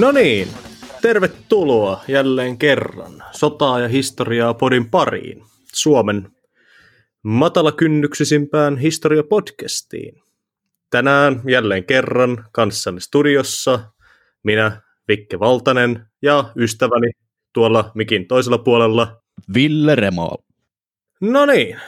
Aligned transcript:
No 0.00 0.12
niin, 0.12 0.48
tervetuloa 1.02 2.04
jälleen 2.08 2.58
kerran 2.58 3.22
sotaa 3.32 3.80
ja 3.80 3.88
historiaa 3.88 4.54
podin 4.54 4.90
pariin. 4.90 5.42
Suomen 5.72 6.30
matalakynnyksisimpään 7.22 8.76
historiapodcastiin. 8.76 10.22
Tänään 10.90 11.42
jälleen 11.48 11.84
kerran 11.84 12.46
kanssani 12.52 13.00
studiossa 13.00 13.80
minä, 14.42 14.80
Vikke 15.08 15.38
Valtanen 15.40 16.06
ja 16.22 16.52
ystäväni 16.56 17.10
tuolla 17.52 17.90
mikin 17.94 18.28
toisella 18.28 18.58
puolella. 18.58 19.22
Ville 19.54 19.94
Remo. 19.94 20.36
No 21.20 21.46
niin, 21.46 21.80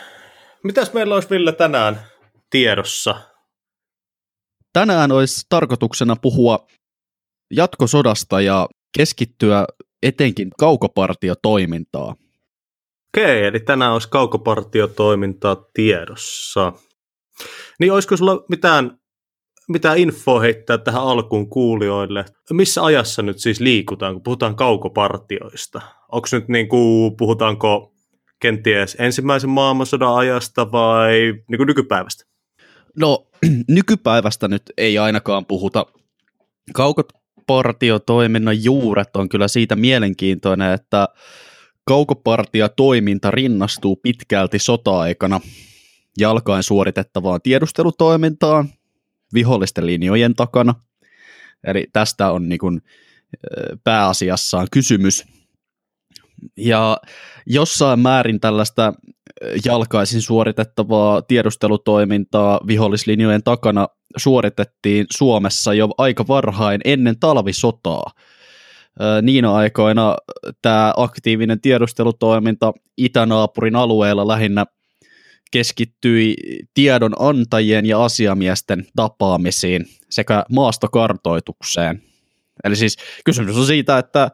mitäs 0.64 0.92
meillä 0.92 1.14
olisi 1.14 1.30
Ville 1.30 1.52
tänään 1.52 2.00
tiedossa? 2.50 3.20
Tänään 4.72 5.12
olisi 5.12 5.46
tarkoituksena 5.48 6.16
puhua 6.16 6.66
jatkosodasta 7.52 8.40
ja 8.40 8.68
keskittyä 8.96 9.64
etenkin 10.02 10.50
kaukopartiotoimintaa. 10.58 12.14
Okei, 13.16 13.44
eli 13.44 13.60
tänään 13.60 13.92
olisi 13.92 14.08
kaukopartiotoimintaa 14.08 15.56
tiedossa. 15.74 16.72
Niin 17.80 17.92
olisiko 17.92 18.16
sulla 18.16 18.44
mitään, 18.48 18.98
mitään 19.68 19.98
infoa 19.98 20.40
heittää 20.40 20.78
tähän 20.78 21.02
alkuun 21.02 21.48
kuulijoille? 21.48 22.24
Missä 22.52 22.84
ajassa 22.84 23.22
nyt 23.22 23.38
siis 23.38 23.60
liikutaan, 23.60 24.14
kun 24.14 24.22
puhutaan 24.22 24.56
kaukopartioista? 24.56 25.80
Onko 26.12 26.28
nyt 26.32 26.48
niin 26.48 26.68
kuin, 26.68 27.16
puhutaanko 27.16 27.94
kenties 28.40 28.96
ensimmäisen 28.98 29.50
maailmansodan 29.50 30.16
ajasta 30.16 30.72
vai 30.72 31.12
niin 31.48 31.56
kuin 31.56 31.66
nykypäivästä? 31.66 32.24
No, 32.98 33.26
nykypäivästä 33.68 34.48
nyt 34.48 34.62
ei 34.76 34.98
ainakaan 34.98 35.46
puhuta. 35.46 35.86
Kaukopartiotoiminnan 37.46 38.64
juuret 38.64 39.16
on 39.16 39.28
kyllä 39.28 39.48
siitä 39.48 39.76
mielenkiintoinen, 39.76 40.72
että 40.72 41.08
kaukopartiotoiminta 41.84 43.30
rinnastuu 43.30 43.96
pitkälti 43.96 44.58
sota-aikana 44.58 45.40
jalkain 46.18 46.62
suoritettavaan 46.62 47.40
tiedustelutoimintaan 47.42 48.68
vihollisten 49.34 49.86
linjojen 49.86 50.34
takana. 50.34 50.74
Eli 51.64 51.86
tästä 51.92 52.30
on 52.30 52.48
niin 52.48 52.58
kuin 52.58 52.82
pääasiassaan 53.84 54.66
kysymys. 54.70 55.24
Ja 56.56 56.96
jossain 57.46 58.00
määrin 58.00 58.40
tällaista 58.40 58.92
jalkaisin 59.64 60.22
suoritettavaa 60.22 61.22
tiedustelutoimintaa 61.22 62.60
vihollislinjojen 62.66 63.42
takana 63.42 63.88
suoritettiin 64.16 65.06
Suomessa 65.10 65.74
jo 65.74 65.88
aika 65.98 66.24
varhain 66.28 66.80
ennen 66.84 67.18
talvisotaa. 67.18 68.10
Niina 69.22 69.54
aikoina 69.54 70.16
tämä 70.62 70.92
aktiivinen 70.96 71.60
tiedustelutoiminta 71.60 72.72
itänaapurin 72.96 73.76
alueella 73.76 74.28
lähinnä 74.28 74.64
keskittyi 75.50 76.34
tiedon 76.74 77.12
antajien 77.18 77.86
ja 77.86 78.04
asiamiesten 78.04 78.86
tapaamisiin 78.96 79.86
sekä 80.10 80.44
maastokartoitukseen. 80.50 82.02
Eli 82.64 82.76
siis 82.76 82.96
kysymys 83.24 83.56
on 83.56 83.66
siitä, 83.66 83.98
että 83.98 84.30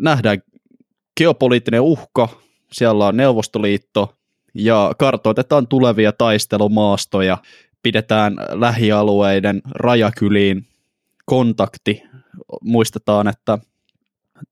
nähdään 0.00 0.38
geopoliittinen 1.16 1.80
uhka, 1.80 2.28
siellä 2.72 3.06
on 3.06 3.16
Neuvostoliitto 3.16 4.14
ja 4.54 4.92
kartoitetaan 4.98 5.68
tulevia 5.68 6.12
taistelumaastoja, 6.12 7.38
pidetään 7.82 8.36
lähialueiden 8.50 9.62
rajakyliin 9.70 10.66
kontakti. 11.24 12.02
Muistetaan, 12.60 13.28
että 13.28 13.58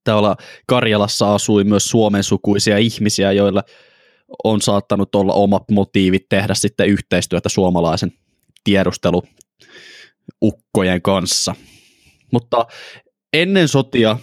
täällä 0.04 0.36
Karjalassa 0.66 1.34
asui 1.34 1.64
myös 1.64 1.84
Suomen 1.84 2.24
sukuisia 2.24 2.78
ihmisiä, 2.78 3.32
joilla 3.32 3.62
on 4.44 4.60
saattanut 4.60 5.14
olla 5.14 5.32
omat 5.32 5.62
motiivit 5.70 6.26
tehdä 6.28 6.54
sitten 6.54 6.88
yhteistyötä 6.88 7.48
suomalaisen 7.48 8.12
tiedusteluukkojen 8.64 11.02
kanssa. 11.02 11.54
Mutta 12.32 12.66
ennen 13.32 13.68
sotia, 13.68 14.18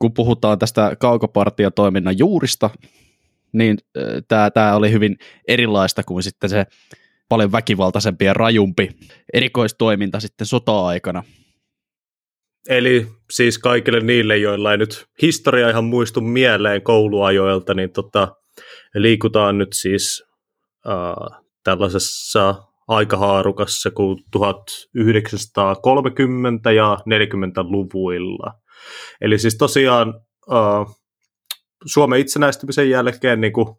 kun 0.00 0.14
puhutaan 0.14 0.58
tästä 0.58 0.96
kaukopartiotoiminnan 0.98 2.18
juurista, 2.18 2.70
niin 3.52 3.78
tämä, 4.54 4.74
oli 4.74 4.92
hyvin 4.92 5.16
erilaista 5.48 6.02
kuin 6.02 6.22
sitten 6.22 6.50
se 6.50 6.66
paljon 7.28 7.52
väkivaltaisempi 7.52 8.24
ja 8.24 8.34
rajumpi 8.34 8.90
erikoistoiminta 9.32 10.20
sitten 10.20 10.46
sota-aikana. 10.46 11.22
Eli 12.68 13.06
siis 13.30 13.58
kaikille 13.58 14.00
niille, 14.00 14.36
joilla 14.36 14.72
ei 14.72 14.78
nyt 14.78 15.06
historia 15.22 15.70
ihan 15.70 15.84
muistu 15.84 16.20
mieleen 16.20 16.82
kouluajoilta, 16.82 17.74
niin 17.74 17.92
tota, 17.92 18.28
liikutaan 18.94 19.58
nyt 19.58 19.72
siis 19.72 20.24
äh, 20.88 21.40
tällaisessa 21.64 22.54
aikahaarukassa 22.88 23.90
kuin 23.90 24.18
1930 24.30 26.72
ja 26.72 26.98
40-luvuilla. 27.00 28.52
Eli 29.20 29.38
siis 29.38 29.58
tosiaan 29.58 30.14
Suomen 31.86 32.20
itsenäistymisen 32.20 32.90
jälkeen 32.90 33.40
niin 33.40 33.52
kuin 33.52 33.76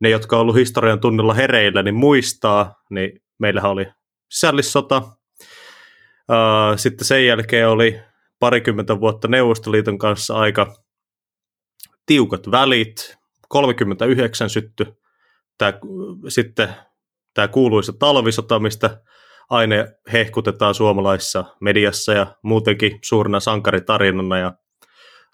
ne, 0.00 0.08
jotka 0.10 0.36
on 0.36 0.42
ollut 0.42 0.56
historian 0.56 1.00
tunnilla 1.00 1.34
hereillä, 1.34 1.82
niin 1.82 1.94
muistaa, 1.94 2.74
niin 2.90 3.20
meillähän 3.38 3.70
oli 3.70 3.86
sisällissota. 4.30 5.02
Sitten 6.76 7.06
sen 7.06 7.26
jälkeen 7.26 7.68
oli 7.68 8.00
parikymmentä 8.38 9.00
vuotta 9.00 9.28
Neuvostoliiton 9.28 9.98
kanssa 9.98 10.34
aika 10.34 10.74
tiukat 12.06 12.50
välit. 12.50 13.16
39 13.48 14.50
sytty 14.50 14.86
tämä, 15.58 15.72
sitten 16.28 16.68
tämä 17.34 17.48
kuuluisa 17.48 17.92
talvisota, 17.92 18.58
mistä 18.58 19.02
aina 19.50 19.74
hehkutetaan 20.12 20.74
suomalaisessa 20.74 21.44
mediassa 21.60 22.12
ja 22.12 22.26
muutenkin 22.42 22.98
suurena 23.04 23.40
sankaritarinana 23.40 24.38
ja 24.38 24.52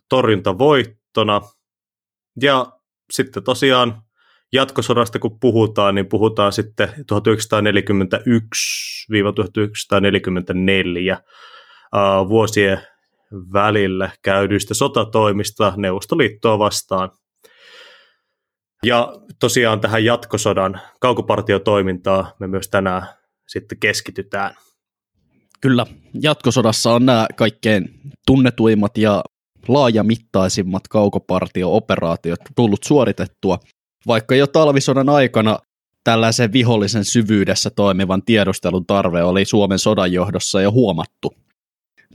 torjuntavoittona. 0.09 1.41
Ja 2.43 2.67
sitten 3.12 3.45
tosiaan 3.45 4.03
jatkosodasta 4.53 5.19
kun 5.19 5.41
puhutaan, 5.41 5.95
niin 5.95 6.09
puhutaan 6.09 6.53
sitten 6.53 6.89
1941-1944 6.89 6.93
vuosien 12.29 12.81
välillä 13.53 14.11
käydyistä 14.23 14.75
sotatoimista 14.75 15.73
Neuvostoliittoa 15.77 16.59
vastaan. 16.59 17.11
Ja 18.87 19.12
tosiaan 19.41 19.81
tähän 19.81 20.05
jatkosodan 20.05 20.81
kaukopartiotoimintaa 21.00 22.33
me 22.41 22.47
myös 22.47 22.69
tänään 22.69 23.06
sitten 23.52 23.78
keskitytään. 23.78 24.54
Kyllä, 25.60 25.86
jatkosodassa 26.22 26.94
on 26.94 27.06
nämä 27.06 27.26
kaikkein 27.36 28.00
tunnetuimmat 28.26 28.98
ja 28.98 29.24
laajamittaisimmat 29.68 30.88
kaukopartio-operaatiot 30.88 32.40
tullut 32.56 32.84
suoritettua– 32.84 33.58
vaikka 34.06 34.34
jo 34.34 34.46
talvisodan 34.46 35.08
aikana 35.08 35.58
tällaisen 36.04 36.52
vihollisen 36.52 37.04
syvyydessä 37.04 37.70
toimivan 37.70 38.22
tiedustelun 38.22 38.86
tarve 38.86 39.22
oli 39.22 39.44
Suomen 39.44 39.78
sodan 39.78 40.12
johdossa 40.12 40.62
jo 40.62 40.72
huomattu. 40.72 41.32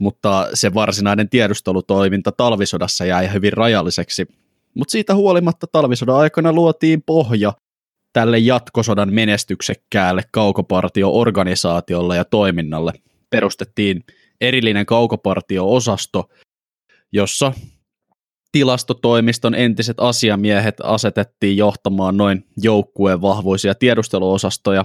Mutta 0.00 0.48
se 0.54 0.74
varsinainen 0.74 1.28
tiedustelutoiminta 1.28 2.32
talvisodassa 2.32 3.04
jäi 3.04 3.32
hyvin 3.32 3.52
rajalliseksi. 3.52 4.26
Mutta 4.74 4.92
siitä 4.92 5.14
huolimatta 5.14 5.66
talvisodan 5.72 6.16
aikana 6.16 6.52
luotiin 6.52 7.02
pohja 7.06 7.52
tälle 8.12 8.38
jatkosodan 8.38 9.12
menestyksekkäälle 9.12 10.22
kaukopartio-organisaatiolle 10.30 12.16
ja 12.16 12.24
toiminnalle. 12.24 12.92
Perustettiin 13.30 14.04
erillinen 14.40 14.86
kaukopartio-osasto, 14.86 16.28
jossa 17.12 17.52
tilastotoimiston 18.52 19.54
entiset 19.54 19.96
asiamiehet 20.00 20.76
asetettiin 20.82 21.56
johtamaan 21.56 22.16
noin 22.16 22.44
joukkueen 22.56 23.22
vahvoisia 23.22 23.74
tiedusteluosastoja. 23.74 24.84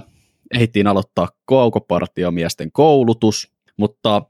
Ehittiin 0.54 0.86
aloittaa 0.86 1.28
kaukopartiomiesten 1.44 2.72
koulutus, 2.72 3.52
mutta 3.76 4.22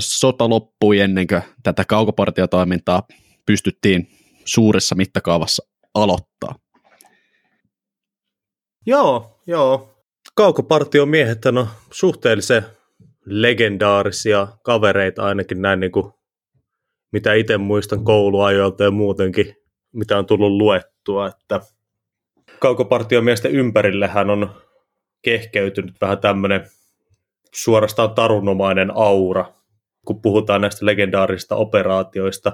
sota 0.00 0.48
loppui 0.48 1.00
ennen 1.00 1.26
kuin 1.26 1.42
tätä 1.62 1.84
kaukopartiotoimintaa 1.84 3.02
pystyttiin 3.46 4.08
suuressa 4.44 4.94
mittakaavassa 4.94 5.66
aloittaa. 5.94 6.54
Joo, 8.86 9.40
joo. 9.46 9.88
Kaukopartiomiehet 10.34 11.46
on 11.46 11.66
suhteellisen 11.92 12.62
legendaarisia 13.24 14.48
kavereita 14.62 15.22
ainakin 15.22 15.62
näin 15.62 15.80
niin 15.80 15.92
kuin 15.92 16.12
mitä 17.12 17.34
itse 17.34 17.58
muistan 17.58 18.04
kouluajoilta 18.04 18.84
ja 18.84 18.90
muutenkin, 18.90 19.56
mitä 19.92 20.18
on 20.18 20.26
tullut 20.26 20.52
luettua, 20.52 21.26
että 21.26 21.60
kaukopartiomiesten 22.58 23.52
ympärillehän 23.52 24.30
on 24.30 24.50
kehkeytynyt 25.22 25.94
vähän 26.00 26.18
tämmöinen 26.18 26.66
suorastaan 27.54 28.14
tarunomainen 28.14 28.90
aura. 28.94 29.44
kun 30.06 30.22
puhutaan 30.22 30.60
näistä 30.60 30.86
legendaarisista 30.86 31.56
operaatioista, 31.56 32.52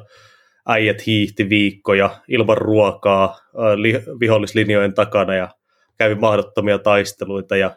äijät 0.69 1.06
hiihti 1.06 1.48
viikkoja 1.48 2.10
ilman 2.28 2.58
ruokaa 2.58 3.38
li- 3.76 4.02
vihollislinjojen 4.20 4.94
takana 4.94 5.34
ja 5.34 5.48
kävi 5.99 6.15
mahdottomia 6.15 6.79
taisteluita 6.79 7.56
ja 7.56 7.77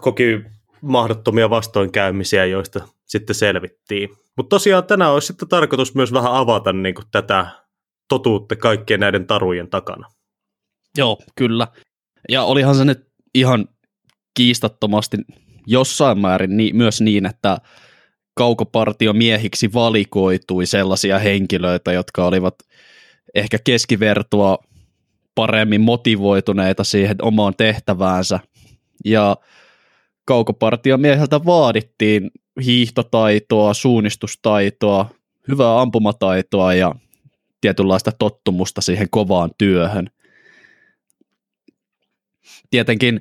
koki 0.00 0.40
mahdottomia 0.80 1.50
vastoinkäymisiä, 1.50 2.44
joista 2.44 2.88
sitten 3.06 3.34
selvittiin. 3.34 4.08
Mutta 4.36 4.56
tosiaan 4.56 4.84
tänään 4.84 5.12
olisi 5.12 5.26
sitten 5.26 5.48
tarkoitus 5.48 5.94
myös 5.94 6.12
vähän 6.12 6.32
avata 6.32 6.72
niin 6.72 6.94
kuin 6.94 7.06
tätä 7.10 7.46
totuutta 8.08 8.56
kaikkien 8.56 9.00
näiden 9.00 9.26
tarujen 9.26 9.70
takana. 9.70 10.08
Joo, 10.98 11.18
kyllä. 11.34 11.68
Ja 12.28 12.42
olihan 12.42 12.74
se 12.74 12.84
nyt 12.84 13.08
ihan 13.34 13.68
kiistattomasti 14.34 15.16
jossain 15.66 16.18
määrin 16.18 16.56
niin, 16.56 16.76
myös 16.76 17.00
niin, 17.00 17.26
että 17.26 17.58
kaukopartiomiehiksi 18.34 19.72
valikoitui 19.72 20.66
sellaisia 20.66 21.18
henkilöitä, 21.18 21.92
jotka 21.92 22.26
olivat 22.26 22.54
ehkä 23.34 23.58
keskivertoa 23.64 24.58
paremmin 25.38 25.80
motivoituneita 25.80 26.84
siihen 26.84 27.16
omaan 27.22 27.54
tehtäväänsä. 27.56 28.40
Ja 29.04 29.36
kaukopartiomieheltä 30.24 31.44
vaadittiin 31.44 32.30
hiihtotaitoa, 32.64 33.74
suunnistustaitoa, 33.74 35.10
hyvää 35.48 35.80
ampumataitoa 35.80 36.74
ja 36.74 36.94
tietynlaista 37.60 38.12
tottumusta 38.12 38.80
siihen 38.80 39.10
kovaan 39.10 39.50
työhön. 39.58 40.10
Tietenkin 42.70 43.20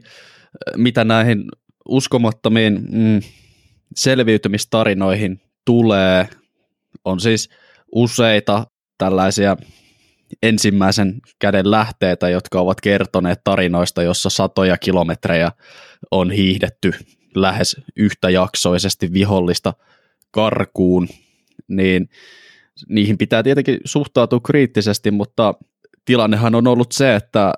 mitä 0.75 1.03
näihin 1.03 1.43
uskomattomiin 1.89 2.87
mm, 2.91 3.21
selviytymistarinoihin 3.95 5.41
tulee, 5.65 6.29
on 7.05 7.19
siis 7.19 7.49
useita 7.91 8.67
tällaisia 8.97 9.57
ensimmäisen 10.43 11.21
käden 11.39 11.71
lähteitä, 11.71 12.29
jotka 12.29 12.61
ovat 12.61 12.81
kertoneet 12.81 13.39
tarinoista, 13.43 14.03
jossa 14.03 14.29
satoja 14.29 14.77
kilometrejä 14.77 15.51
on 16.11 16.31
hiihdetty 16.31 16.93
lähes 17.35 17.75
yhtäjaksoisesti 17.95 19.13
vihollista 19.13 19.73
karkuun, 20.31 21.07
niin 21.67 22.09
niihin 22.89 23.17
pitää 23.17 23.43
tietenkin 23.43 23.79
suhtautua 23.85 24.39
kriittisesti, 24.39 25.11
mutta 25.11 25.53
tilannehan 26.05 26.55
on 26.55 26.67
ollut 26.67 26.91
se, 26.91 27.15
että 27.15 27.53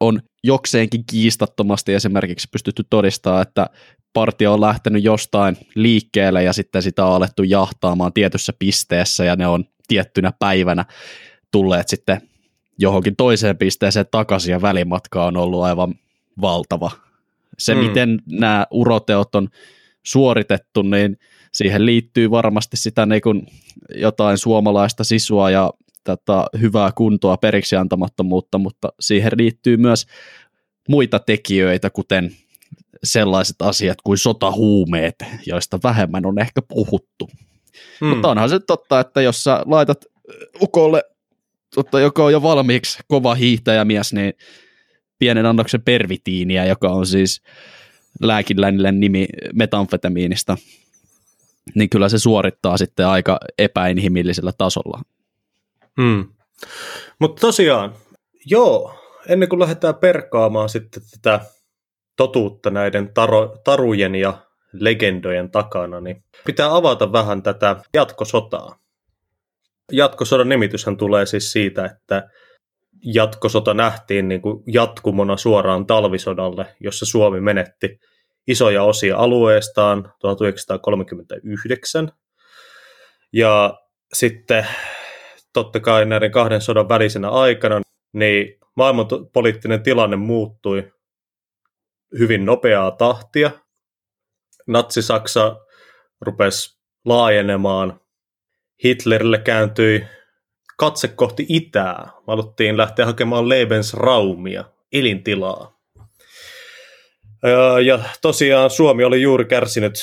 on 0.00 0.22
jokseenkin 0.44 1.04
kiistattomasti 1.10 1.94
esimerkiksi 1.94 2.48
pystytty 2.52 2.84
todistamaan, 2.90 3.42
että 3.42 3.66
partio 4.12 4.52
on 4.52 4.60
lähtenyt 4.60 5.04
jostain 5.04 5.56
liikkeelle 5.74 6.42
ja 6.42 6.52
sitten 6.52 6.82
sitä 6.82 7.04
on 7.04 7.14
alettu 7.14 7.42
jahtaamaan 7.42 8.12
tietyssä 8.12 8.52
pisteessä 8.58 9.24
ja 9.24 9.36
ne 9.36 9.46
on 9.46 9.64
tiettynä 9.88 10.32
päivänä 10.38 10.84
tulleet 11.50 11.88
sitten 11.88 12.20
johonkin 12.78 13.16
toiseen 13.16 13.58
pisteeseen 13.58 14.06
takaisin 14.10 14.52
ja 14.52 14.62
välimatka 14.62 15.24
on 15.24 15.36
ollut 15.36 15.62
aivan 15.62 15.94
valtava. 16.40 16.90
Se, 17.58 17.74
mm. 17.74 17.80
miten 17.80 18.18
nämä 18.26 18.66
uroteot 18.70 19.34
on 19.34 19.48
suoritettu, 20.02 20.82
niin 20.82 21.18
siihen 21.52 21.86
liittyy 21.86 22.30
varmasti 22.30 22.76
sitä 22.76 23.06
niin 23.06 23.22
kuin 23.22 23.46
jotain 23.94 24.38
suomalaista 24.38 25.04
sisua 25.04 25.50
ja 25.50 25.72
tätä 26.04 26.46
hyvää 26.60 26.92
kuntoa 26.92 27.36
periksi 27.36 27.76
antamattomuutta, 27.76 28.58
mutta 28.58 28.92
siihen 29.00 29.32
liittyy 29.36 29.76
myös 29.76 30.06
muita 30.88 31.18
tekijöitä, 31.18 31.90
kuten 31.90 32.30
sellaiset 33.04 33.56
asiat 33.62 33.98
kuin 34.04 34.18
sotahuumeet, 34.18 35.14
joista 35.46 35.78
vähemmän 35.82 36.26
on 36.26 36.38
ehkä 36.38 36.62
puhuttu. 36.62 37.30
Hmm. 38.00 38.08
Mutta 38.08 38.28
onhan 38.28 38.48
se 38.48 38.60
totta, 38.60 39.00
että 39.00 39.22
jos 39.22 39.44
sä 39.44 39.62
laitat 39.66 40.04
ukolle, 40.62 41.02
totta, 41.74 42.00
joka 42.00 42.24
on 42.24 42.32
jo 42.32 42.42
valmiiksi 42.42 42.98
kova 43.08 43.34
hiihtäjämies, 43.34 44.12
niin 44.12 44.32
pienen 45.18 45.46
annoksen 45.46 45.82
pervitiiniä, 45.82 46.64
joka 46.64 46.88
on 46.88 47.06
siis 47.06 47.42
lääkinläinen 48.22 49.00
nimi 49.00 49.26
metamfetamiinista, 49.52 50.56
niin 51.74 51.90
kyllä 51.90 52.08
se 52.08 52.18
suorittaa 52.18 52.76
sitten 52.76 53.06
aika 53.06 53.38
epäinhimillisellä 53.58 54.52
tasolla. 54.58 55.02
Hmm. 56.00 56.28
Mutta 57.18 57.40
tosiaan, 57.40 57.94
joo, 58.46 58.94
ennen 59.28 59.48
kuin 59.48 59.60
lähdetään 59.60 59.94
perkaamaan 59.94 60.68
sitten 60.68 61.02
tätä 61.10 61.40
totuutta 62.16 62.70
näiden 62.70 63.14
taro, 63.14 63.56
tarujen 63.64 64.14
ja 64.14 64.38
legendojen 64.72 65.50
takana, 65.50 66.00
niin 66.00 66.24
pitää 66.46 66.76
avata 66.76 67.12
vähän 67.12 67.42
tätä 67.42 67.76
jatkosotaa. 67.94 68.78
Jatkosodan 69.92 70.48
nimityshän 70.48 70.96
tulee 70.96 71.26
siis 71.26 71.52
siitä, 71.52 71.84
että 71.84 72.28
jatkosota 73.04 73.74
nähtiin 73.74 74.28
niin 74.28 74.42
kuin 74.42 74.62
jatkumona 74.66 75.36
suoraan 75.36 75.86
talvisodalle, 75.86 76.76
jossa 76.80 77.06
Suomi 77.06 77.40
menetti 77.40 77.98
isoja 78.46 78.82
osia 78.82 79.16
alueestaan 79.16 80.12
1939. 80.20 82.12
Ja 83.32 83.74
sitten 84.14 84.66
totta 85.52 85.80
kai 85.80 86.06
näiden 86.06 86.30
kahden 86.30 86.60
sodan 86.60 86.88
välisenä 86.88 87.28
aikana, 87.28 87.80
niin 88.12 88.58
maailmanpoliittinen 88.76 89.82
tilanne 89.82 90.16
muuttui 90.16 90.92
hyvin 92.18 92.46
nopeaa 92.46 92.90
tahtia. 92.90 93.50
Natsi-Saksa 94.66 95.56
rupesi 96.20 96.78
laajenemaan. 97.04 98.00
Hitlerille 98.84 99.38
kääntyi 99.38 100.06
katse 100.76 101.08
kohti 101.08 101.46
itää. 101.48 102.08
Haluttiin 102.26 102.76
lähteä 102.76 103.06
hakemaan 103.06 103.48
Lebensraumia, 103.48 104.64
elintilaa. 104.92 105.78
Ja 107.84 107.98
tosiaan 108.22 108.70
Suomi 108.70 109.04
oli 109.04 109.22
juuri 109.22 109.44
kärsinyt 109.44 109.94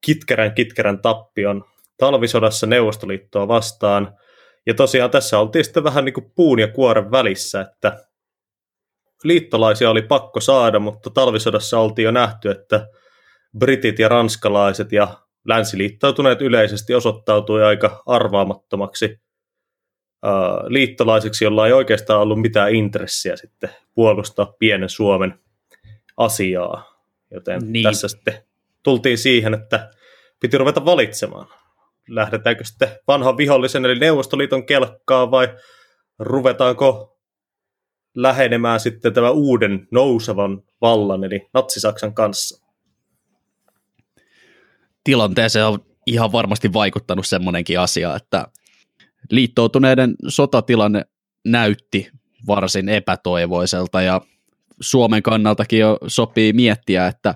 kitkerän 0.00 0.54
kitkerän 0.54 1.02
tappion 1.02 1.64
talvisodassa 1.96 2.66
Neuvostoliittoa 2.66 3.48
vastaan– 3.48 4.12
ja 4.66 4.74
tosiaan 4.74 5.10
tässä 5.10 5.38
oltiin 5.38 5.64
sitten 5.64 5.84
vähän 5.84 6.04
niin 6.04 6.12
kuin 6.12 6.32
puun 6.34 6.58
ja 6.58 6.68
kuoren 6.68 7.10
välissä, 7.10 7.60
että 7.60 8.06
liittolaisia 9.24 9.90
oli 9.90 10.02
pakko 10.02 10.40
saada, 10.40 10.78
mutta 10.78 11.10
talvisodassa 11.10 11.78
oltiin 11.78 12.04
jo 12.04 12.10
nähty, 12.10 12.50
että 12.50 12.86
britit 13.58 13.98
ja 13.98 14.08
ranskalaiset 14.08 14.92
ja 14.92 15.08
länsiliittoutuneet 15.46 16.42
yleisesti 16.42 16.94
osoittautui 16.94 17.64
aika 17.64 18.02
arvaamattomaksi 18.06 19.20
liittolaiseksi, 20.66 21.44
jolla 21.44 21.66
ei 21.66 21.72
oikeastaan 21.72 22.20
ollut 22.20 22.40
mitään 22.40 22.74
intressiä 22.74 23.36
sitten 23.36 23.70
puolustaa 23.94 24.54
pienen 24.58 24.88
Suomen 24.88 25.40
asiaa. 26.16 26.96
Joten 27.30 27.72
niin. 27.72 27.82
tässä 27.82 28.08
sitten 28.08 28.34
tultiin 28.82 29.18
siihen, 29.18 29.54
että 29.54 29.90
piti 30.40 30.58
ruveta 30.58 30.84
valitsemaan 30.84 31.46
lähdetäänkö 32.08 32.64
sitten 32.64 32.88
vanhan 33.08 33.36
vihollisen 33.36 33.84
eli 33.84 33.98
Neuvostoliiton 33.98 34.66
kelkkaa 34.66 35.30
vai 35.30 35.48
ruvetaanko 36.18 37.18
lähenemään 38.14 38.80
sitten 38.80 39.14
tämän 39.14 39.32
uuden 39.32 39.88
nousevan 39.90 40.62
vallan 40.80 41.24
eli 41.24 41.48
Natsi-Saksan 41.54 42.14
kanssa? 42.14 42.65
Tilanteeseen 45.06 45.66
on 45.66 45.78
ihan 46.06 46.32
varmasti 46.32 46.72
vaikuttanut 46.72 47.26
semmoinenkin 47.26 47.80
asia, 47.80 48.16
että 48.16 48.46
liittoutuneiden 49.30 50.14
sotatilanne 50.28 51.04
näytti 51.44 52.10
varsin 52.46 52.88
epätoivoiselta 52.88 54.02
ja 54.02 54.20
Suomen 54.80 55.22
kannaltakin 55.22 55.78
jo 55.78 55.98
sopii 56.06 56.52
miettiä, 56.52 57.06
että 57.06 57.34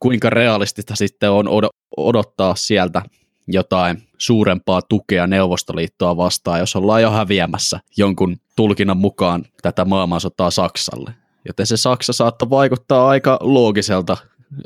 kuinka 0.00 0.30
realistista 0.30 0.96
sitten 0.96 1.30
on 1.30 1.48
odottaa 1.96 2.54
sieltä 2.54 3.02
jotain 3.48 4.02
suurempaa 4.18 4.82
tukea 4.82 5.26
Neuvostoliittoa 5.26 6.16
vastaan, 6.16 6.60
jos 6.60 6.76
ollaan 6.76 7.02
jo 7.02 7.10
häviämässä 7.10 7.80
jonkun 7.96 8.36
tulkinnan 8.56 8.96
mukaan 8.96 9.44
tätä 9.62 9.84
maailmansotaa 9.84 10.50
Saksalle. 10.50 11.14
Joten 11.46 11.66
se 11.66 11.76
Saksa 11.76 12.12
saattoi 12.12 12.50
vaikuttaa 12.50 13.08
aika 13.08 13.38
loogiselta 13.40 14.16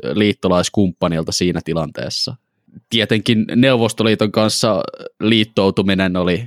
liittolaiskumppanilta 0.03 1.31
siinä 1.31 1.61
tilanteessa. 1.65 2.35
Tietenkin 2.89 3.45
Neuvostoliiton 3.55 4.31
kanssa 4.31 4.83
liittoutuminen 5.19 6.15
oli 6.15 6.45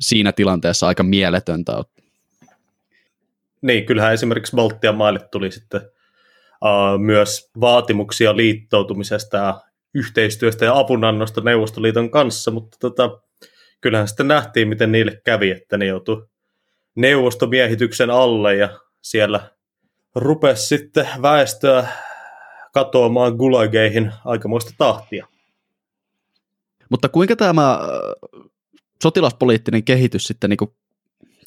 siinä 0.00 0.32
tilanteessa 0.32 0.86
aika 0.86 1.02
mieletöntä. 1.02 1.82
Niin, 3.62 3.86
kyllähän 3.86 4.14
esimerkiksi 4.14 4.56
Baltian 4.56 4.94
maille 4.94 5.20
tuli 5.32 5.52
sitten 5.52 5.80
uh, 5.80 6.98
myös 6.98 7.50
vaatimuksia 7.60 8.36
liittoutumisesta 8.36 9.36
ja 9.36 9.60
yhteistyöstä 9.94 10.64
ja 10.64 10.78
apunannosta 10.78 11.40
Neuvostoliiton 11.40 12.10
kanssa, 12.10 12.50
mutta 12.50 12.76
tota, 12.80 13.20
kyllähän 13.80 14.08
sitten 14.08 14.28
nähtiin, 14.28 14.68
miten 14.68 14.92
niille 14.92 15.20
kävi, 15.24 15.50
että 15.50 15.78
ne 15.78 15.86
joutui 15.86 16.26
neuvostomiehityksen 16.94 18.10
alle 18.10 18.56
ja 18.56 18.68
siellä 19.02 19.40
rupesi 20.14 20.66
sitten 20.66 21.08
väestöä 21.22 21.88
katoamaan 22.84 23.36
gulageihin 23.36 24.12
aikamoista 24.24 24.70
tahtia. 24.78 25.26
Mutta 26.90 27.08
kuinka 27.08 27.36
tämä 27.36 27.78
sotilaspoliittinen 29.02 29.84
kehitys 29.84 30.24
sitten 30.24 30.50
niin 30.50 30.70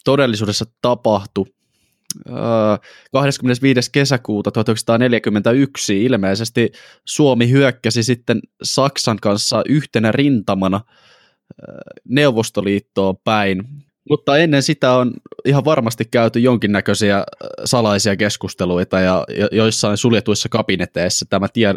todellisuudessa 0.04 0.66
tapahtui? 0.82 1.46
25. 3.12 3.92
kesäkuuta 3.92 4.52
1941 4.52 6.04
ilmeisesti 6.04 6.72
Suomi 7.06 7.50
hyökkäsi 7.50 8.04
sitten 8.04 8.40
Saksan 8.64 9.18
kanssa 9.22 9.64
yhtenä 9.70 10.12
rintamana 10.12 10.82
Neuvostoliittoon 12.06 13.16
päin. 13.24 13.64
Mutta 14.12 14.38
ennen 14.38 14.64
sitä 14.64 14.94
on 14.94 15.14
ihan 15.46 15.66
varmasti 15.66 16.06
käyty 16.06 16.40
jonkinnäköisiä 16.40 17.24
salaisia 17.66 18.16
keskusteluita 18.16 19.00
ja 19.00 19.26
joissain 19.52 19.98
suljetuissa 19.98 20.50
kabineteissa 20.50 21.26
tämä 21.30 21.48
tie, 21.54 21.76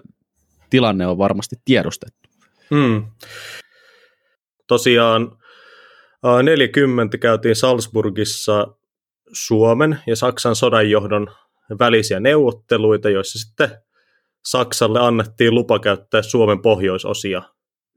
tilanne 0.70 1.06
on 1.06 1.18
varmasti 1.18 1.56
tiedostettu. 1.64 2.28
Hmm. 2.70 3.04
Tosiaan 4.66 5.38
40 6.42 7.18
käytiin 7.18 7.56
Salzburgissa 7.56 8.66
Suomen 9.32 9.98
ja 10.06 10.16
Saksan 10.16 10.56
sodanjohdon 10.56 11.26
välisiä 11.78 12.20
neuvotteluita, 12.20 13.10
joissa 13.10 13.38
sitten 13.38 13.70
Saksalle 14.44 15.00
annettiin 15.00 15.54
lupa 15.54 15.78
käyttää 15.78 16.22
Suomen 16.22 16.62
pohjoisosia 16.62 17.42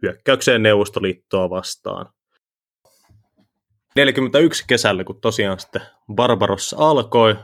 hyökkäykseen 0.01 0.63
Neuvostoliittoa 0.63 1.49
vastaan. 1.49 2.16
41 3.97 4.63
kesällä, 4.67 5.03
kun 5.03 5.21
tosiaan 5.21 5.59
sitten 5.59 5.81
Barbarossa 6.15 6.75
alkoi, 6.79 7.35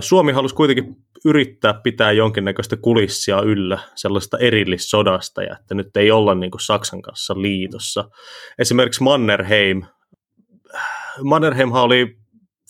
Suomi 0.00 0.32
halusi 0.32 0.54
kuitenkin 0.54 0.96
yrittää 1.24 1.74
pitää 1.74 2.12
jonkinnäköistä 2.12 2.76
kulissia 2.76 3.40
yllä 3.40 3.78
sellaista 3.94 4.38
erillissodasta, 4.38 5.42
ja 5.42 5.56
että 5.60 5.74
nyt 5.74 5.96
ei 5.96 6.10
olla 6.10 6.34
niin 6.34 6.50
kuin 6.50 6.60
Saksan 6.60 7.02
kanssa 7.02 7.34
liitossa. 7.34 8.10
Esimerkiksi 8.58 9.02
Mannerheim. 9.02 9.82
Mannerheimhan 11.22 11.82
oli 11.82 12.16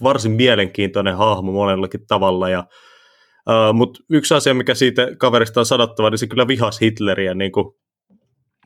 varsin 0.02 0.32
mielenkiintoinen 0.32 1.16
hahmo 1.16 1.52
monellakin 1.52 2.06
tavalla, 2.06 2.48
ja, 2.48 2.64
uh, 3.48 3.74
mutta 3.74 4.00
yksi 4.10 4.34
asia, 4.34 4.54
mikä 4.54 4.74
siitä 4.74 5.08
kaverista 5.18 5.60
on 5.60 5.66
sanottava, 5.66 6.10
niin 6.10 6.18
se 6.18 6.26
kyllä 6.26 6.48
vihas 6.48 6.80
Hitleriä. 6.80 7.34
Niin 7.34 7.52
kuin 7.52 7.74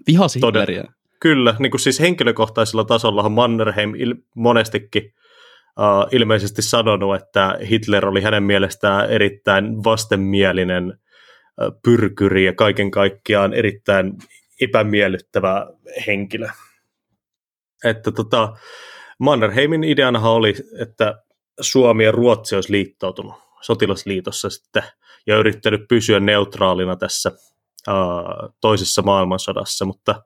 vihas 0.06 0.34
Hitleriä? 0.34 0.82
Toden, 0.82 0.94
kyllä, 1.22 1.54
niin 1.58 1.70
kuin 1.70 1.80
siis 1.80 2.00
henkilökohtaisella 2.00 2.84
tasolla 2.84 3.28
Mannerheim 3.28 3.94
il, 3.94 4.14
monestikin 4.36 5.14
uh, 5.78 6.14
ilmeisesti 6.14 6.62
sanonut, 6.62 7.16
että 7.16 7.58
Hitler 7.70 8.06
oli 8.06 8.20
hänen 8.20 8.42
mielestään 8.42 9.10
erittäin 9.10 9.84
vastenmielinen 9.84 10.86
uh, 10.86 11.80
pyrkyri 11.84 12.44
ja 12.44 12.52
kaiken 12.52 12.90
kaikkiaan 12.90 13.54
erittäin 13.54 14.12
epämiellyttävä 14.60 15.66
henkilö. 16.06 16.48
Että 17.84 18.10
tota, 18.10 18.56
Mannerheimin 19.18 19.84
ideana 19.84 20.30
oli, 20.30 20.54
että 20.80 21.22
Suomi 21.60 22.04
ja 22.04 22.12
Ruotsi 22.12 22.54
olisi 22.54 22.72
liittoutunut 22.72 23.34
sotilasliitossa 23.60 24.50
sitten 24.50 24.82
ja 25.26 25.36
yrittänyt 25.36 25.80
pysyä 25.88 26.20
neutraalina 26.20 26.96
tässä 26.96 27.30
uh, 27.88 28.54
toisessa 28.60 29.02
maailmansodassa, 29.02 29.84
mutta 29.84 30.22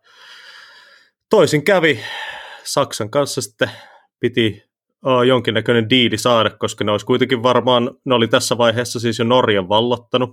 toisin 1.31 1.65
kävi. 1.65 2.01
Saksan 2.65 3.11
kanssa 3.11 3.41
sitten 3.41 3.71
piti 4.21 4.63
uh, 5.07 5.23
jonkinnäköinen 5.23 5.91
diili 5.91 6.19
saada, 6.19 6.51
koska 6.51 6.85
ne 6.85 6.93
olisi 6.93 7.07
kuitenkin 7.07 7.43
varmaan, 7.43 7.91
ne 8.05 8.15
oli 8.15 8.29
tässä 8.29 8.59
vaiheessa 8.59 9.01
siis 9.01 9.19
jo 9.19 9.25
Norjan 9.25 9.69
vallottanut, 9.69 10.31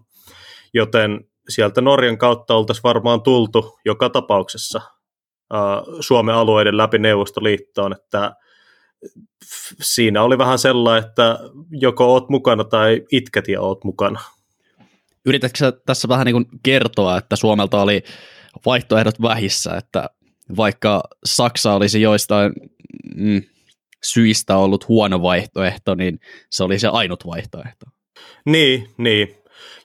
joten 0.74 1.20
sieltä 1.50 1.82
Norjan 1.82 2.18
kautta 2.18 2.56
oltaisiin 2.56 2.84
varmaan 2.84 3.22
tultu 3.22 3.80
joka 3.86 4.10
tapauksessa 4.10 4.82
uh, 5.54 5.98
Suomen 6.00 6.36
alueiden 6.36 6.78
läpi 6.78 7.00
Neuvostoliittoon, 7.00 7.94
että 7.94 8.36
siinä 9.82 10.24
oli 10.24 10.38
vähän 10.38 10.60
sellainen, 10.60 11.10
että 11.10 11.40
joko 11.72 12.14
oot 12.14 12.30
mukana 12.30 12.64
tai 12.64 13.02
itket 13.12 13.48
ja 13.48 13.62
oot 13.62 13.84
mukana. 13.84 14.20
Yritätkö 15.26 15.74
tässä 15.86 16.08
vähän 16.08 16.26
niin 16.26 16.34
kuin 16.34 16.46
kertoa, 16.64 17.18
että 17.18 17.36
Suomelta 17.36 17.82
oli 17.82 18.04
vaihtoehdot 18.66 19.22
vähissä, 19.22 19.76
että 19.78 20.10
vaikka 20.58 21.04
Saksa 21.26 21.74
olisi 21.74 22.02
joistain 22.02 22.54
mm, 23.16 23.42
syistä 24.04 24.58
ollut 24.58 24.88
huono 24.88 25.22
vaihtoehto, 25.22 25.96
niin 25.96 26.20
se 26.50 26.64
oli 26.64 26.80
se 26.80 26.88
ainut 26.88 27.26
vaihtoehto. 27.26 27.86
Niin, 28.46 28.90
niin. 28.98 29.36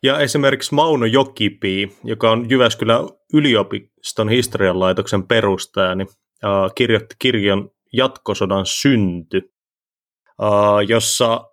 Ja 0.02 0.20
esimerkiksi 0.20 0.74
Mauno 0.74 1.06
Jokipi, 1.06 1.96
joka 2.04 2.30
on 2.30 2.50
Jyväskylän 2.50 3.08
yliopiston 3.34 4.28
historian 4.28 4.80
laitoksen 4.80 5.26
perustaja, 5.26 5.94
niin, 5.94 6.08
äh, 6.44 6.74
kirjoitti 6.74 7.14
kirjan 7.18 7.70
Jatkosodan 7.92 8.66
synty, 8.66 9.52
äh, 10.42 10.88
jossa 10.88 11.44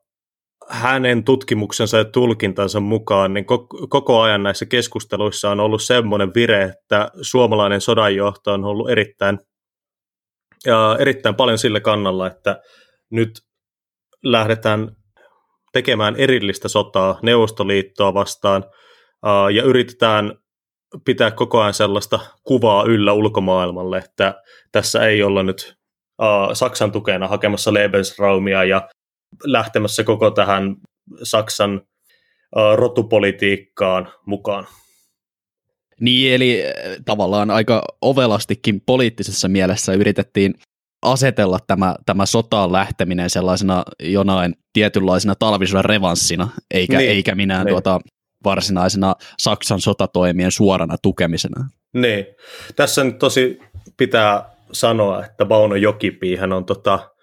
hänen 0.69 1.23
tutkimuksensa 1.23 1.97
ja 1.97 2.05
tulkintansa 2.05 2.79
mukaan 2.79 3.33
niin 3.33 3.45
koko 3.89 4.21
ajan 4.21 4.43
näissä 4.43 4.65
keskusteluissa 4.65 5.49
on 5.51 5.59
ollut 5.59 5.81
semmoinen 5.81 6.31
vire, 6.35 6.63
että 6.63 7.11
suomalainen 7.21 7.81
sodanjohto 7.81 8.53
on 8.53 8.65
ollut 8.65 8.89
erittäin 8.89 9.39
ja 10.65 10.97
erittäin 10.99 11.35
paljon 11.35 11.57
sille 11.57 11.79
kannalla, 11.79 12.27
että 12.27 12.61
nyt 13.09 13.31
lähdetään 14.23 14.95
tekemään 15.73 16.15
erillistä 16.15 16.67
sotaa 16.67 17.19
Neuvostoliittoa 17.21 18.13
vastaan 18.13 18.63
ja 19.53 19.63
yritetään 19.63 20.33
pitää 21.05 21.31
koko 21.31 21.61
ajan 21.61 21.73
sellaista 21.73 22.19
kuvaa 22.43 22.83
yllä 22.83 23.13
ulkomaailmalle, 23.13 23.97
että 23.97 24.41
tässä 24.71 25.07
ei 25.07 25.23
olla 25.23 25.43
nyt 25.43 25.75
Saksan 26.53 26.91
tukena 26.91 27.27
hakemassa 27.27 27.73
Lebensraumia 27.73 28.63
ja 28.63 28.89
lähtemässä 29.43 30.03
koko 30.03 30.31
tähän 30.31 30.75
Saksan 31.23 31.81
rotupolitiikkaan 32.75 34.11
mukaan. 34.25 34.67
Niin, 35.99 36.33
eli 36.33 36.63
tavallaan 37.05 37.51
aika 37.51 37.83
ovelastikin 38.01 38.81
poliittisessa 38.85 39.47
mielessä 39.47 39.93
yritettiin 39.93 40.53
asetella 41.01 41.59
tämä, 41.67 41.95
tämä 42.05 42.25
sotaan 42.25 42.71
lähteminen 42.71 43.29
sellaisena 43.29 43.83
jonain 43.99 44.55
tietynlaisena 44.73 45.35
talvisodan 45.35 45.85
revanssina, 45.85 46.49
eikä, 46.71 46.97
niin, 46.97 47.09
eikä 47.09 47.35
minä 47.35 47.63
niin. 47.63 47.71
tuota, 47.71 47.99
varsinaisena 48.43 49.15
Saksan 49.39 49.81
sotatoimien 49.81 50.51
suorana 50.51 50.95
tukemisena. 51.01 51.69
Niin. 51.93 52.25
Tässä 52.75 53.03
nyt 53.03 53.17
tosi 53.17 53.59
pitää 53.97 54.49
sanoa, 54.71 55.25
että 55.25 55.45
Bauno 55.45 55.75
Jokipi 55.75 56.35
hän 56.35 56.53
on 56.53 56.65
tota, 56.65 57.14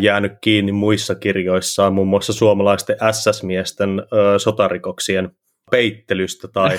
jäänyt 0.00 0.32
kiinni 0.40 0.72
muissa 0.72 1.14
kirjoissaan, 1.14 1.94
muun 1.94 2.08
muassa 2.08 2.32
suomalaisten 2.32 2.96
SS-miesten 3.12 4.02
sotarikoksien 4.38 5.30
peittelystä 5.70 6.48
tai 6.48 6.74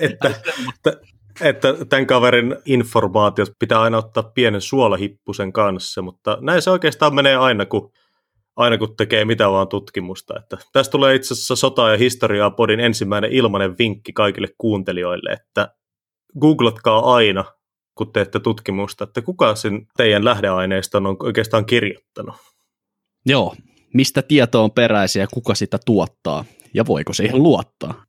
että, 0.00 0.30
että, 0.74 1.00
että 1.40 1.84
tämän 1.88 2.06
kaverin 2.06 2.56
informaatiot 2.64 3.48
pitää 3.58 3.80
aina 3.80 3.98
ottaa 3.98 4.22
pienen 4.22 4.60
suolahippusen 4.60 5.52
kanssa, 5.52 6.02
mutta 6.02 6.38
näin 6.40 6.62
se 6.62 6.70
oikeastaan 6.70 7.14
menee 7.14 7.36
aina, 7.36 7.66
kun, 7.66 7.92
aina 8.56 8.78
kun 8.78 8.96
tekee 8.96 9.24
mitä 9.24 9.50
vaan 9.50 9.68
tutkimusta. 9.68 10.34
Että 10.38 10.58
tästä 10.72 10.92
tulee 10.92 11.14
itse 11.14 11.34
asiassa 11.34 11.56
sota- 11.56 11.90
ja 11.90 11.98
historiaa 11.98 12.50
podin 12.50 12.80
ensimmäinen 12.80 13.32
ilmainen 13.32 13.78
vinkki 13.78 14.12
kaikille 14.12 14.48
kuuntelijoille, 14.58 15.30
että 15.30 15.74
googlatkaa 16.40 17.14
aina, 17.14 17.44
kun 17.94 18.12
teette 18.12 18.40
tutkimusta, 18.40 19.04
että 19.04 19.22
kuka 19.22 19.54
sen 19.54 19.86
teidän 19.96 20.24
lähdeaineiston 20.24 21.06
on 21.06 21.16
oikeastaan 21.22 21.66
kirjoittanut. 21.66 22.34
Joo, 23.26 23.54
mistä 23.94 24.22
tieto 24.22 24.64
on 24.64 24.70
peräisiä 24.70 25.22
ja 25.22 25.26
kuka 25.32 25.54
sitä 25.54 25.78
tuottaa 25.86 26.44
ja 26.74 26.86
voiko 26.86 27.12
siihen 27.12 27.42
luottaa? 27.42 28.04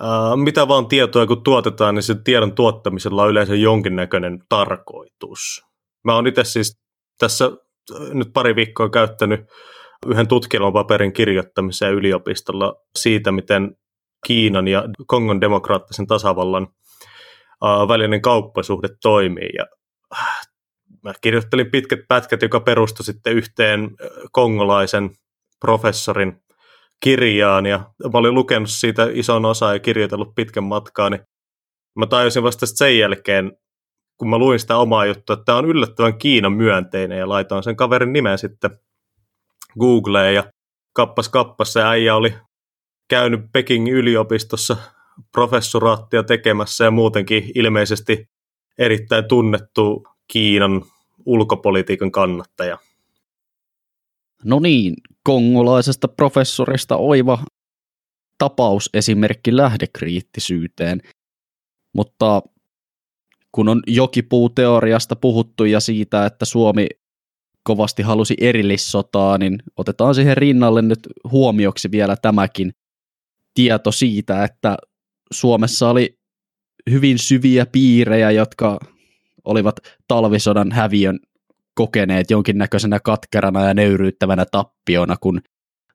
Uh, 0.00 0.36
mitä 0.36 0.68
vaan 0.68 0.86
tietoa 0.86 1.26
kun 1.26 1.42
tuotetaan, 1.42 1.94
niin 1.94 2.02
sen 2.02 2.24
tiedon 2.24 2.54
tuottamisella 2.54 3.22
on 3.22 3.30
yleensä 3.30 3.54
jonkinnäköinen 3.54 4.38
tarkoitus. 4.48 5.62
Mä 6.04 6.14
oon 6.14 6.26
itse 6.26 6.44
siis 6.44 6.80
tässä 7.18 7.50
nyt 8.12 8.28
pari 8.32 8.56
viikkoa 8.56 8.90
käyttänyt 8.90 9.40
yhden 10.06 10.28
tutkielmapaperin 10.28 11.12
kirjoittamiseen 11.12 11.94
yliopistolla 11.94 12.74
siitä, 12.98 13.32
miten 13.32 13.76
Kiinan 14.26 14.68
ja 14.68 14.84
Kongon 15.06 15.40
demokraattisen 15.40 16.06
tasavallan 16.06 16.68
välinen 17.62 18.22
kauppasuhde 18.22 18.88
toimii. 19.02 19.50
Ja, 19.58 19.66
uh, 20.12 20.48
mä 21.02 21.12
kirjoittelin 21.20 21.70
pitkät 21.70 22.00
pätkät, 22.08 22.42
joka 22.42 22.60
perustui 22.60 23.04
sitten 23.04 23.32
yhteen 23.32 23.90
kongolaisen 24.32 25.10
professorin 25.60 26.42
kirjaan 27.00 27.66
ja 27.66 27.78
mä 28.12 28.18
olin 28.18 28.34
lukenut 28.34 28.70
siitä 28.70 29.08
ison 29.12 29.44
osa 29.44 29.72
ja 29.72 29.78
kirjoitellut 29.78 30.34
pitkän 30.34 30.64
matkaa, 30.64 31.10
niin 31.10 31.20
mä 31.98 32.06
tajusin 32.06 32.42
vasta 32.42 32.66
sen 32.66 32.98
jälkeen, 32.98 33.52
kun 34.16 34.30
mä 34.30 34.38
luin 34.38 34.60
sitä 34.60 34.76
omaa 34.76 35.06
juttua, 35.06 35.34
että 35.34 35.44
tämä 35.44 35.58
on 35.58 35.64
yllättävän 35.64 36.18
Kiinan 36.18 36.52
myönteinen 36.52 37.18
ja 37.18 37.28
laitoin 37.28 37.62
sen 37.62 37.76
kaverin 37.76 38.12
nimen 38.12 38.38
sitten 38.38 38.70
Googleen 39.80 40.34
ja 40.34 40.44
kappas 40.92 41.28
kappas 41.28 41.72
se 41.72 41.82
äijä 41.82 42.14
oli 42.16 42.34
käynyt 43.08 43.40
Pekingin 43.52 43.94
yliopistossa 43.94 44.76
professoraattia 45.32 46.22
tekemässä 46.22 46.84
ja 46.84 46.90
muutenkin 46.90 47.50
ilmeisesti 47.54 48.28
erittäin 48.78 49.24
tunnettu 49.28 50.08
Kiinan 50.28 50.82
ulkopolitiikan 51.26 52.12
kannattaja. 52.12 52.78
No 54.44 54.60
niin, 54.60 54.94
kongolaisesta 55.22 56.08
professorista 56.08 56.96
oiva 56.96 57.38
tapausesimerkki 58.38 59.56
lähdekriittisyyteen. 59.56 61.00
Mutta 61.92 62.42
kun 63.52 63.68
on 63.68 63.82
jokipuuteoriasta 63.86 65.16
puhuttu 65.16 65.64
ja 65.64 65.80
siitä, 65.80 66.26
että 66.26 66.44
Suomi 66.44 66.86
kovasti 67.62 68.02
halusi 68.02 68.34
erillissotaa, 68.40 69.38
niin 69.38 69.62
otetaan 69.76 70.14
siihen 70.14 70.36
rinnalle 70.36 70.82
nyt 70.82 71.08
huomioksi 71.30 71.90
vielä 71.90 72.16
tämäkin 72.16 72.72
tieto 73.54 73.92
siitä, 73.92 74.44
että 74.44 74.76
Suomessa 75.32 75.88
oli 75.88 76.18
hyvin 76.90 77.18
syviä 77.18 77.66
piirejä, 77.66 78.30
jotka 78.30 78.80
olivat 79.44 79.80
talvisodan 80.08 80.72
häviön 80.72 81.18
kokeneet 81.74 82.30
jonkinnäköisenä 82.30 83.00
katkerana 83.00 83.64
ja 83.64 83.74
nöyryyttävänä 83.74 84.44
tappiona, 84.50 85.16
kun 85.20 85.40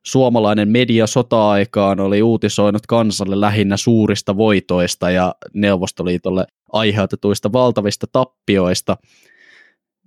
suomalainen 0.06 0.68
media 0.68 1.06
sota-aikaan 1.06 2.00
oli 2.00 2.22
uutisoinut 2.22 2.86
kansalle 2.86 3.40
lähinnä 3.40 3.76
suurista 3.76 4.36
voitoista 4.36 5.10
ja 5.10 5.34
Neuvostoliitolle 5.54 6.46
aiheutetuista 6.72 7.52
valtavista 7.52 8.06
tappioista, 8.12 8.96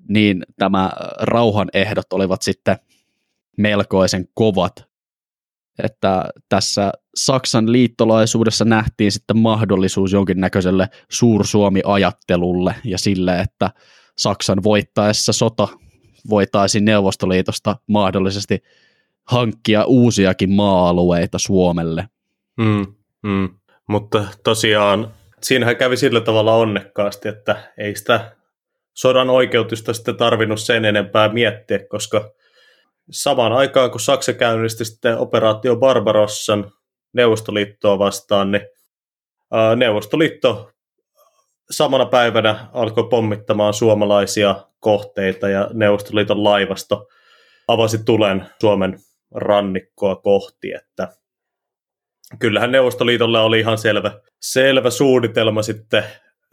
niin 0.10 0.46
tämä 0.58 0.92
rauhan 1.20 1.70
ehdot 1.74 2.14
olivat 2.14 2.42
sitten 2.42 2.78
melkoisen 3.58 4.28
kovat. 4.34 4.89
Että 5.84 6.26
tässä 6.50 6.92
Saksan 7.16 7.72
liittolaisuudessa 7.72 8.66
nähtiin 8.66 9.12
sitten 9.12 9.38
mahdollisuus 9.38 10.14
jonkinnäköiselle 10.14 10.90
suursuomi-ajattelulle 11.10 12.76
ja 12.84 12.98
sille, 12.98 13.40
että 13.40 13.70
Saksan 14.18 14.64
voittaessa 14.64 15.34
sota 15.34 15.68
voitaisiin 16.30 16.86
Neuvostoliitosta 16.86 17.76
mahdollisesti 17.88 18.64
hankkia 19.26 19.86
uusiakin 19.86 20.52
maa-alueita 20.52 21.40
Suomelle. 21.40 22.10
Mm, 22.58 22.86
mm. 23.24 23.50
Mutta 23.88 24.26
tosiaan 24.44 25.14
siinähän 25.44 25.78
kävi 25.78 25.98
sillä 25.98 26.22
tavalla 26.22 26.56
onnekkaasti, 26.56 27.30
että 27.30 27.72
ei 27.78 27.96
sitä 27.96 28.36
sodan 28.94 29.30
oikeutusta 29.30 29.94
sitten 29.94 30.18
tarvinnut 30.18 30.60
sen 30.60 30.86
enempää 30.86 31.30
miettiä, 31.30 31.80
koska 31.90 32.32
samaan 33.12 33.54
aikaan 33.54 33.92
kun 33.92 34.00
Saksa 34.00 34.34
käynnisti 34.34 34.86
sitten 34.86 35.18
operaatio 35.18 35.76
Barbarossan 35.76 36.72
Neuvostoliittoa 37.14 38.00
vastaan, 38.00 38.52
niin 38.52 38.68
Neuvostoliitto 39.76 40.72
samana 41.72 42.06
päivänä 42.06 42.68
alkoi 42.74 43.08
pommittamaan 43.10 43.74
suomalaisia 43.74 44.56
kohteita 44.80 45.50
ja 45.50 45.70
Neuvostoliiton 45.74 46.44
laivasto 46.44 47.08
avasi 47.68 48.04
tulen 48.04 48.46
Suomen 48.62 49.00
rannikkoa 49.36 50.16
kohti, 50.16 50.74
että 50.74 51.08
kyllähän 52.40 52.72
Neuvostoliitolla 52.72 53.42
oli 53.42 53.60
ihan 53.60 53.78
selvä, 53.78 54.12
selvä 54.42 54.90
suunnitelma 54.90 55.62
sitten 55.62 56.04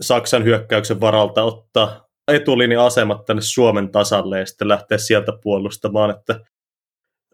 Saksan 0.01 0.45
hyökkäyksen 0.45 1.01
varalta 1.01 1.43
ottaa 1.43 2.06
etulinja-asemat 2.29 3.25
tänne 3.25 3.43
Suomen 3.43 3.89
tasalle 3.89 4.39
ja 4.39 4.47
sitten 4.47 4.69
lähteä 4.69 4.99
sieltä 4.99 5.33
puolustamaan, 5.43 6.11
että 6.11 6.41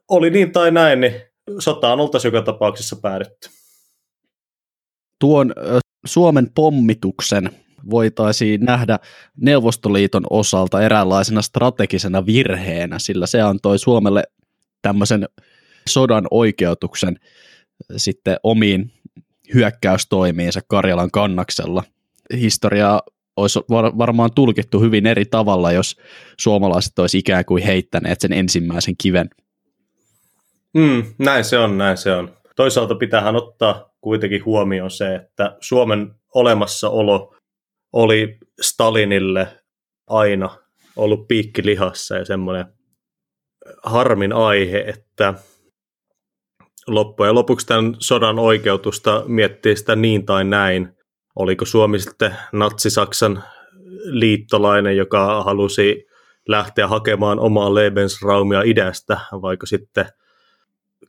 oli 0.09 0.31
niin 0.31 0.53
tai 0.53 0.71
näin, 0.71 1.01
niin 1.01 1.15
sotaan 1.59 2.01
oltaisiin 2.01 2.33
joka 2.33 2.45
tapauksessa 2.45 2.97
päädytty. 2.97 3.49
Tuon 5.19 5.55
Suomen 6.07 6.51
pommituksen 6.55 7.51
voitaisiin 7.91 8.61
nähdä 8.61 8.99
Neuvostoliiton 9.37 10.23
osalta 10.31 10.83
eräänlaisena 10.83 11.43
strategisena 11.43 12.27
virheenä, 12.27 12.99
sillä 12.99 13.27
se 13.27 13.41
antoi 13.41 13.79
Suomelle 13.79 14.25
tämmöisen 14.83 15.29
sodan 15.89 16.27
oikeutuksen 16.31 17.17
sitten 17.97 18.37
omiin 18.43 18.93
hyökkäystoimiinsa 19.55 20.61
Karjalan 20.69 21.11
kannaksella. 21.11 21.85
Historiaa 22.41 23.03
olisi 23.37 23.61
varmaan 23.99 24.31
tulkittu 24.35 24.81
hyvin 24.81 25.07
eri 25.07 25.25
tavalla, 25.25 25.73
jos 25.73 25.97
suomalaiset 26.39 26.99
olisi 26.99 27.19
ikään 27.19 27.45
kuin 27.45 27.63
heittäneet 27.63 28.21
sen 28.21 28.33
ensimmäisen 28.33 28.95
kiven. 29.03 29.31
Mm, 30.75 31.05
näin 31.19 31.45
se 31.45 31.59
on, 31.59 31.79
näin 31.79 31.97
se 31.97 32.13
on. 32.13 32.37
Toisaalta 32.57 32.95
pitäähän 32.95 33.37
ottaa 33.37 33.91
kuitenkin 34.01 34.45
huomioon 34.45 34.91
se, 34.91 35.15
että 35.15 35.57
Suomen 35.61 36.15
olemassaolo 36.35 37.35
oli 37.93 38.39
Stalinille 38.61 39.49
aina 40.07 40.57
ollut 40.97 41.29
piikki 41.29 41.67
lihassa 41.67 42.17
ja 42.17 42.25
semmoinen 42.25 42.65
harmin 43.83 44.33
aihe, 44.33 44.79
että 44.79 45.35
loppujen 46.87 47.35
lopuksi 47.35 47.67
tämän 47.67 47.97
sodan 47.99 48.39
oikeutusta 48.39 49.25
miettii 49.27 49.77
sitä 49.77 49.97
niin 49.97 50.27
tai 50.27 50.45
näin. 50.45 50.97
Oliko 51.37 51.65
Suomi 51.65 51.99
sitten 51.99 52.37
Natsi-Saksan 52.53 53.43
liittolainen, 54.05 54.97
joka 54.97 55.43
halusi 55.43 56.07
lähteä 56.49 56.89
hakemaan 56.89 57.41
omaa 57.41 57.75
Lebensraumia 57.75 58.63
idästä, 58.63 59.21
vaikka 59.33 59.67
sitten 59.67 60.07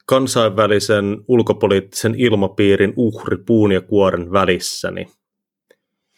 kansainvälisen 0.06 1.18
ulkopoliittisen 1.28 2.16
ilmapiirin 2.18 2.94
uhri 2.96 3.38
puun 3.38 3.72
ja 3.72 3.82
kuoren 3.82 4.32
välissä, 4.32 4.92
niin 4.92 5.12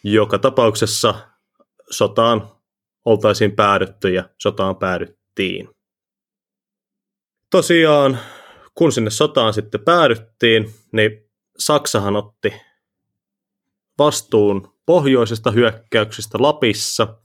joka 0.04 0.40
tapauksessa 0.40 1.16
sotaan 1.90 2.48
oltaisiin 3.06 3.52
päädytty 3.52 4.10
ja 4.14 4.30
sotaan 4.38 4.76
päädyttiin. 4.76 5.70
Tosiaan, 7.52 8.20
kun 8.76 8.92
sinne 8.92 9.10
sotaan 9.10 9.54
sitten 9.54 9.82
päädyttiin, 9.82 10.74
niin 10.92 11.30
Saksahan 11.60 12.16
otti 12.16 12.54
vastuun 13.98 14.74
pohjoisesta 14.86 15.52
hyökkäyksestä 15.52 16.38
Lapissa. 16.42 17.18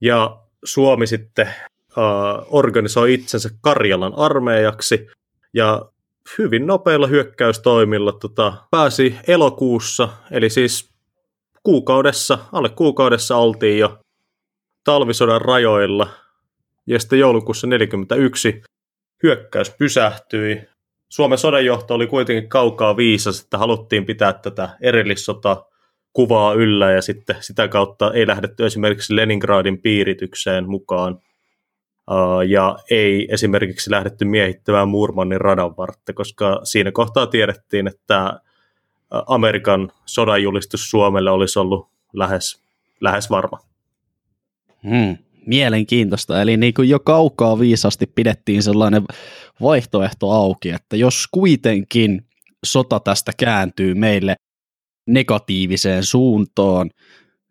Ja 0.00 0.40
Suomi 0.64 1.06
sitten 1.06 1.46
uh, 1.46 2.46
organisoi 2.50 3.14
itsensä 3.14 3.50
Karjalan 3.60 4.14
armeijaksi. 4.16 5.06
Ja 5.54 5.90
hyvin 6.38 6.66
nopeilla 6.66 7.06
hyökkäystoimilla 7.06 8.12
tota, 8.12 8.52
pääsi 8.70 9.16
elokuussa, 9.26 10.08
eli 10.30 10.50
siis 10.50 10.90
kuukaudessa, 11.62 12.38
alle 12.52 12.68
kuukaudessa 12.68 13.36
oltiin 13.36 13.78
jo 13.78 13.98
talvisodan 14.84 15.40
rajoilla, 15.40 16.08
ja 16.86 16.98
sitten 16.98 17.18
joulukuussa 17.18 17.66
1941 17.66 18.62
hyökkäys 19.22 19.70
pysähtyi. 19.70 20.62
Suomen 21.08 21.38
sodanjohto 21.38 21.94
oli 21.94 22.06
kuitenkin 22.06 22.48
kaukaa 22.48 22.96
viisas, 22.96 23.40
että 23.40 23.58
haluttiin 23.58 24.06
pitää 24.06 24.32
tätä 24.32 24.76
erillissota 24.80 25.64
kuvaa 26.12 26.54
yllä 26.54 26.92
ja 26.92 27.02
sitten 27.02 27.36
sitä 27.40 27.68
kautta 27.68 28.12
ei 28.12 28.26
lähdetty 28.26 28.66
esimerkiksi 28.66 29.16
Leningradin 29.16 29.82
piiritykseen 29.82 30.70
mukaan 30.70 31.18
ja 32.48 32.78
ei 32.90 33.28
esimerkiksi 33.30 33.90
lähdetty 33.90 34.24
miehittämään 34.24 34.88
Murmannin 34.88 35.40
radan 35.40 35.76
vartta, 35.76 36.12
koska 36.12 36.60
siinä 36.64 36.92
kohtaa 36.92 37.26
tiedettiin, 37.26 37.86
että 37.86 38.40
Amerikan 39.10 39.92
sodanjulistus 40.06 40.90
Suomelle 40.90 41.30
olisi 41.30 41.58
ollut 41.58 41.88
lähes, 42.12 42.62
lähes 43.00 43.30
varma. 43.30 43.58
Hmm, 44.88 45.16
mielenkiintoista. 45.46 46.42
Eli 46.42 46.56
niin 46.56 46.74
kuin 46.74 46.88
jo 46.88 47.00
kaukaa 47.00 47.58
viisasti 47.58 48.06
pidettiin 48.06 48.62
sellainen 48.62 49.02
vaihtoehto 49.62 50.30
auki, 50.30 50.70
että 50.70 50.96
jos 50.96 51.26
kuitenkin 51.30 52.26
sota 52.64 53.00
tästä 53.00 53.32
kääntyy 53.36 53.94
meille 53.94 54.34
negatiiviseen 55.12 56.04
suuntaan, 56.04 56.90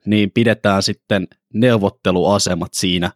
niin 0.05 0.31
pidetään 0.31 0.83
sitten 0.83 1.27
neuvotteluasemat 1.53 2.73
siinä, 2.73 3.11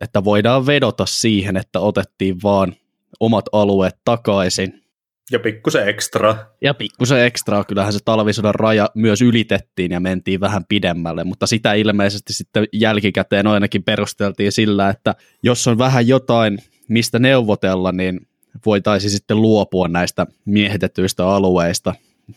että 0.00 0.24
voidaan 0.24 0.66
vedota 0.66 1.06
siihen, 1.06 1.56
että 1.56 1.80
otettiin 1.80 2.36
vaan 2.42 2.74
omat 3.20 3.44
alueet 3.52 3.96
takaisin 4.04 4.84
ja 5.30 5.40
pikkusen 5.40 5.88
ekstra. 5.88 6.36
Ja 6.60 6.74
pikkusen 6.74 7.24
ekstra. 7.24 7.64
Kyllähän 7.64 7.92
se 7.92 7.98
talvisodan 8.04 8.54
raja 8.54 8.90
myös 8.94 9.22
ylitettiin 9.22 9.92
ja 9.92 10.00
mentiin 10.00 10.40
vähän 10.40 10.64
pidemmälle, 10.68 11.24
mutta 11.24 11.46
sitä 11.46 11.72
ilmeisesti 11.72 12.32
sitten 12.32 12.68
jälkikäteen 12.72 13.46
ainakin 13.46 13.82
perusteltiin 13.82 14.52
sillä, 14.52 14.88
että 14.88 15.14
jos 15.42 15.68
on 15.68 15.78
vähän 15.78 16.08
jotain, 16.08 16.58
mistä 16.88 17.18
neuvotella, 17.18 17.92
niin 17.92 18.26
voitaisiin 18.66 19.10
sitten 19.10 19.42
luopua 19.42 19.88
näistä 19.88 20.26
miehitetyistä 20.44 21.28
alueista 21.28 21.94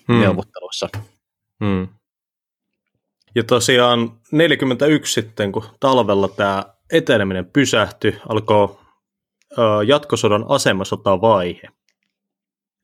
hmm. 0.08 0.20
neuvottelussa. 0.20 0.90
Hmm. 1.66 1.88
Ja 3.36 3.44
tosiaan 3.44 4.20
41 4.32 5.14
sitten, 5.14 5.52
kun 5.52 5.64
talvella 5.80 6.28
tämä 6.28 6.64
eteneminen 6.92 7.46
pysähtyi, 7.46 8.22
alkoi 8.30 8.78
jatkosodan 9.88 10.46
asemasotavaihe. 10.48 11.68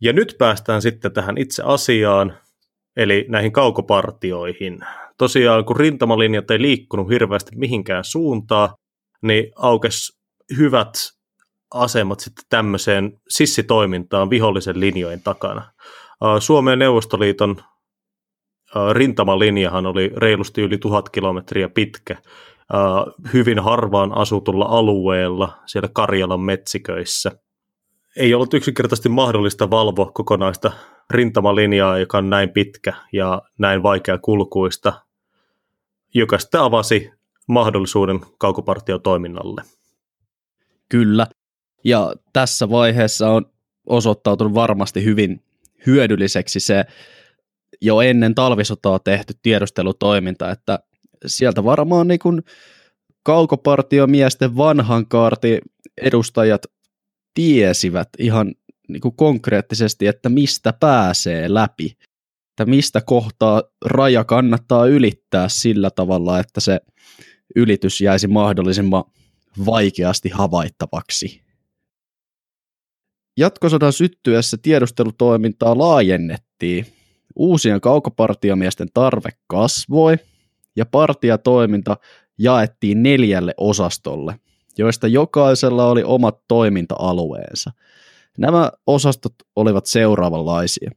Ja 0.02 0.14
nyt 0.14 0.36
päästään 0.38 0.82
sitten 0.82 1.14
tähän 1.14 1.38
itse 1.38 1.64
asiaan, 1.66 2.38
eli 2.96 3.26
näihin 3.30 3.52
kaukopartioihin. 3.52 4.80
tosiaan 5.18 5.66
kun 5.66 5.78
rintamalinjat 5.78 6.52
ei 6.52 6.62
liikkunut 6.62 7.10
hirveästi 7.10 7.56
mihinkään 7.56 8.04
suuntaan, 8.04 8.70
niin 9.22 9.52
aukes 9.56 10.20
hyvät 10.58 10.94
asemat 11.74 12.20
sitten 12.20 12.46
tämmöiseen 12.50 13.22
sissitoimintaan 13.30 14.30
vihollisen 14.30 14.80
linjojen 14.80 15.22
takana. 15.22 15.72
Suomen 16.40 16.80
Neuvostoliiton 16.80 17.56
rintamalinjahan 18.94 19.86
oli 19.86 20.12
reilusti 20.18 20.62
yli 20.62 20.78
tuhat 20.78 21.10
kilometriä 21.10 21.70
pitkä, 21.70 22.18
hyvin 23.34 23.60
harvaan 23.60 24.18
asutulla 24.18 24.66
alueella 24.66 25.54
siellä 25.66 25.90
Karjalan 25.94 26.40
metsiköissä. 26.42 27.32
Ei 28.18 28.34
ollut 28.34 28.54
yksinkertaisesti 28.54 29.10
mahdollista 29.10 29.70
valvoa 29.70 30.12
kokonaista 30.12 30.72
rintamalinjaa, 31.10 31.98
joka 31.98 32.18
on 32.18 32.30
näin 32.30 32.50
pitkä 32.50 32.94
ja 33.14 33.42
näin 33.58 33.84
vaikea 33.84 34.18
kulkuista, 34.18 34.94
joka 36.14 36.40
sitten 36.40 36.62
avasi 36.62 37.12
mahdollisuuden 37.48 38.20
kaukopartiotoiminnalle. 38.38 39.62
Kyllä, 40.90 41.28
ja 41.84 42.14
tässä 42.34 42.70
vaiheessa 42.70 43.30
on 43.30 43.46
osoittautunut 43.88 44.54
varmasti 44.54 45.04
hyvin 45.04 45.44
hyödylliseksi 45.86 46.60
se 46.60 46.86
jo 47.82 48.02
ennen 48.02 48.36
talvisotaa 48.36 49.00
tehty 49.00 49.34
tiedustelutoiminta, 49.42 50.52
että 50.52 50.80
sieltä 51.26 51.64
varmaan 51.64 52.08
niin 52.08 52.20
kuin 52.20 52.42
kaukopartiomiesten 53.24 54.58
vanhan 54.58 55.08
kaarti 55.08 55.60
edustajat 56.02 56.62
tiesivät 57.34 58.10
ihan 58.20 58.54
niin 58.88 59.02
kuin 59.02 59.16
konkreettisesti, 59.16 60.08
että 60.08 60.30
mistä 60.30 60.74
pääsee 60.74 61.54
läpi, 61.54 61.98
että 62.50 62.66
mistä 62.66 63.02
kohtaa 63.02 63.64
raja 63.86 64.24
kannattaa 64.24 64.86
ylittää 64.86 65.50
sillä 65.50 65.90
tavalla, 65.92 66.40
että 66.40 66.62
se 66.62 66.80
ylitys 67.56 68.02
jäisi 68.02 68.28
mahdollisimman 68.28 69.04
vaikeasti 69.66 70.30
havaittavaksi. 70.30 71.44
Jatkosodan 73.38 73.94
syttyessä 73.94 74.58
tiedustelutoimintaa 74.62 75.78
laajennettiin. 75.78 76.86
Uusien 77.36 77.82
kaukopartiomiesten 77.82 78.88
tarve 78.94 79.30
kasvoi 79.48 80.18
ja 80.76 80.86
partiatoiminta 80.86 81.98
jaettiin 82.38 83.04
neljälle 83.04 83.54
osastolle, 83.58 84.40
joista 84.78 85.08
jokaisella 85.08 85.86
oli 85.86 86.04
omat 86.04 86.40
toiminta-alueensa. 86.48 87.72
Nämä 88.38 88.72
osastot 88.88 89.34
olivat 89.56 89.86
seuraavanlaisia. 89.86 90.92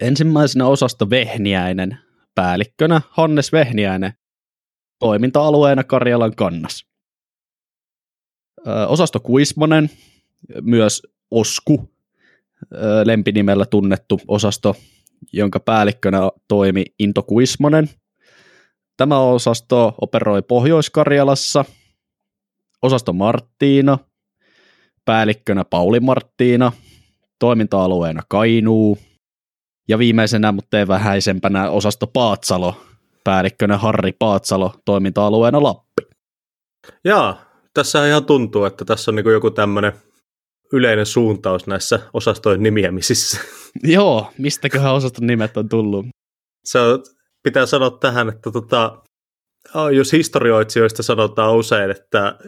Ensimmäisenä 0.00 0.66
osasto 0.66 1.10
Vehniäinen, 1.10 1.98
päällikkönä 2.34 3.00
Hannes 3.10 3.52
Vehniäinen, 3.52 4.12
toiminta-alueena 4.98 5.84
Karjalan 5.84 6.36
kannas. 6.36 6.86
Osasto 8.88 9.20
Kuismonen, 9.20 9.90
myös 10.60 11.02
Osku, 11.30 11.90
lempinimellä 13.04 13.66
tunnettu 13.66 14.20
osasto, 14.28 14.76
jonka 15.32 15.60
päällikkönä 15.60 16.18
toimi 16.48 16.84
Into 16.98 17.22
Kuismonen. 17.22 17.90
Tämä 18.96 19.18
osasto 19.18 19.94
operoi 20.00 20.42
Pohjois-Karjalassa, 20.42 21.64
osasto 22.82 23.12
Marttiina, 23.12 23.98
päällikkönä 25.04 25.64
Pauli 25.64 26.00
Marttiina, 26.00 26.72
toiminta-alueena 27.38 28.22
Kainuu, 28.28 28.98
ja 29.88 29.98
viimeisenä, 29.98 30.52
mutta 30.52 30.78
ei 30.78 30.88
vähäisempänä, 30.88 31.70
osasto 31.70 32.06
Paatsalo, 32.06 32.74
päällikkönä 33.24 33.78
Harri 33.78 34.12
Paatsalo, 34.12 34.74
toiminta-alueena 34.84 35.62
Lappi. 35.62 36.02
Jaa, 37.04 37.44
tässä 37.74 38.06
ihan 38.06 38.24
tuntuu, 38.24 38.64
että 38.64 38.84
tässä 38.84 39.10
on 39.10 39.14
niin 39.14 39.32
joku 39.32 39.50
tämmöinen 39.50 39.92
yleinen 40.72 41.06
suuntaus 41.06 41.66
näissä 41.66 42.00
osastojen 42.12 42.62
nimiämisissä. 42.62 43.40
Joo, 43.82 44.32
mistäköhän 44.38 44.94
osaston 44.94 45.26
nimet 45.26 45.56
on 45.56 45.68
tullut? 45.68 46.06
Se 46.64 46.78
on, 46.78 47.02
pitää 47.42 47.66
sanoa 47.66 47.90
tähän, 47.90 48.28
että 48.28 48.50
tota, 48.50 49.02
jos 49.96 50.12
historioitsijoista 50.12 51.02
sanotaan 51.02 51.56
usein, 51.56 51.90
että 51.90 52.38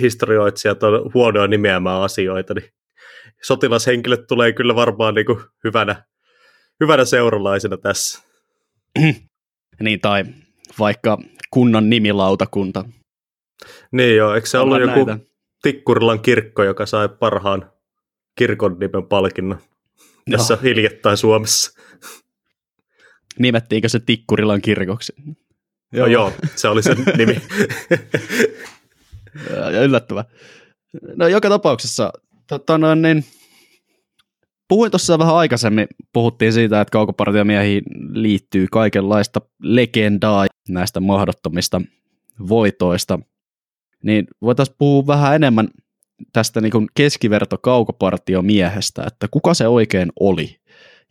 historioitsijat 0.00 0.82
on 0.82 1.10
huonoa 1.14 1.46
nimeämään 1.46 2.02
asioita, 2.02 2.54
niin 2.54 2.68
sotilashenkilöt 3.42 4.26
tulee 4.28 4.52
kyllä 4.52 4.74
varmaan 4.74 5.14
niin 5.14 5.26
kuin 5.26 5.38
hyvänä, 5.64 6.04
hyvänä 6.80 7.04
seuralaisena 7.04 7.76
tässä. 7.76 8.22
niin, 9.80 10.00
tai 10.00 10.24
vaikka 10.78 11.18
kunnan 11.50 11.90
nimilautakunta. 11.90 12.84
Niin 13.92 14.16
joo, 14.16 14.34
eikö 14.34 14.46
se 14.46 14.58
ollut 14.58 14.80
joku 14.80 15.04
näitä. 15.04 15.29
Tikkurilan 15.62 16.20
kirkko, 16.20 16.64
joka 16.64 16.86
sai 16.86 17.08
parhaan 17.08 17.72
kirkon 18.38 18.76
nimen 18.80 19.06
palkinnon 19.08 19.58
tässä 20.30 20.54
no. 20.54 20.60
hiljattain 20.62 21.16
Suomessa. 21.16 21.80
Nimettiinkö 23.38 23.88
se 23.88 24.00
Tikkurilan 24.00 24.62
kirkoksi? 24.62 25.12
Joo, 25.92 26.06
no, 26.06 26.12
joo 26.12 26.32
se 26.56 26.68
oli 26.68 26.82
sen 26.82 26.96
nimi. 27.18 27.40
ja 29.72 29.82
yllättävä. 29.82 30.24
No 31.16 31.28
joka 31.28 31.48
tapauksessa, 31.48 32.12
tota 32.46 32.78
noin, 32.78 33.02
niin, 33.02 33.24
puhuin 34.68 34.90
tuossa 34.90 35.18
vähän 35.18 35.36
aikaisemmin, 35.36 35.86
puhuttiin 36.12 36.52
siitä, 36.52 36.80
että 36.80 36.92
kaukopartiomiehiin 36.92 37.82
liittyy 38.12 38.66
kaikenlaista 38.72 39.40
legendaa 39.62 40.46
näistä 40.68 41.00
mahdottomista 41.00 41.80
voitoista– 42.48 43.18
niin 44.02 44.26
voitaisiin 44.42 44.76
puhua 44.78 45.06
vähän 45.06 45.34
enemmän 45.34 45.68
tästä 46.32 46.60
niin 46.60 46.72
keskiverto 46.94 47.58
kaukopartiomiehestä, 47.58 49.04
että 49.06 49.28
kuka 49.30 49.54
se 49.54 49.68
oikein 49.68 50.12
oli 50.20 50.56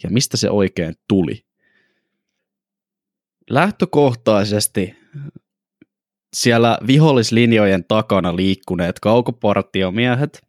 ja 0.04 0.10
mistä 0.10 0.38
se 0.38 0.50
oikein 0.50 0.96
tuli. 1.08 1.44
Lähtökohtaisesti 3.50 4.96
siellä 6.34 6.78
vihollislinjojen 6.88 7.84
takana 7.88 8.36
liikkuneet 8.36 9.00
kaukopartiomiehet 9.00 10.42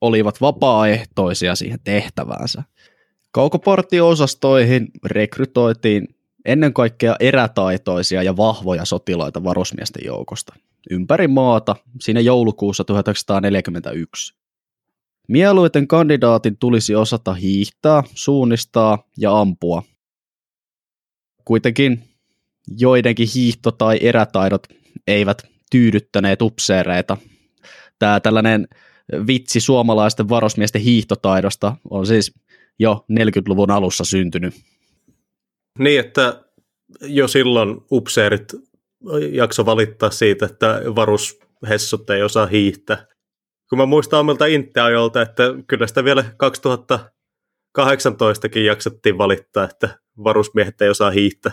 olivat 0.00 0.40
vapaaehtoisia 0.40 1.54
siihen 1.54 1.78
tehtäväänsä. 1.84 2.62
Kaukopartio-osastoihin 3.30 4.88
rekrytoitiin 5.04 6.08
ennen 6.44 6.72
kaikkea 6.72 7.16
erätaitoisia 7.20 8.22
ja 8.22 8.36
vahvoja 8.36 8.84
sotilaita 8.84 9.44
varusmiesten 9.44 10.04
joukosta 10.04 10.54
ympäri 10.90 11.28
maata 11.28 11.76
siinä 12.00 12.20
joulukuussa 12.20 12.84
1941. 12.84 14.34
Mieluiten 15.28 15.88
kandidaatin 15.88 16.56
tulisi 16.58 16.94
osata 16.94 17.34
hiihtää, 17.34 18.02
suunnistaa 18.14 19.08
ja 19.18 19.40
ampua. 19.40 19.82
Kuitenkin 21.44 22.02
joidenkin 22.78 23.28
hiihto- 23.34 23.72
tai 23.72 23.98
erätaidot 24.00 24.66
eivät 25.06 25.42
tyydyttäneet 25.70 26.42
upseereita. 26.42 27.16
Tämä 27.98 28.20
tällainen 28.20 28.68
vitsi 29.26 29.60
suomalaisten 29.60 30.28
varusmiesten 30.28 30.82
hiihtotaidosta 30.82 31.76
on 31.90 32.06
siis 32.06 32.34
jo 32.78 33.04
40-luvun 33.12 33.70
alussa 33.70 34.04
syntynyt. 34.04 34.54
Niin, 35.78 36.00
että 36.00 36.44
jo 37.00 37.28
silloin 37.28 37.76
upseerit 37.92 38.52
jakso 39.32 39.66
valittaa 39.66 40.10
siitä, 40.10 40.46
että 40.46 40.82
varushessut 40.96 42.10
ei 42.10 42.22
osaa 42.22 42.46
hiihtää. 42.46 43.06
Kun 43.68 43.78
mä 43.78 43.86
muistan 43.86 44.20
omilta 44.20 44.46
Intte-ajolta, 44.46 45.22
että 45.22 45.42
kyllä 45.66 45.86
sitä 45.86 46.04
vielä 46.04 46.24
2018kin 47.78 48.58
jaksettiin 48.66 49.18
valittaa, 49.18 49.64
että 49.64 49.98
varusmiehet 50.24 50.82
ei 50.82 50.88
osaa 50.88 51.10
hiihtää. 51.10 51.52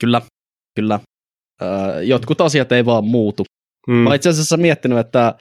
Kyllä, 0.00 0.22
kyllä. 0.74 1.00
Öö, 1.62 2.02
jotkut 2.02 2.40
asiat 2.40 2.72
ei 2.72 2.84
vaan 2.84 3.04
muutu. 3.04 3.44
Mm. 3.88 3.94
Mä 3.94 4.14
itse 4.14 4.28
asiassa 4.28 4.56
miettinyt, 4.56 4.98
että 4.98 5.34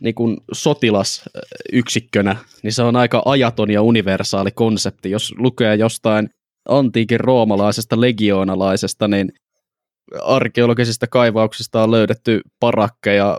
niin 0.00 0.14
kun 0.14 0.40
sotilasyksikkönä, 0.52 2.36
niin 2.62 2.72
se 2.72 2.82
on 2.82 2.96
aika 2.96 3.22
ajaton 3.24 3.70
ja 3.70 3.82
universaali 3.82 4.50
konsepti. 4.50 5.10
Jos 5.10 5.34
lukee 5.36 5.74
jostain 5.74 6.30
antiikin 6.68 7.20
roomalaisesta 7.20 8.00
legioonalaisesta, 8.00 9.08
niin 9.08 9.32
arkeologisista 10.22 11.06
kaivauksista 11.06 11.82
on 11.82 11.90
löydetty 11.90 12.40
parakkeja 12.60 13.38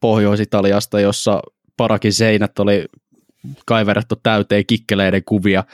Pohjois-Italiasta, 0.00 1.00
jossa 1.00 1.42
parakin 1.76 2.12
seinät 2.12 2.58
oli 2.58 2.84
kaiverettu 3.66 4.16
täyteen 4.22 4.66
kikkeleiden 4.66 5.24
kuvia 5.24 5.64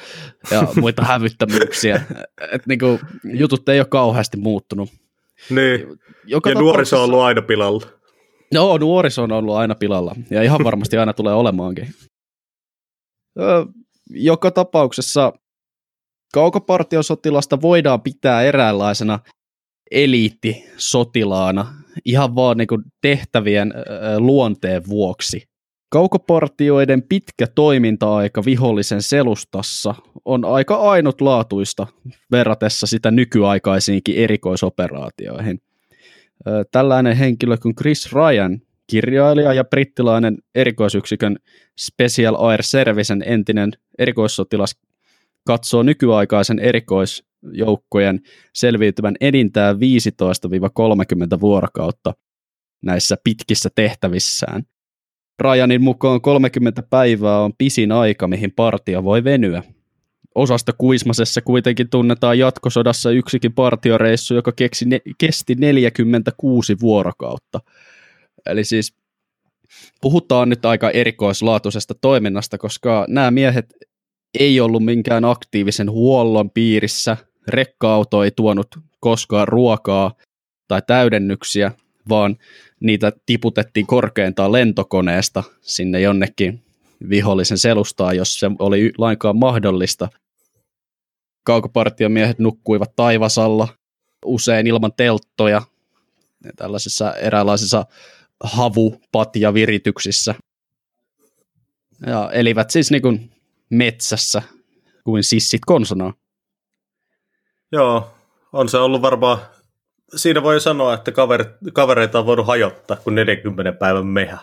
ja 0.51 0.69
muita 0.81 1.05
hävyttömyyksiä. 1.05 2.05
Et 2.53 2.67
niinku, 2.67 3.01
jutut 3.25 3.69
ei 3.69 3.81
ole 3.81 3.87
kauheasti 3.91 4.37
muuttunut. 4.37 4.91
Niin, 5.51 5.87
Joka 6.25 6.51
ja 6.51 6.55
nuoriso 6.55 6.97
on 6.97 7.05
ollut 7.05 7.21
aina 7.21 7.43
pilalla. 7.43 7.87
Joo, 8.53 8.79
nuoriso 8.79 9.23
on 9.23 9.33
ollut 9.33 9.57
aina 9.57 9.75
pilalla 9.75 10.15
ja 10.31 10.43
ihan 10.43 10.65
varmasti 10.65 10.97
aina 10.97 11.13
tulee 11.13 11.35
olemaankin. 11.35 11.89
Joka 14.11 14.51
tapauksessa 14.51 15.33
Kaukopartiosotilasta 16.33 17.61
voidaan 17.61 18.03
pitää 18.03 18.43
eräänlaisena 18.43 19.19
eliittisotilaana 19.91 21.75
ihan 22.05 22.35
vaan 22.35 22.57
niin 22.57 22.69
tehtävien 23.01 23.75
luonteen 24.19 24.83
vuoksi. 24.89 25.43
Kaukopartioiden 25.89 27.03
pitkä 27.03 27.47
toiminta-aika 27.47 28.45
vihollisen 28.45 29.03
selustassa 29.03 29.95
on 30.25 30.45
aika 30.45 30.77
ainutlaatuista 30.77 31.87
verratessa 32.31 32.87
sitä 32.87 33.11
nykyaikaisiinkin 33.11 34.17
erikoisoperaatioihin. 34.17 35.61
Tällainen 36.73 37.17
henkilö 37.17 37.57
kuin 37.57 37.75
Chris 37.75 38.13
Ryan, 38.13 38.61
kirjailija 38.87 39.53
ja 39.53 39.65
brittiläinen 39.65 40.39
erikoisyksikön 40.55 41.37
Special 41.81 42.35
Air 42.39 42.63
Servicen 42.63 43.23
entinen 43.27 43.73
erikoissotilas, 43.99 44.77
katsoo 45.47 45.83
nykyaikaisen 45.83 46.59
erikoisjoukkojen 46.59 48.21
selviytyvän 48.55 49.15
enintään 49.21 49.77
15-30 49.77 49.79
vuorokautta 51.41 52.15
näissä 52.83 53.17
pitkissä 53.25 53.71
tehtävissään. 53.75 54.63
Ryanin 55.41 55.83
mukaan 55.83 56.21
30 56.21 56.83
päivää 56.83 57.41
on 57.41 57.53
pisin 57.59 57.93
aika, 57.93 58.29
mihin 58.29 58.53
partio 58.53 59.05
voi 59.05 59.25
venyä. 59.25 59.63
Osasta 60.35 60.73
Kuismasessa 60.73 61.41
kuitenkin 61.41 61.91
tunnetaan 61.91 62.39
jatkosodassa 62.39 63.11
yksikin 63.11 63.53
partioreissu, 63.53 64.35
joka 64.35 64.53
keksi 64.53 64.85
ne, 64.85 65.01
kesti 65.19 65.55
46 65.55 66.77
vuorokautta. 66.81 67.61
Eli 68.47 68.65
siis 68.65 68.95
puhutaan 70.01 70.49
nyt 70.49 70.65
aika 70.65 70.91
erikoislaatuisesta 70.91 71.95
toiminnasta, 72.01 72.59
koska 72.59 73.05
nämä 73.09 73.31
miehet 73.31 73.75
ei 74.39 74.61
ollut 74.61 74.85
minkään 74.85 75.25
aktiivisen 75.25 75.91
huollon 75.91 76.51
piirissä, 76.51 77.17
rekka-auto 77.49 78.25
ei 78.25 78.31
tuonut 78.31 78.67
koskaan 79.01 79.49
ruokaa 79.49 80.13
tai 80.69 80.83
täydennyksiä, 80.87 81.73
vaan 82.09 82.37
niitä 82.81 83.13
tiputettiin 83.27 83.87
korkeintaan 83.87 84.53
lentokoneesta 84.53 85.43
sinne 85.61 86.01
jonnekin 86.01 86.63
vihollisen 87.09 87.59
selustaan, 87.59 88.17
jos 88.17 88.41
se 88.41 88.51
oli 88.59 88.93
lainkaan 88.99 89.37
mahdollista. 89.37 90.09
Kaukopartiomiehet 91.45 92.39
nukkuivat 92.39 92.97
taivasalla, 92.97 93.69
usein 94.25 94.67
ilman 94.67 94.93
telttoja, 94.97 95.63
tällaisissa 96.57 97.15
eräänlaisissa 97.15 97.87
havupatjavirityksissä. 98.45 100.35
Ja 102.07 102.31
elivät 102.33 102.71
siis 102.71 102.91
niin 102.91 103.03
kuin 103.03 103.36
metsässä 103.71 104.43
kuin 105.05 105.23
sissit 105.23 105.61
konsonaa. 105.67 106.13
Joo, 107.73 108.15
on 108.53 108.69
se 108.69 108.79
ollut 108.79 109.03
varmaan, 109.03 109.39
siinä 110.17 110.43
voi 110.43 110.61
sanoa, 110.61 110.95
että 110.95 111.13
kaverit, 111.13 111.49
kavereita 111.73 112.19
on 112.19 112.27
voinut 112.27 112.47
hajottaa 112.47 112.97
kuin 112.97 113.15
40 113.15 113.73
päivän 113.73 114.07
mehä 114.07 114.39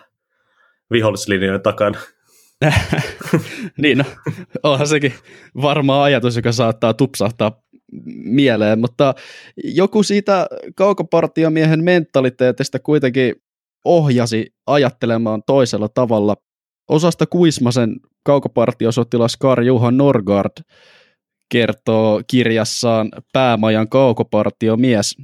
vihollislinjojen 0.92 1.62
takana. 1.62 2.00
niin, 3.82 3.98
no, 3.98 4.04
onhan 4.64 4.88
sekin 4.88 5.14
varmaan 5.62 6.04
ajatus, 6.04 6.36
joka 6.36 6.52
saattaa 6.52 6.94
tupsahtaa 6.94 7.62
mieleen, 8.16 8.80
mutta 8.80 9.14
joku 9.64 10.04
siitä 10.04 10.48
kaukopartiomiehen 10.76 11.84
mentaliteetista 11.84 12.80
kuitenkin 12.80 13.36
ohjasi 13.86 14.54
ajattelemaan 14.68 15.44
toisella 15.46 15.90
tavalla. 15.90 16.36
Osasta 16.90 17.26
Kuismasen 17.26 17.96
kaukopartiosotilas 18.24 19.38
Kar 19.38 19.62
Juhan 19.62 19.98
Norgard 19.98 20.52
kertoo 21.50 22.22
kirjassaan 22.28 23.10
Päämajan 23.34 23.90
kaukopartiomies 23.90 25.16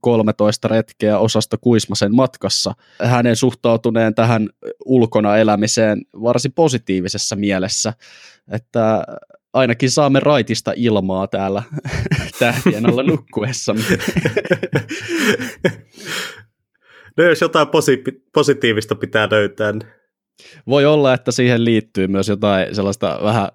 13 0.00 0.68
retkeä 0.68 1.18
osasta 1.18 1.56
Kuismasen 1.60 2.14
matkassa. 2.14 2.74
Hänen 3.02 3.36
suhtautuneen 3.36 4.14
tähän 4.14 4.48
ulkona 4.84 5.36
elämiseen 5.36 6.02
varsin 6.22 6.52
positiivisessa 6.52 7.36
mielessä, 7.36 7.92
että 8.50 9.04
ainakin 9.52 9.90
saamme 9.90 10.20
raitista 10.20 10.72
ilmaa 10.76 11.26
täällä 11.26 11.62
tähtien 12.38 12.86
alla 12.86 13.02
nukkuessa. 13.02 13.74
No 17.16 17.24
jos 17.24 17.40
jotain 17.40 17.68
posi- 17.68 18.22
positiivista 18.34 18.94
pitää 18.94 19.28
löytää. 19.30 19.72
Niin- 19.72 20.03
Voi 20.66 20.86
olla, 20.86 21.14
että 21.14 21.32
siihen 21.32 21.64
liittyy 21.64 22.06
myös 22.06 22.28
jotain 22.28 22.74
sellaista 22.74 23.18
vähän 23.22 23.48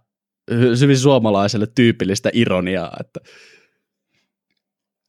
hyvin 0.79 0.97
suomalaiselle 0.97 1.67
tyypillistä 1.75 2.29
ironiaa, 2.33 2.97
että 2.99 3.19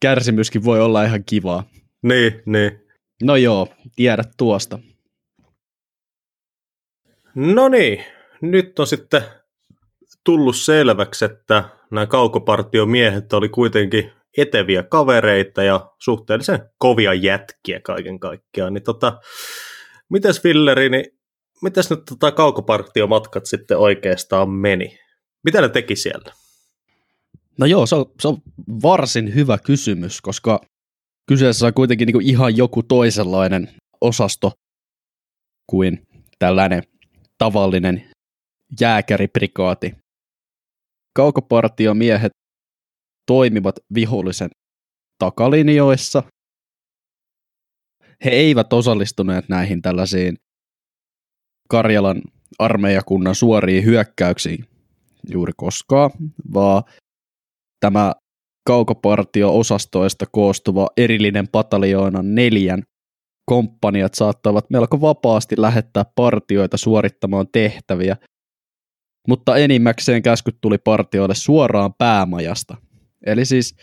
kärsimyskin 0.02 0.64
voi 0.64 0.80
olla 0.80 1.04
ihan 1.04 1.24
kivaa. 1.24 1.68
Niin, 2.02 2.42
niin. 2.46 2.80
No 3.22 3.36
joo, 3.36 3.68
tiedät 3.96 4.28
tuosta. 4.36 4.78
No 7.34 7.68
niin, 7.68 8.04
nyt 8.40 8.78
on 8.78 8.86
sitten 8.86 9.22
tullut 10.24 10.56
selväksi, 10.56 11.24
että 11.24 11.64
nämä 11.90 12.06
kaukopartiomiehet 12.06 13.32
oli 13.32 13.48
kuitenkin 13.48 14.12
eteviä 14.36 14.82
kavereita 14.82 15.62
ja 15.62 15.90
suhteellisen 15.98 16.60
kovia 16.78 17.14
jätkiä 17.14 17.80
kaiken 17.80 18.20
kaikkiaan. 18.20 18.74
Niin 18.74 18.82
tota, 18.82 19.20
mites 20.08 20.44
Villeri, 20.44 20.88
niin 20.88 21.19
mitäs 21.62 21.90
nyt 21.90 22.04
tota 22.08 22.32
kaukopartiomatkat 22.32 23.46
sitten 23.46 23.78
oikeastaan 23.78 24.50
meni? 24.50 24.98
Mitä 25.44 25.60
ne 25.60 25.68
teki 25.68 25.96
siellä? 25.96 26.32
No 27.58 27.66
joo, 27.66 27.86
se 27.86 27.94
on, 27.94 28.06
se 28.20 28.28
on 28.28 28.42
varsin 28.82 29.34
hyvä 29.34 29.58
kysymys, 29.58 30.20
koska 30.20 30.60
kyseessä 31.28 31.66
on 31.66 31.74
kuitenkin 31.74 32.06
niin 32.06 32.12
kuin 32.14 32.26
ihan 32.26 32.56
joku 32.56 32.82
toisenlainen 32.82 33.68
osasto 34.00 34.52
kuin 35.66 36.02
tällainen 36.38 36.82
tavallinen 37.38 38.10
jääkäriprikaati. 38.80 39.94
Kaukopartiomiehet 41.16 42.32
toimivat 43.26 43.74
vihollisen 43.94 44.50
takalinjoissa. 45.18 46.22
He 48.24 48.30
eivät 48.30 48.72
osallistuneet 48.72 49.48
näihin 49.48 49.82
tällaisiin 49.82 50.36
Karjalan 51.70 52.22
armeijakunnan 52.58 53.34
suoriin 53.34 53.84
hyökkäyksiin 53.84 54.64
juuri 55.30 55.52
koskaan, 55.56 56.10
vaan 56.54 56.82
tämä 57.80 58.12
kaukopartio-osastoista 58.66 60.26
koostuva 60.32 60.88
erillinen 60.96 61.48
pataljoonan 61.48 62.34
neljän 62.34 62.82
komppaniat 63.46 64.14
saattavat 64.14 64.70
melko 64.70 65.00
vapaasti 65.00 65.54
lähettää 65.58 66.04
partioita 66.14 66.76
suorittamaan 66.76 67.46
tehtäviä, 67.52 68.16
mutta 69.28 69.56
enimmäkseen 69.56 70.22
käskyt 70.22 70.56
tuli 70.60 70.78
partioille 70.78 71.34
suoraan 71.34 71.94
päämajasta– 71.98 72.76
Eli 73.26 73.44
siis 73.44 73.76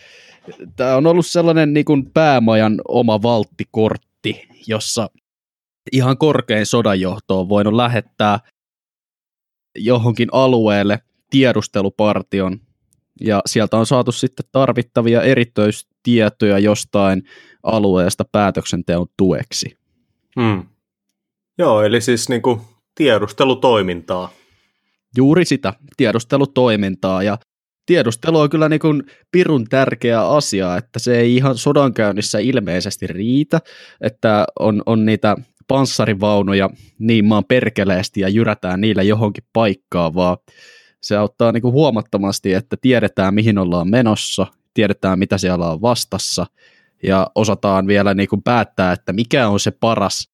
tämä 0.76 0.96
on 0.96 1.06
ollut 1.06 1.26
sellainen 1.26 1.72
niin 1.72 1.84
kuin 1.84 2.10
päämajan 2.10 2.80
oma 2.88 3.22
valttikortti, 3.22 4.48
jossa 4.66 5.10
ihan 5.92 6.18
korkein 6.18 6.66
sodanjohto 6.66 7.40
on 7.40 7.48
voinut 7.48 7.74
lähettää 7.74 8.40
johonkin 9.78 10.28
alueelle 10.32 10.98
tiedustelupartion, 11.30 12.60
ja 13.20 13.42
sieltä 13.46 13.76
on 13.76 13.86
saatu 13.86 14.12
sitten 14.12 14.46
tarvittavia 14.52 15.22
erityistietoja 15.22 16.58
jostain 16.58 17.22
alueesta 17.62 18.24
päätöksenteon 18.32 19.06
tueksi. 19.16 19.76
Hmm. 20.40 20.66
Joo, 21.58 21.82
eli 21.82 22.00
siis 22.00 22.28
niin 22.28 22.42
kuin 22.42 22.60
tiedustelutoimintaa. 22.94 24.30
Juuri 25.16 25.44
sitä, 25.44 25.72
tiedustelutoimintaa, 25.96 27.22
ja 27.22 27.38
tiedustelu 27.86 28.38
on 28.38 28.50
kyllä 28.50 28.68
niin 28.68 28.80
kuin 28.80 29.02
pirun 29.30 29.64
tärkeä 29.64 30.28
asia, 30.28 30.76
että 30.76 30.98
se 30.98 31.18
ei 31.18 31.36
ihan 31.36 31.58
sodankäynnissä 31.58 32.38
ilmeisesti 32.38 33.06
riitä, 33.06 33.60
että 34.00 34.46
on, 34.58 34.82
on 34.86 35.06
niitä 35.06 35.36
panssarivaunuja 35.68 36.70
niin 36.98 37.24
maan 37.24 37.44
perkeleesti 37.44 38.20
ja 38.20 38.28
jyrätään 38.28 38.80
niillä 38.80 39.02
johonkin 39.02 39.44
paikkaan, 39.52 40.14
vaan 40.14 40.36
se 41.02 41.16
auttaa 41.16 41.52
niin 41.52 41.62
kuin 41.62 41.72
huomattomasti, 41.72 42.52
että 42.54 42.76
tiedetään 42.80 43.34
mihin 43.34 43.58
ollaan 43.58 43.90
menossa, 43.90 44.46
tiedetään 44.74 45.18
mitä 45.18 45.38
siellä 45.38 45.70
on 45.70 45.80
vastassa 45.80 46.46
ja 47.02 47.30
osataan 47.34 47.86
vielä 47.86 48.14
niin 48.14 48.28
kuin 48.28 48.42
päättää, 48.42 48.92
että 48.92 49.12
mikä 49.12 49.48
on 49.48 49.60
se 49.60 49.70
paras 49.70 50.30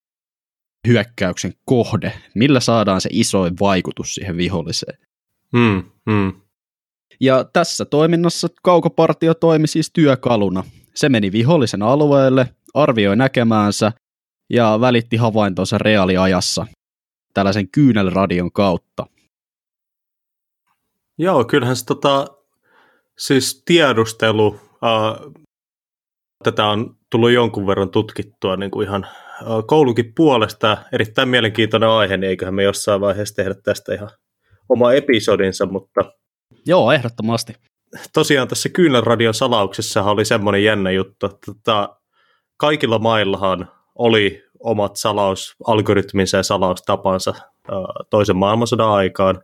hyökkäyksen 0.88 1.52
kohde, 1.64 2.12
millä 2.34 2.60
saadaan 2.60 3.00
se 3.00 3.08
isoin 3.12 3.54
vaikutus 3.60 4.14
siihen 4.14 4.36
viholliseen. 4.36 4.98
Hmm, 5.56 5.82
hmm. 6.10 6.32
Ja 7.20 7.44
tässä 7.52 7.84
toiminnassa 7.84 8.48
kaukopartio 8.62 9.34
toimi 9.34 9.66
siis 9.66 9.90
työkaluna. 9.92 10.64
Se 10.94 11.08
meni 11.08 11.32
vihollisen 11.32 11.82
alueelle, 11.82 12.48
arvioi 12.74 13.16
näkemäänsä 13.16 13.92
ja 14.50 14.80
välitti 14.80 15.16
havaintonsa 15.16 15.78
reaaliajassa 15.78 16.66
tällaisen 17.34 17.70
kyynelradion 17.70 18.52
kautta. 18.52 19.06
Joo, 21.18 21.44
kyllähän 21.44 21.76
se 21.76 21.84
tota, 21.84 22.26
Siis 23.18 23.62
tiedustelu, 23.64 24.60
äh, 24.84 25.32
tätä 26.44 26.66
on 26.66 26.96
tullut 27.10 27.30
jonkun 27.30 27.66
verran 27.66 27.90
tutkittua 27.90 28.56
niin 28.56 28.70
kuin 28.70 28.86
ihan 28.86 29.04
äh, 29.04 29.12
koulukin 29.66 30.12
puolesta. 30.14 30.78
Erittäin 30.92 31.28
mielenkiintoinen 31.28 31.88
aihe, 31.88 32.16
niin 32.16 32.30
eiköhän 32.30 32.54
me 32.54 32.62
jossain 32.62 33.00
vaiheessa 33.00 33.34
tehdä 33.34 33.54
tästä 33.64 33.94
ihan 33.94 34.10
oma 34.68 34.92
episodinsa, 34.92 35.66
mutta... 35.66 36.00
Joo, 36.66 36.92
ehdottomasti. 36.92 37.54
Tosiaan 38.12 38.48
tässä 38.48 38.68
Kyynelradion 38.68 39.34
salauksessa 39.34 40.02
oli 40.02 40.24
semmoinen 40.24 40.64
jännä 40.64 40.90
juttu, 40.90 41.26
että 41.26 41.38
tota, 41.46 41.96
kaikilla 42.56 42.98
maillahan 42.98 43.68
oli 43.98 44.42
omat 44.60 44.96
salaus, 44.96 45.54
algoritminsa 45.66 46.36
ja 46.36 46.42
salaustapansa 46.42 47.34
toisen 48.10 48.36
maailmansodan 48.36 48.90
aikaan. 48.90 49.42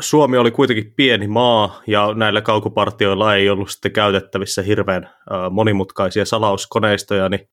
Suomi 0.00 0.38
oli 0.38 0.50
kuitenkin 0.50 0.92
pieni 0.96 1.28
maa 1.28 1.82
ja 1.86 2.14
näillä 2.14 2.40
kaukopartioilla 2.40 3.34
ei 3.34 3.50
ollut 3.50 3.70
sitten 3.70 3.92
käytettävissä 3.92 4.62
hirveän 4.62 5.10
monimutkaisia 5.50 6.24
salauskoneistoja, 6.24 7.28
niin 7.28 7.48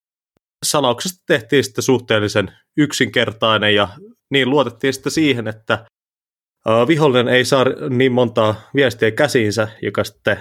salauksesta 0.66 1.24
tehtiin 1.28 1.64
sitten 1.64 1.84
suhteellisen 1.84 2.52
yksinkertainen 2.78 3.76
ja 3.76 3.88
niin 4.32 4.50
luotettiin 4.50 4.94
sitten 4.94 5.12
siihen, 5.12 5.48
että 5.48 5.86
vihollinen 6.88 7.28
ei 7.28 7.46
saa 7.46 7.66
niin 7.90 8.12
montaa 8.12 8.56
viestiä 8.76 9.12
käsiinsä, 9.12 9.68
joka 9.82 10.04
sitten 10.04 10.38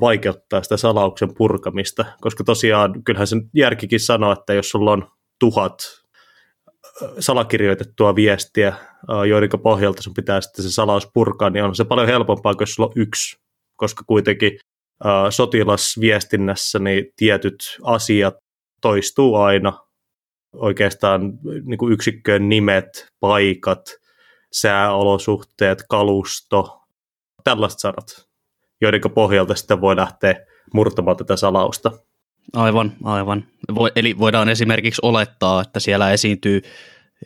vaikeuttaa 0.00 0.62
sitä 0.62 0.76
salauksen 0.76 1.34
purkamista, 1.34 2.04
koska 2.20 2.44
tosiaan 2.44 3.04
kyllähän 3.04 3.26
sen 3.26 3.50
järkikin 3.54 4.00
sanoo, 4.00 4.32
että 4.32 4.54
jos 4.54 4.70
sulla 4.70 4.92
on 4.92 5.10
tuhat 5.40 5.74
salakirjoitettua 7.18 8.14
viestiä, 8.14 8.72
joiden 9.28 9.48
pohjalta 9.62 10.02
sun 10.02 10.14
pitää 10.14 10.40
sitten 10.40 10.64
se 10.64 10.70
salaus 10.70 11.10
purkaa, 11.14 11.50
niin 11.50 11.64
on 11.64 11.74
se 11.74 11.84
paljon 11.84 12.08
helpompaa, 12.08 12.54
kun 12.54 12.66
sulla 12.66 12.86
on 12.86 13.02
yksi, 13.02 13.36
koska 13.76 14.04
kuitenkin 14.06 14.58
sotilasviestinnässä 15.30 16.78
niin 16.78 17.04
tietyt 17.16 17.78
asiat 17.82 18.34
toistuu 18.80 19.34
aina, 19.34 19.72
oikeastaan 20.52 21.32
niin 21.64 21.78
kuin 21.78 21.92
yksikköön 21.92 22.48
nimet, 22.48 23.06
paikat, 23.20 23.80
sääolosuhteet, 24.52 25.84
kalusto, 25.88 26.80
tällaiset 27.44 27.78
sanat, 27.80 28.28
joiden 28.80 29.00
pohjalta 29.14 29.54
sitten 29.54 29.80
voi 29.80 29.96
lähteä 29.96 30.46
murtamaan 30.74 31.16
tätä 31.16 31.36
salausta. 31.36 31.92
Aivan, 32.52 32.92
aivan. 33.04 33.44
Eli 33.96 34.18
voidaan 34.18 34.48
esimerkiksi 34.48 35.00
olettaa, 35.02 35.60
että 35.60 35.80
siellä 35.80 36.12
esiintyy 36.12 36.62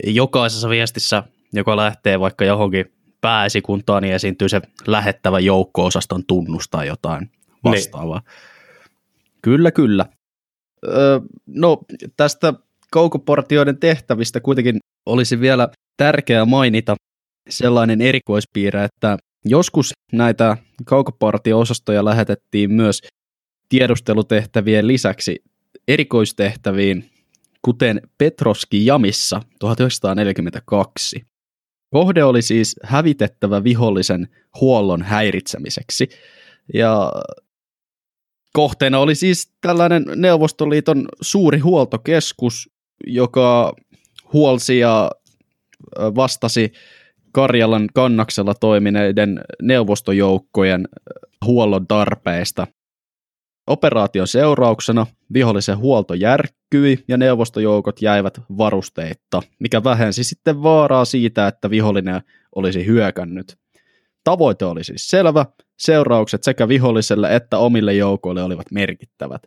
jokaisessa 0.04 0.68
viestissä, 0.68 1.22
joka 1.52 1.76
lähtee 1.76 2.20
vaikka 2.20 2.44
johonkin 2.44 2.92
pääesikuntaan, 3.20 4.02
niin 4.02 4.14
esiintyy 4.14 4.48
se 4.48 4.60
lähettävä 4.86 5.40
joukko-osaston 5.40 6.26
tunnus 6.26 6.68
tai 6.68 6.86
jotain 6.86 7.20
niin. 7.20 7.30
vastaavaa. 7.64 8.18
Niin. 8.18 9.32
Kyllä, 9.42 9.70
kyllä. 9.70 10.06
Öö, 10.86 11.20
no, 11.46 11.78
tästä 12.16 12.54
kaukoportioiden 12.92 13.78
tehtävistä 13.78 14.40
kuitenkin 14.40 14.78
olisi 15.06 15.40
vielä 15.40 15.68
tärkeää 15.96 16.44
mainita 16.44 16.96
sellainen 17.48 18.00
erikoispiirre, 18.00 18.84
että 18.84 19.18
joskus 19.44 19.92
näitä 20.12 20.56
kaukopartio-osastoja 20.84 22.04
lähetettiin 22.04 22.72
myös 22.72 23.00
tiedustelutehtävien 23.68 24.86
lisäksi 24.86 25.42
erikoistehtäviin, 25.88 27.10
kuten 27.62 28.00
Petroski 28.18 28.86
Jamissa 28.86 29.42
1942. 29.58 31.26
Kohde 31.90 32.24
oli 32.24 32.42
siis 32.42 32.76
hävitettävä 32.82 33.64
vihollisen 33.64 34.28
huollon 34.60 35.02
häiritsemiseksi. 35.02 36.08
Ja 36.74 37.12
kohteena 38.52 38.98
oli 38.98 39.14
siis 39.14 39.52
tällainen 39.60 40.04
Neuvostoliiton 40.16 41.08
suuri 41.20 41.58
huoltokeskus, 41.58 42.70
joka 43.06 43.72
huolsi 44.32 44.78
ja 44.78 45.10
vastasi 45.98 46.72
Karjalan 47.32 47.88
kannaksella 47.94 48.54
toimineiden 48.54 49.40
neuvostojoukkojen 49.62 50.88
huollon 51.44 51.86
tarpeista 51.86 52.66
Operaation 53.66 54.28
seurauksena 54.28 55.06
vihollisen 55.32 55.78
huolto 55.78 56.14
järkkyi 56.14 57.04
ja 57.08 57.16
neuvostojoukot 57.16 58.02
jäivät 58.02 58.40
varusteitta, 58.58 59.42
mikä 59.58 59.84
vähensi 59.84 60.24
sitten 60.24 60.62
vaaraa 60.62 61.04
siitä, 61.04 61.46
että 61.46 61.70
vihollinen 61.70 62.22
olisi 62.54 62.86
hyökännyt. 62.86 63.56
Tavoite 64.24 64.64
oli 64.64 64.84
siis 64.84 65.08
selvä, 65.08 65.46
seuraukset 65.78 66.42
sekä 66.42 66.68
viholliselle 66.68 67.36
että 67.36 67.58
omille 67.58 67.94
joukoille 67.94 68.42
olivat 68.42 68.66
merkittävät. 68.70 69.42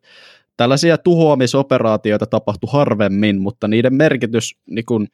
Tällaisia 0.57 0.97
tuhoamisoperaatioita 0.97 2.25
tapahtui 2.25 2.69
harvemmin, 2.71 3.41
mutta 3.41 3.67
niiden 3.67 3.93
merkitys 3.93 4.55
niin 4.69 4.85
kun, 4.85 5.07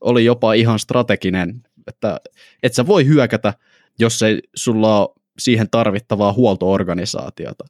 oli 0.00 0.24
jopa 0.24 0.52
ihan 0.52 0.78
strateginen, 0.78 1.62
että 1.88 2.20
et 2.62 2.74
sä 2.74 2.86
voi 2.86 3.06
hyökätä, 3.06 3.54
jos 3.98 4.22
ei 4.22 4.40
sulla 4.56 5.00
ole 5.00 5.08
siihen 5.38 5.70
tarvittavaa 5.70 6.32
huoltoorganisaatiota. 6.32 7.64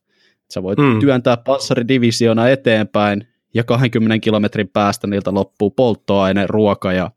Sä 0.50 0.62
voit 0.62 0.78
mm. 0.78 1.00
työntää 1.00 1.36
panssaridivisioona 1.36 2.48
eteenpäin 2.48 3.28
ja 3.54 3.64
20 3.64 4.24
kilometrin 4.24 4.68
päästä 4.68 5.06
niiltä 5.06 5.34
loppuu 5.34 5.70
polttoaine, 5.70 6.46
ruoka 6.46 6.92
ja 6.92 7.10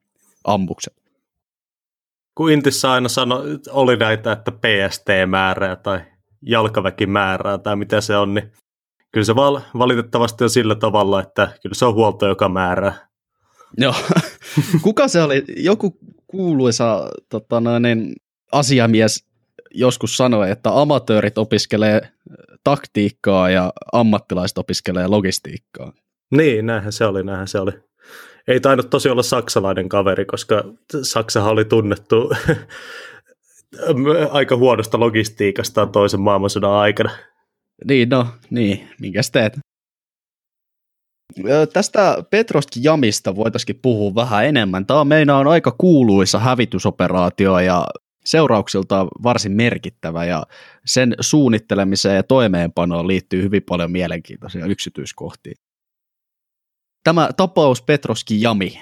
ammukset. 0.44 0.94
Kun 2.36 2.52
Intissä 2.52 2.92
aina 2.92 3.10
sano, 3.10 3.44
oli 3.70 3.98
näitä, 3.98 4.32
että 4.32 4.52
PST-määrää 4.52 5.76
tai 5.76 6.02
jalkaväkimäärää 6.42 7.58
tai 7.58 7.76
mitä 7.76 8.02
se 8.02 8.18
on, 8.18 8.34
niin 8.34 8.52
kyllä 9.12 9.26
se 9.26 9.36
val- 9.36 9.62
valitettavasti 9.78 10.44
on 10.44 10.50
sillä 10.50 10.76
tavalla, 10.76 11.22
että 11.22 11.52
kyllä 11.62 11.76
se 11.76 11.86
on 11.86 11.94
huolto, 11.94 12.28
joka 12.28 12.50
määrää. 12.50 13.08
Joo. 13.78 13.96
Kuka 14.82 15.08
se 15.08 15.22
oli? 15.22 15.44
Joku 15.58 15.98
kuuluisa 16.32 17.10
tota 17.30 17.60
noin, 17.60 18.14
asiamies 18.52 19.26
joskus 19.74 20.18
sanoi, 20.18 20.52
että 20.52 20.82
amatöörit 20.82 21.38
opiskelee 21.38 22.02
taktiikkaa 22.64 23.50
ja 23.50 23.74
ammattilaiset 23.94 24.58
opiskelee 24.58 25.08
logistiikkaa. 25.08 25.94
Niin, 26.32 26.66
näinhän 26.66 26.94
se 26.94 27.06
oli, 27.06 27.24
näinhän 27.24 27.48
se 27.48 27.60
oli. 27.60 27.72
Ei 28.48 28.60
tainnut 28.60 28.90
tosi 28.90 29.10
olla 29.10 29.24
saksalainen 29.24 29.90
kaveri, 29.90 30.26
koska 30.26 30.64
Saksahan 31.02 31.52
oli 31.52 31.66
tunnettu 31.66 32.32
aika 34.32 34.56
huonosta 34.56 35.00
logistiikasta 35.00 35.86
toisen 35.86 36.22
maailmansodan 36.22 36.72
aikana. 36.72 37.12
Niin, 37.86 38.10
no, 38.10 38.28
niin, 38.50 38.90
minkäs 39.00 39.32
teet? 39.32 39.60
Tästä 41.74 42.24
Petroski 42.30 42.80
Jamista 42.84 43.36
voitaisiin 43.36 43.80
puhua 43.82 44.16
vähän 44.16 44.46
enemmän. 44.46 44.86
Tämä 44.86 45.06
meina 45.06 45.38
on 45.38 45.48
aika 45.48 45.76
kuuluisa 45.78 46.40
hävitysoperaatio 46.40 47.60
ja 47.60 47.88
seurauksilta 48.26 49.08
varsin 49.24 49.52
merkittävä 49.52 50.26
ja 50.26 50.44
sen 50.86 51.16
suunnittelemiseen 51.20 52.16
ja 52.16 52.24
toimeenpanoon 52.24 53.08
liittyy 53.08 53.44
hyvin 53.44 53.64
paljon 53.64 53.92
mielenkiintoisia 53.92 54.66
yksityiskohtia. 54.66 55.54
Tämä 57.04 57.30
tapaus 57.38 57.82
Petroski 57.82 58.42
Jami. 58.42 58.82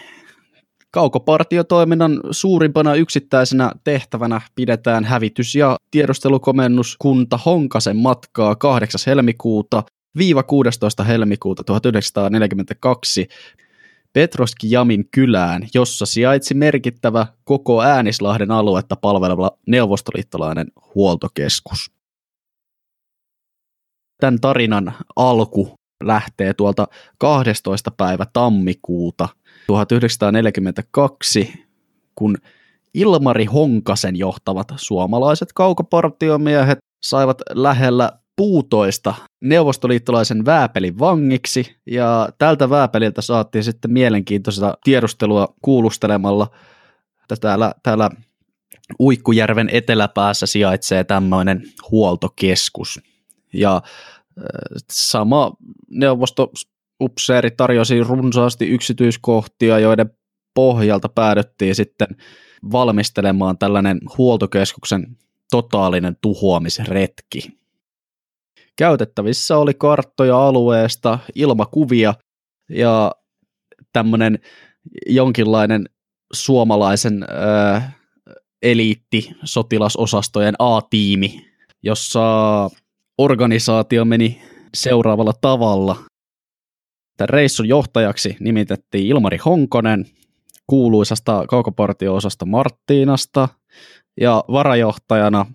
Kaukopartiotoiminnan 0.91 2.19
suurimpana 2.31 2.95
yksittäisenä 2.95 3.71
tehtävänä 3.83 4.41
pidetään 4.55 5.06
hävitys- 5.06 5.56
ja 5.56 5.77
tiedustelukomennuskunta 5.91 7.39
Honkasen 7.45 7.97
matkaa 7.97 8.56
8. 8.56 9.00
helmikuuta 9.06 9.83
viiva 10.17 10.43
16. 10.43 11.03
helmikuuta 11.03 11.63
1942 11.63 13.27
Petroski 14.13 14.71
Jamin 14.71 15.10
kylään, 15.12 15.67
jossa 15.73 16.05
sijaitsi 16.05 16.53
merkittävä 16.53 17.27
koko 17.43 17.81
Äänislahden 17.81 18.51
aluetta 18.51 18.95
palveleva 18.95 19.51
neuvostoliittolainen 19.67 20.67
huoltokeskus. 20.95 21.91
Tämän 24.21 24.39
tarinan 24.41 24.93
alku 25.15 25.73
lähtee 26.03 26.53
tuolta 26.53 26.87
12. 27.17 27.91
päivä 27.91 28.25
tammikuuta 28.33 29.29
1942, 29.67 31.53
kun 32.15 32.37
Ilmari 32.93 33.45
Honkasen 33.45 34.15
johtavat 34.15 34.67
suomalaiset 34.75 35.53
kaukopartiomiehet 35.53 36.77
saivat 37.03 37.41
lähellä 37.49 38.19
puutoista 38.40 39.13
neuvostoliittolaisen 39.42 40.46
vääpelin 40.46 41.00
vangiksi, 41.00 41.75
ja 41.85 42.29
tältä 42.37 42.69
vääpeliltä 42.69 43.21
saatiin 43.21 43.63
sitten 43.63 43.92
mielenkiintoista 43.92 44.77
tiedustelua 44.83 45.54
kuulustelemalla, 45.62 46.48
täällä, 47.42 47.73
täällä 47.83 48.10
Uikkujärven 49.00 49.69
eteläpäässä 49.71 50.46
sijaitsee 50.46 51.04
tämmöinen 51.04 51.63
huoltokeskus. 51.92 53.00
Ja 53.54 53.75
äh, 53.75 54.44
sama 54.92 55.52
neuvostoupseeri 55.90 57.52
tarjosi 57.52 58.04
runsaasti 58.04 58.67
yksityiskohtia, 58.67 59.79
joiden 59.79 60.10
pohjalta 60.54 61.10
päädyttiin 61.10 61.75
sitten 61.75 62.08
valmistelemaan 62.71 63.58
tällainen 63.58 64.00
huoltokeskuksen 64.17 65.17
totaalinen 65.52 66.17
tuhoamisretki. 66.21 67.58
Käytettävissä 68.80 69.58
oli 69.58 69.73
karttoja 69.73 70.48
alueesta, 70.48 71.19
ilmakuvia 71.36 72.13
ja 72.69 73.12
tämmöinen 73.94 74.40
jonkinlainen 75.08 75.90
suomalaisen 76.34 77.25
äh, 77.73 77.98
eliitti 78.62 79.30
sotilasosastojen 79.44 80.56
A-tiimi, 80.60 81.46
jossa 81.84 82.21
organisaatio 83.17 84.06
meni 84.06 84.42
seuraavalla 84.73 85.34
tavalla. 85.42 85.96
Tämän 87.17 87.30
reissun 87.30 87.67
johtajaksi 87.67 88.38
nimitettiin 88.40 89.08
Ilmari 89.08 89.38
Honkonen 89.38 90.06
kuuluisasta 90.67 91.46
kaukopartio-osasta 91.48 92.46
Marttiinasta 92.46 93.50
ja 94.21 94.44
varajohtajana 94.52 95.46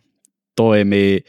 toimii 0.56 1.24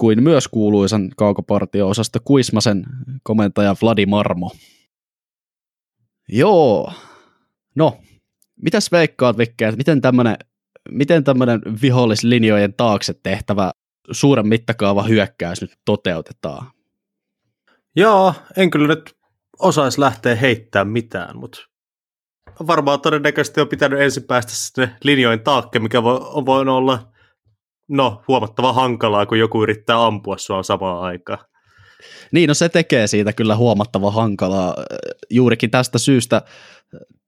kuin 0.00 0.22
myös 0.22 0.48
kuuluisan 0.48 1.10
kaukopartio-osasta 1.16 2.18
Kuismasen 2.24 2.84
komentaja 3.22 3.76
Vladi 3.82 4.06
Marmo. 4.06 4.50
Joo, 6.28 6.92
no, 7.74 7.98
mitäs 8.62 8.92
veikkaat 8.92 9.38
Vikke, 9.38 9.66
että 9.66 9.76
miten 9.76 10.00
tämmöinen 10.00 10.36
miten 10.90 11.24
tämmöinen 11.24 11.60
vihollislinjojen 11.82 12.74
taakse 12.74 13.14
tehtävä 13.22 13.70
suuren 14.10 14.48
mittakaava 14.48 15.02
hyökkäys 15.02 15.60
nyt 15.60 15.72
toteutetaan? 15.84 16.70
Joo, 17.96 18.34
en 18.56 18.70
kyllä 18.70 18.88
nyt 18.88 19.16
osaisi 19.58 20.00
lähteä 20.00 20.34
heittämään 20.34 20.88
mitään, 20.88 21.36
mutta 21.36 21.60
varmaan 22.66 23.00
todennäköisesti 23.00 23.60
on 23.60 23.68
pitänyt 23.68 24.00
ensin 24.00 24.22
päästä 24.22 24.52
sinne 24.54 24.96
linjojen 25.04 25.40
taakke, 25.40 25.78
mikä 25.78 26.02
voi, 26.02 26.20
voi 26.46 26.60
olla 26.60 27.12
no, 27.90 28.22
huomattava 28.28 28.72
hankalaa, 28.72 29.26
kun 29.26 29.38
joku 29.38 29.62
yrittää 29.62 30.06
ampua 30.06 30.38
sua 30.38 30.62
samaan 30.62 31.02
aikaan. 31.02 31.38
Niin, 32.32 32.48
no 32.48 32.54
se 32.54 32.68
tekee 32.68 33.06
siitä 33.06 33.32
kyllä 33.32 33.56
huomattava 33.56 34.10
hankalaa. 34.10 34.74
Juurikin 35.30 35.70
tästä 35.70 35.98
syystä 35.98 36.42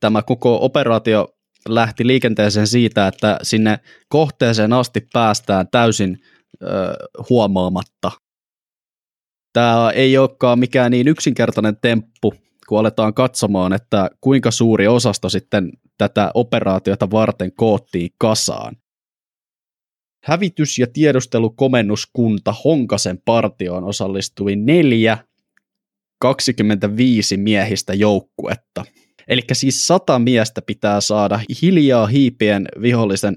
tämä 0.01 0.23
koko 0.23 0.59
operaatio 0.65 1.29
lähti 1.69 2.07
liikenteeseen 2.07 2.67
siitä, 2.67 3.07
että 3.07 3.39
sinne 3.43 3.79
kohteeseen 4.09 4.73
asti 4.73 5.07
päästään 5.13 5.69
täysin 5.71 6.19
ö, 6.63 6.67
huomaamatta. 7.31 8.11
Tämä 9.53 9.91
ei 9.91 10.19
olekaan 10.19 10.59
mikään 10.59 10.91
niin 10.91 11.09
yksinkertainen 11.09 11.77
temppu, 11.83 12.35
kun 12.69 12.79
aletaan 12.79 13.15
katsomaan, 13.15 13.73
että 13.73 14.11
kuinka 14.21 14.51
suuri 14.51 14.89
osasto 14.89 15.29
sitten 15.29 15.73
tätä 15.99 16.31
operaatiota 16.35 17.11
varten 17.11 17.53
koottiin 17.57 18.11
kasaan. 18.19 18.77
Hävitys- 20.23 20.79
ja 20.79 20.87
tiedustelukomennuskunta 20.87 22.55
Honkasen 22.65 23.23
partioon 23.25 23.85
osallistui 23.85 24.57
neljä 24.57 25.19
25 26.19 27.37
miehistä 27.37 27.95
joukkuetta. 27.95 28.85
Eli 29.29 29.43
siis 29.53 29.87
sata 29.87 30.19
miestä 30.19 30.63
pitää 30.63 31.01
saada 31.01 31.41
hiljaa 31.63 32.07
hiipien 32.07 32.69
vihollisen 32.83 33.37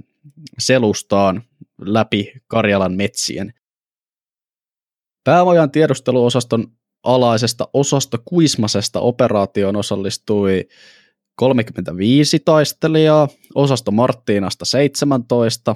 selustaan 0.59 1.43
läpi 1.81 2.33
Karjalan 2.47 2.93
metsien. 2.93 3.53
Päävojan 5.23 5.71
tiedusteluosaston 5.71 6.67
alaisesta 7.03 7.67
osasta 7.73 8.17
Kuismasesta 8.25 8.99
operaatioon 8.99 9.75
osallistui 9.75 10.67
35 11.35 12.39
taistelijaa, 12.39 13.27
osasto 13.55 13.91
Marttiinasta 13.91 14.65
17 14.65 15.75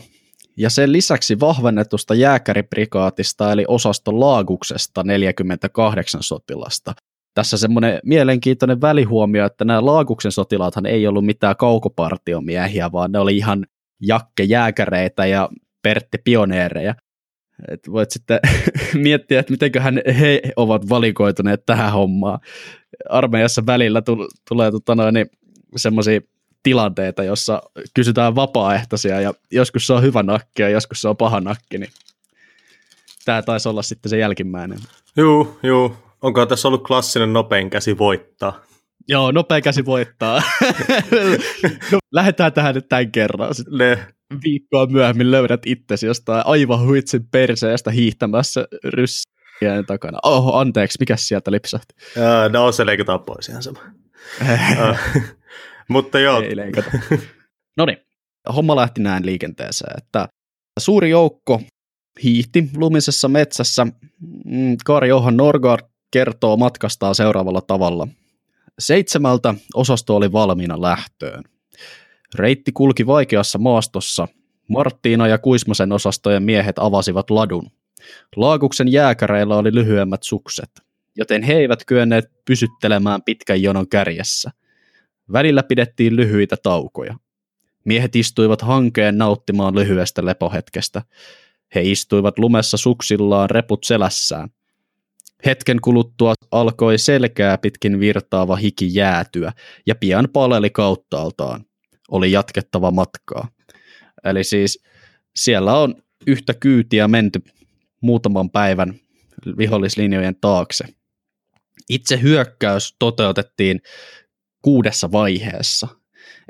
ja 0.60 0.70
sen 0.70 0.91
lisäksi 0.91 1.39
vahvennetusta 1.39 2.16
jääkäriprikaatista 2.16 3.51
eli 3.51 3.66
osasto 3.68 4.20
Laaguksesta 4.20 5.03
48 5.03 6.24
sotilasta. 6.24 6.93
Tässä 7.34 7.57
semmoinen 7.57 7.99
mielenkiintoinen 8.03 8.82
välihuomio, 8.82 9.45
että 9.45 9.66
nämä 9.66 9.86
Laaguksen 9.86 10.32
sotilaathan 10.32 10.86
ei 10.86 11.07
ollut 11.07 11.26
mitään 11.26 11.55
kaukopartiomiehiä, 11.55 12.91
vaan 12.91 13.12
ne 13.12 13.20
oli 13.20 13.38
ihan 13.38 13.66
Jakke 14.01 14.43
jääkäreitä 14.43 15.26
ja 15.26 15.49
Pertti 15.82 16.18
pioneereja. 16.24 16.95
Et 17.68 17.80
voit 17.91 18.12
sitten 18.12 18.39
miettiä, 18.93 19.39
että 19.39 19.53
mitenköhän 19.53 20.01
he 20.20 20.41
ovat 20.55 20.89
valikoituneet 20.89 21.66
tähän 21.66 21.91
hommaan. 21.91 22.39
Armeijassa 23.10 23.66
välillä 23.66 24.01
tulee 24.49 24.72
tota 24.72 25.12
niin 25.12 25.26
semmoisia 25.76 26.22
tilanteita, 26.64 27.24
jossa 27.24 27.62
kysytään 27.93 28.36
vapaaehtoisia 28.36 29.22
ja 29.22 29.34
joskus 29.51 29.88
se 29.88 29.93
on 29.93 30.01
hyvä 30.01 30.24
nakki 30.24 30.62
ja 30.62 30.70
joskus 30.70 31.01
se 31.01 31.07
on 31.07 31.18
paha 31.18 31.41
nakki, 31.41 31.78
niin 31.78 31.91
tämä 33.26 33.41
taisi 33.41 33.70
olla 33.70 33.82
sitten 33.82 34.10
se 34.10 34.18
jälkimmäinen. 34.18 34.80
Juu, 35.18 35.60
juu. 35.64 35.95
Onko 36.22 36.45
tässä 36.45 36.68
ollut 36.68 36.84
klassinen 36.84 37.34
nopein 37.34 37.70
käsi 37.70 37.97
voittaa? 37.97 38.62
Joo, 39.07 39.32
nopea 39.32 39.62
käsi 39.62 39.86
voittaa. 39.86 40.41
no, 41.91 41.99
lähdetään 42.12 42.53
tähän 42.53 42.76
nyt 42.76 42.89
tämän 42.89 43.12
kerran. 43.12 43.55
Sitten 43.55 43.78
ne. 43.78 44.07
Viikkoa 44.43 44.86
myöhemmin 44.86 45.32
löydät 45.32 45.62
itsesi 45.66 46.05
jostain 46.05 46.45
aivan 46.45 46.88
huitsin 46.88 47.28
perseestä 47.32 47.91
hiihtämässä 47.91 48.68
ryssien 48.84 49.86
takana. 49.88 50.20
Oho, 50.24 50.57
anteeksi, 50.57 50.97
mikä 50.99 51.16
sieltä 51.18 51.51
lipsahti? 51.51 51.95
no 52.51 52.72
se 52.72 52.86
leikataan 52.86 53.20
pois 53.20 53.49
ihan 53.49 53.64
sama. 53.64 53.80
Mutta 55.90 56.20
joo. 56.20 56.42
Ei 56.42 56.56
leikata. 56.56 56.92
No 57.78 57.86
niin, 57.86 57.98
homma 58.56 58.76
lähti 58.76 59.02
näin 59.02 59.26
liikenteeseen, 59.26 59.94
että 59.98 60.30
suuri 60.80 61.10
joukko 61.10 61.62
hiihti 62.24 62.70
lumisessa 62.76 63.28
metsässä. 63.28 63.88
Mm, 64.46 64.78
Kari 64.86 65.10
Johan 65.10 65.38
Norgard 65.38 65.86
kertoo 66.12 66.58
matkastaan 66.58 67.16
seuraavalla 67.16 67.62
tavalla. 67.62 68.08
Seitsemältä 68.80 69.56
osasto 69.74 70.16
oli 70.16 70.32
valmiina 70.32 70.82
lähtöön. 70.82 71.44
Reitti 72.36 72.72
kulki 72.72 73.08
vaikeassa 73.08 73.60
maastossa. 73.60 74.28
Marttiina 74.68 75.28
ja 75.28 75.38
Kuismasen 75.38 75.92
osastojen 75.92 76.44
miehet 76.44 76.80
avasivat 76.80 77.30
ladun. 77.30 77.72
Laakuksen 78.36 78.92
jääkäreillä 78.92 79.58
oli 79.58 79.74
lyhyemmät 79.74 80.24
sukset, 80.24 80.70
joten 81.16 81.44
he 81.44 81.54
eivät 81.54 81.86
kyenneet 81.86 82.26
pysyttelemään 82.46 83.22
pitkän 83.22 83.62
jonon 83.62 83.90
kärjessä. 83.90 84.52
Välillä 85.32 85.64
pidettiin 85.64 86.16
lyhyitä 86.16 86.58
taukoja. 86.64 87.16
Miehet 87.86 88.16
istuivat 88.16 88.62
hankeen 88.62 89.18
nauttimaan 89.18 89.76
lyhyestä 89.76 90.26
lepohetkestä. 90.26 91.02
He 91.76 91.82
istuivat 91.82 92.40
lumessa 92.40 92.78
suksillaan 92.78 93.50
reput 93.50 93.84
selässään. 93.84 94.50
Hetken 95.46 95.82
kuluttua 95.82 96.34
alkoi 96.52 96.98
selkää 96.98 97.58
pitkin 97.58 98.00
virtaava 98.00 98.56
hiki 98.56 98.96
jäätyä 98.96 99.54
ja 99.88 99.96
pian 99.96 100.28
paleli 100.34 100.70
kauttaaltaan. 100.70 101.66
Oli 102.12 102.32
jatkettava 102.32 102.92
matkaa. 102.92 103.48
Eli 104.24 104.44
siis 104.44 104.84
siellä 105.36 105.78
on 105.78 105.96
yhtä 106.28 106.54
kyytiä 106.54 107.08
menty 107.08 107.42
muutaman 108.02 108.50
päivän 108.50 108.94
vihollislinjojen 109.58 110.36
taakse. 110.42 110.86
Itse 111.90 112.22
hyökkäys 112.22 112.96
toteutettiin 113.00 113.82
kuudessa 114.62 115.12
vaiheessa. 115.12 115.88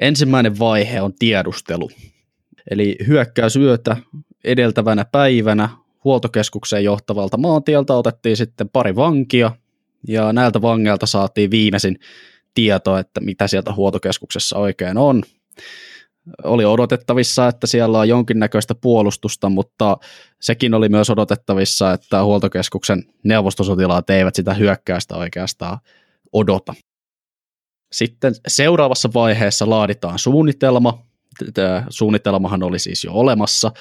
Ensimmäinen 0.02 0.60
vaihe 0.60 1.02
on 1.02 1.14
tiedustelu. 1.20 1.90
Eli 2.72 2.98
hyökkäys 3.08 3.56
yötä 3.56 3.98
edeltävänä 4.44 5.06
päivänä 5.06 5.70
huoltokeskukseen 6.04 6.84
johtavalta 6.84 7.38
maantieltä 7.38 7.94
otettiin 7.94 8.38
sitten 8.38 8.70
pari 8.70 8.96
vankia, 8.96 9.52
ja 10.08 10.34
näiltä 10.34 10.62
vangeilta 10.62 11.06
saatiin 11.06 11.52
viimeisin 11.52 12.00
tieto, 12.54 12.98
että 12.98 13.22
mitä 13.22 13.48
sieltä 13.48 13.74
huoltokeskuksessa 13.74 14.58
oikein 14.58 14.98
on. 14.98 15.24
Oli 16.44 16.66
odotettavissa, 16.66 17.48
että 17.48 17.68
siellä 17.68 18.00
on 18.00 18.10
jonkinnäköistä 18.10 18.76
puolustusta, 18.76 19.50
mutta 19.50 19.98
sekin 20.42 20.74
oli 20.74 20.90
myös 20.90 21.10
odotettavissa, 21.10 21.94
että 21.94 22.24
huoltokeskuksen 22.24 23.04
neuvostosotilaat 23.24 24.10
eivät 24.10 24.36
sitä 24.36 24.54
hyökkäystä 24.54 25.16
oikeastaan 25.16 25.78
odota. 26.34 26.74
Sitten 27.92 28.34
seuraavassa 28.48 29.10
vaiheessa 29.14 29.70
laaditaan 29.70 30.20
suunnitelma. 30.20 31.04
Tämä 31.54 31.86
suunnitelmahan 31.90 32.64
oli 32.64 32.80
siis 32.80 33.04
jo 33.04 33.14
olemassa, 33.14 33.72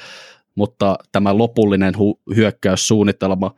mutta 0.55 0.99
tämä 1.13 1.39
lopullinen 1.39 1.95
hu- 1.95 2.35
hyökkäyssuunnitelma 2.35 3.55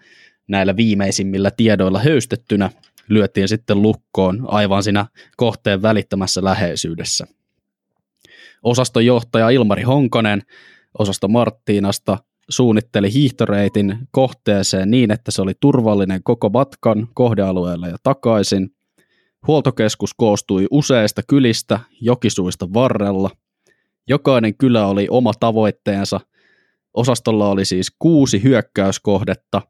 näillä 0.48 0.76
viimeisimmillä 0.76 1.50
tiedoilla 1.50 1.98
höystettynä 1.98 2.70
lyötiin 3.08 3.48
sitten 3.48 3.82
lukkoon 3.82 4.44
aivan 4.48 4.82
siinä 4.82 5.06
kohteen 5.36 5.82
välittömässä 5.82 6.44
läheisyydessä. 6.44 7.26
Osaston 8.62 9.06
johtaja 9.06 9.50
Ilmari 9.50 9.82
Honkonen 9.82 10.42
osasto 10.98 11.28
Marttiinasta 11.28 12.18
suunnitteli 12.48 13.12
hiihtoreitin 13.12 13.98
kohteeseen 14.10 14.90
niin, 14.90 15.10
että 15.10 15.30
se 15.30 15.42
oli 15.42 15.52
turvallinen 15.60 16.22
koko 16.22 16.48
matkan 16.48 17.08
kohdealueella 17.14 17.88
ja 17.88 17.96
takaisin. 18.02 18.70
Huoltokeskus 19.46 20.14
koostui 20.14 20.66
useista 20.70 21.22
kylistä 21.28 21.80
jokisuista 22.00 22.72
varrella. 22.72 23.30
Jokainen 24.08 24.54
kylä 24.56 24.86
oli 24.86 25.06
oma 25.10 25.32
tavoitteensa 25.40 26.20
Osastolla 26.94 27.48
oli 27.48 27.64
siis 27.64 27.92
kuusi 27.98 28.42
hyökkäyskohdetta. 28.42 29.62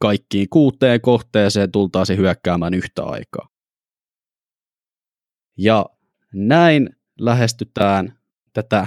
kaikkiin 0.00 0.48
kuuteen 0.50 1.00
kohteeseen 1.00 1.72
tultaisiin 1.72 2.18
hyökkäämään 2.18 2.74
yhtä 2.74 3.02
aikaa. 3.04 3.48
Ja 5.58 5.86
näin 6.34 6.90
lähestytään 7.18 8.18
tätä 8.52 8.86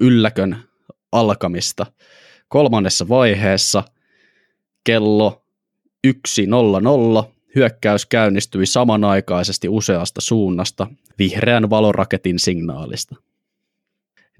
ylläkön 0.00 0.56
alkamista 1.12 1.86
kolmannessa 2.48 3.08
vaiheessa 3.08 3.82
kello 4.84 5.44
1.00 6.06 7.31
hyökkäys 7.54 8.06
käynnistyi 8.06 8.66
samanaikaisesti 8.66 9.68
useasta 9.68 10.20
suunnasta 10.20 10.86
vihreän 11.18 11.70
valoraketin 11.70 12.38
signaalista. 12.38 13.16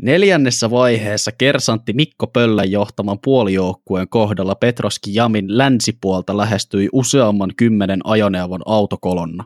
Neljännessä 0.02 0.70
vaiheessa 0.70 1.32
kersantti 1.32 1.92
Mikko 1.92 2.26
Pöllän 2.26 2.70
johtaman 2.70 3.18
puolijoukkueen 3.18 4.08
kohdalla 4.08 4.54
Petroski 4.54 5.14
Jamin 5.14 5.58
länsipuolta 5.58 6.36
lähestyi 6.36 6.88
useamman 6.92 7.50
kymmenen 7.56 8.00
ajoneuvon 8.04 8.60
autokolonna. 8.66 9.44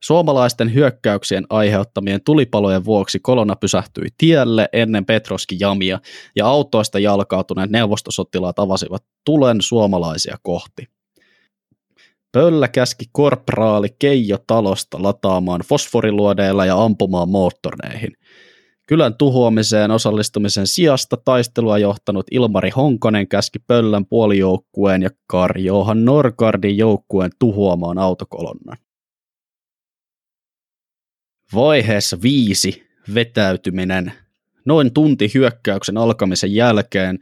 Suomalaisten 0.00 0.74
hyökkäyksien 0.74 1.46
aiheuttamien 1.50 2.20
tulipalojen 2.24 2.84
vuoksi 2.84 3.18
kolonna 3.20 3.56
pysähtyi 3.56 4.08
tielle 4.18 4.68
ennen 4.72 5.04
Petroski 5.04 5.56
Jamia 5.60 6.00
ja 6.36 6.46
autoista 6.46 6.98
jalkautuneet 6.98 7.70
neuvostosotilaat 7.70 8.58
avasivat 8.58 9.04
tulen 9.24 9.60
suomalaisia 9.60 10.36
kohti. 10.42 10.93
Pöllä 12.34 12.68
käski 12.68 13.04
korpraali 13.12 13.88
Keijo 13.98 14.38
talosta 14.46 15.02
lataamaan 15.02 15.60
fosforiluodeilla 15.68 16.66
ja 16.66 16.84
ampumaan 16.84 17.28
moottoreihin. 17.28 18.12
Kylän 18.86 19.14
tuhoamiseen 19.14 19.90
osallistumisen 19.90 20.66
sijasta 20.66 21.16
taistelua 21.16 21.78
johtanut 21.78 22.26
Ilmari 22.30 22.70
Honkonen 22.70 23.28
käski 23.28 23.58
Pöllän 23.58 24.06
puolijoukkueen 24.06 25.02
ja 25.02 25.10
Kari 25.26 25.64
Johan 25.64 26.04
Norgardin 26.04 26.78
joukkueen 26.78 27.30
tuhoamaan 27.38 27.98
autokolonnan. 27.98 28.76
Vaiheessa 31.54 32.22
viisi 32.22 32.86
vetäytyminen. 33.14 34.12
Noin 34.64 34.92
tunti 34.92 35.30
hyökkäyksen 35.34 35.98
alkamisen 35.98 36.54
jälkeen 36.54 37.18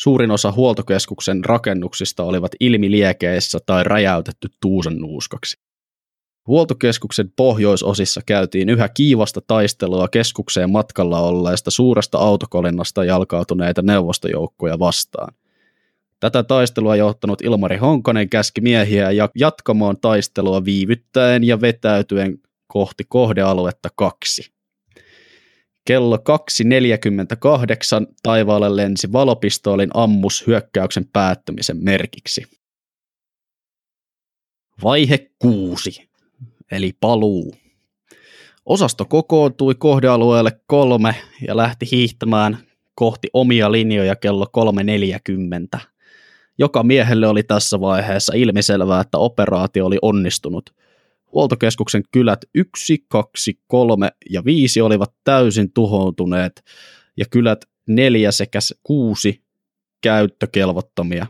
suurin 0.00 0.30
osa 0.30 0.52
huoltokeskuksen 0.52 1.44
rakennuksista 1.44 2.24
olivat 2.24 2.52
ilmiliekeissä 2.60 3.58
tai 3.66 3.84
räjäytetty 3.84 4.48
tuusan 4.62 4.98
nuuskaksi. 4.98 5.58
Huoltokeskuksen 6.46 7.32
pohjoisosissa 7.36 8.20
käytiin 8.26 8.68
yhä 8.68 8.88
kiivasta 8.88 9.40
taistelua 9.46 10.08
keskukseen 10.08 10.70
matkalla 10.70 11.20
olleista 11.20 11.70
suuresta 11.70 12.18
autokolinnasta 12.18 13.04
jalkautuneita 13.04 13.82
neuvostojoukkoja 13.82 14.78
vastaan. 14.78 15.34
Tätä 16.20 16.42
taistelua 16.42 16.96
johtanut 16.96 17.42
Ilmari 17.42 17.76
Honkonen 17.76 18.28
käski 18.28 18.60
miehiä 18.60 19.08
jatkamaan 19.34 19.96
taistelua 20.00 20.64
viivyttäen 20.64 21.44
ja 21.44 21.60
vetäytyen 21.60 22.38
kohti 22.66 23.04
kohdealuetta 23.08 23.88
kaksi. 23.94 24.59
Kello 25.84 26.16
2.48 26.16 26.22
taivaalle 28.22 28.76
lensi 28.76 29.12
valopistoolin 29.12 29.90
ammus 29.94 30.46
hyökkäyksen 30.46 31.06
päättymisen 31.12 31.76
merkiksi. 31.80 32.44
Vaihe 34.82 35.30
6, 35.38 36.10
eli 36.70 36.92
paluu. 37.00 37.54
Osasto 38.66 39.04
kokoontui 39.04 39.74
kohdealueelle 39.74 40.60
kolme 40.66 41.14
ja 41.46 41.56
lähti 41.56 41.88
hiihtämään 41.90 42.58
kohti 42.94 43.28
omia 43.32 43.72
linjoja 43.72 44.16
kello 44.16 44.46
3.40. 45.74 45.80
Joka 46.58 46.82
miehelle 46.82 47.26
oli 47.26 47.42
tässä 47.42 47.80
vaiheessa 47.80 48.32
ilmiselvää, 48.36 49.00
että 49.00 49.18
operaatio 49.18 49.86
oli 49.86 49.98
onnistunut– 50.02 50.70
Huoltokeskuksen 51.32 52.02
kylät 52.12 52.40
1, 52.54 53.04
2, 53.08 53.60
3 53.66 54.10
ja 54.30 54.44
5 54.44 54.80
olivat 54.80 55.14
täysin 55.24 55.72
tuhoutuneet 55.72 56.62
ja 57.16 57.24
kylät 57.30 57.64
4 57.86 58.32
sekä 58.32 58.58
6 58.82 59.42
käyttökelvottomia. 60.00 61.26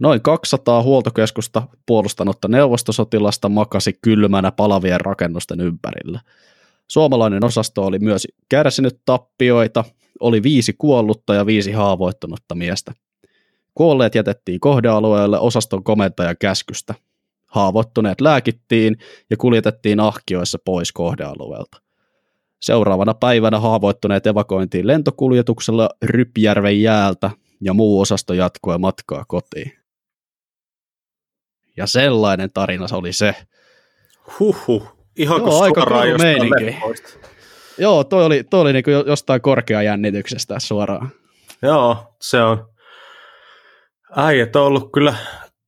Noin 0.00 0.22
200 0.22 0.82
huoltokeskusta 0.82 1.68
puolustanutta 1.86 2.48
neuvostosotilasta 2.48 3.48
makasi 3.48 3.98
kylmänä 4.02 4.52
palavien 4.52 5.00
rakennusten 5.00 5.60
ympärillä. 5.60 6.20
Suomalainen 6.88 7.44
osasto 7.44 7.86
oli 7.86 7.98
myös 7.98 8.28
kärsinyt 8.48 9.00
tappioita, 9.04 9.84
oli 10.20 10.42
viisi 10.42 10.72
kuollutta 10.78 11.34
ja 11.34 11.46
viisi 11.46 11.72
haavoittunutta 11.72 12.54
miestä. 12.54 12.92
Kuolleet 13.74 14.14
jätettiin 14.14 14.60
kohdealueelle 14.60 15.38
osaston 15.38 15.84
komentajan 15.84 16.36
käskystä– 16.40 16.94
Haavoittuneet 17.54 18.20
lääkittiin 18.20 18.96
ja 19.30 19.36
kuljetettiin 19.36 20.00
ahkioissa 20.00 20.58
pois 20.64 20.92
kohdealueelta. 20.92 21.80
Seuraavana 22.60 23.14
päivänä 23.14 23.60
haavoittuneet 23.60 24.26
evakointiin 24.26 24.86
lentokuljetuksella 24.86 25.90
Rypjärven 26.02 26.82
jäältä 26.82 27.30
ja 27.60 27.74
muu 27.74 28.00
osasto 28.00 28.34
jatkoi 28.34 28.78
matkaa 28.78 29.24
kotiin. 29.28 29.72
Ja 31.76 31.86
sellainen 31.86 32.50
tarina 32.54 32.88
se 32.88 32.96
oli 32.96 33.12
se. 33.12 33.34
Huhhuh, 34.40 34.96
ihan 35.16 35.40
Joo, 35.40 35.60
aika 35.60 35.86
meininki. 36.22 36.76
Joo, 37.78 38.04
toi 38.04 38.24
oli, 38.24 38.44
toi 38.44 38.60
oli 38.60 38.72
niin 38.72 38.84
jostain 39.06 39.40
korkea 39.40 39.82
jännityksestä 39.82 40.58
suoraan. 40.58 41.10
Joo, 41.62 42.16
se 42.20 42.42
on. 42.42 42.68
Äijät 44.16 44.56
on 44.56 44.62
ollut 44.62 44.92
kyllä 44.92 45.14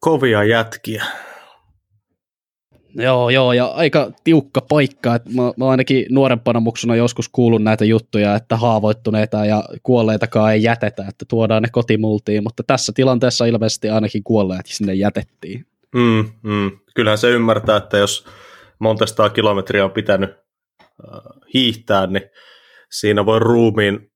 kovia 0.00 0.44
jätkiä. 0.44 1.04
Joo, 2.98 3.30
joo, 3.30 3.52
ja 3.52 3.66
aika 3.66 4.10
tiukka 4.24 4.60
paikka. 4.60 5.14
Et 5.14 5.34
mä, 5.34 5.42
mä 5.56 5.68
ainakin 5.68 6.06
nuorempana 6.10 6.60
muksuna 6.60 6.96
joskus 6.96 7.28
kuullut 7.28 7.62
näitä 7.62 7.84
juttuja, 7.84 8.34
että 8.34 8.56
haavoittuneita 8.56 9.44
ja 9.44 9.64
kuolleitakaan 9.82 10.52
ei 10.52 10.62
jätetä, 10.62 11.04
että 11.08 11.24
tuodaan 11.28 11.62
ne 11.62 11.68
kotimultiin, 11.72 12.42
mutta 12.42 12.62
tässä 12.66 12.92
tilanteessa 12.94 13.44
ilmeisesti 13.44 13.88
ainakin 13.88 14.22
kuolleet 14.24 14.66
sinne 14.66 14.94
jätettiin. 14.94 15.66
Mm, 15.94 16.30
mm. 16.42 16.70
Kyllähän 16.94 17.18
se 17.18 17.30
ymmärtää, 17.30 17.76
että 17.76 17.98
jos 17.98 18.26
monta 18.78 19.30
kilometriä 19.34 19.84
on 19.84 19.90
pitänyt 19.90 20.30
äh, 20.30 21.20
hiihtää, 21.54 22.06
niin 22.06 22.22
siinä 22.90 23.26
voi 23.26 23.38
ruumiin, 23.38 24.10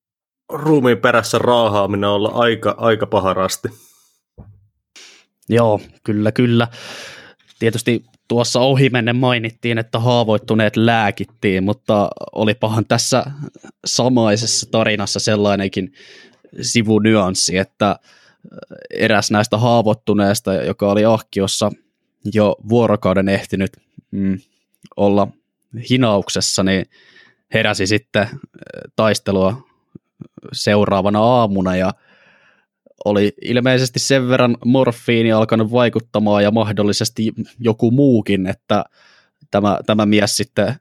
ruumiin 0.49 0.97
perässä 0.97 1.37
raahaaminen 1.37 2.09
olla 2.09 2.29
aika, 2.29 2.75
aika 2.77 3.07
paharasti. 3.07 3.69
Joo, 5.49 5.79
kyllä, 6.03 6.31
kyllä. 6.31 6.67
Tietysti 7.59 8.03
tuossa 8.31 8.59
ohimennen 8.59 9.15
mainittiin, 9.15 9.77
että 9.77 9.99
haavoittuneet 9.99 10.75
lääkittiin, 10.75 11.63
mutta 11.63 12.09
olipahan 12.31 12.85
tässä 12.85 13.23
samaisessa 13.85 14.71
tarinassa 14.71 15.19
sellainenkin 15.19 15.93
sivunyanssi, 16.61 17.57
että 17.57 17.95
eräs 18.93 19.31
näistä 19.31 19.57
haavoittuneista, 19.57 20.53
joka 20.53 20.91
oli 20.91 21.05
ahkiossa 21.05 21.71
jo 22.33 22.55
vuorokauden 22.69 23.29
ehtinyt 23.29 23.71
mm, 24.11 24.39
olla 24.97 25.27
hinauksessa, 25.89 26.63
niin 26.63 26.85
heräsi 27.53 27.87
sitten 27.87 28.27
taistelua 28.95 29.67
seuraavana 30.53 31.19
aamuna 31.19 31.75
ja 31.75 31.93
oli 33.05 33.33
ilmeisesti 33.41 33.99
sen 33.99 34.27
verran 34.27 34.57
morfiini 34.65 35.31
alkanut 35.31 35.71
vaikuttamaan 35.71 36.43
ja 36.43 36.51
mahdollisesti 36.51 37.33
joku 37.59 37.91
muukin, 37.91 38.47
että 38.47 38.83
tämä, 39.51 39.79
tämä 39.85 40.05
mies 40.05 40.37
sitten 40.37 40.75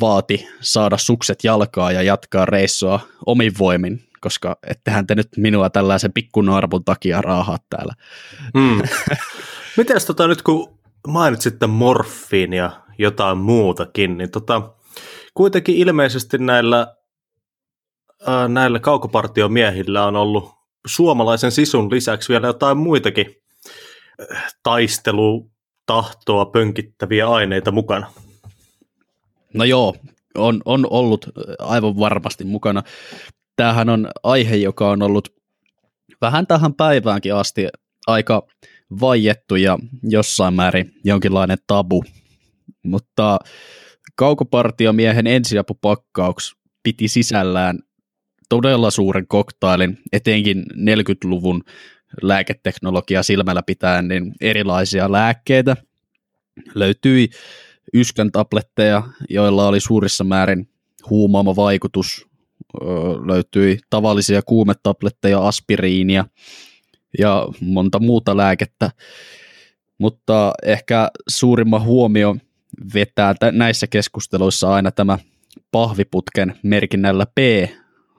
vaati 0.00 0.48
saada 0.60 0.98
sukset 0.98 1.44
jalkaa 1.44 1.92
ja 1.92 2.02
jatkaa 2.02 2.46
reissua 2.46 3.00
omin 3.26 3.52
voimin, 3.58 4.02
koska 4.20 4.56
ettehän 4.66 5.06
te 5.06 5.14
nyt 5.14 5.28
minua 5.36 5.70
tällaisen 5.70 6.12
pikkunarvun 6.12 6.84
takia 6.84 7.22
raahaa 7.22 7.58
täällä. 7.70 7.94
Hmm. 8.58 8.82
Miten 9.76 9.96
tota 10.06 10.28
nyt 10.28 10.42
kun 10.42 10.78
mainitsitte 11.08 11.66
morfiin 11.66 12.52
ja 12.52 12.70
jotain 12.98 13.38
muutakin, 13.38 14.18
niin 14.18 14.30
tota, 14.30 14.62
kuitenkin 15.34 15.76
ilmeisesti 15.76 16.38
näillä, 16.38 16.94
ää, 18.26 18.48
näillä 18.48 18.78
kaukopartiomiehillä 18.78 20.06
on 20.06 20.16
ollut 20.16 20.59
suomalaisen 20.86 21.52
sisun 21.52 21.90
lisäksi 21.90 22.28
vielä 22.28 22.46
jotain 22.46 22.78
muitakin 22.78 23.26
äh, 24.32 24.54
taistelutahtoa 24.62 26.44
pönkittäviä 26.44 27.28
aineita 27.28 27.72
mukana. 27.72 28.12
No 29.54 29.64
joo, 29.64 29.96
on, 30.34 30.62
on 30.64 30.86
ollut 30.90 31.26
äh, 31.26 31.54
aivan 31.58 31.98
varmasti 31.98 32.44
mukana. 32.44 32.82
Tämähän 33.56 33.88
on 33.88 34.08
aihe, 34.22 34.56
joka 34.56 34.90
on 34.90 35.02
ollut 35.02 35.28
vähän 36.20 36.46
tähän 36.46 36.74
päiväänkin 36.74 37.34
asti 37.34 37.68
aika 38.06 38.46
vaiettu 39.00 39.56
ja 39.56 39.78
jossain 40.02 40.54
määrin 40.54 40.92
jonkinlainen 41.04 41.58
tabu. 41.66 42.04
Mutta 42.82 43.38
kaukopartiomiehen 44.14 45.26
ensiapupakkaus 45.26 46.56
piti 46.82 47.08
sisällään 47.08 47.78
todella 48.50 48.90
suuren 48.90 49.26
koktailin, 49.26 49.98
etenkin 50.12 50.64
40-luvun 50.74 51.62
lääketeknologia 52.22 53.22
silmällä 53.22 53.62
pitäen, 53.66 54.08
niin 54.08 54.32
erilaisia 54.40 55.12
lääkkeitä. 55.12 55.76
Löytyi 56.74 57.28
yskän 57.94 58.32
tabletteja, 58.32 59.02
joilla 59.30 59.68
oli 59.68 59.80
suurissa 59.80 60.24
määrin 60.24 60.68
huumaama 61.10 61.56
vaikutus. 61.56 62.26
Löytyi 63.26 63.78
tavallisia 63.90 64.42
kuumetabletteja, 64.42 65.46
aspiriinia 65.46 66.24
ja 67.18 67.48
monta 67.60 67.98
muuta 67.98 68.36
lääkettä. 68.36 68.90
Mutta 69.98 70.52
ehkä 70.62 71.10
suurimman 71.28 71.82
huomio 71.82 72.36
vetää 72.94 73.34
näissä 73.52 73.86
keskusteluissa 73.86 74.74
aina 74.74 74.90
tämä 74.90 75.18
pahviputken 75.70 76.58
merkinnällä 76.62 77.26
P 77.26 77.38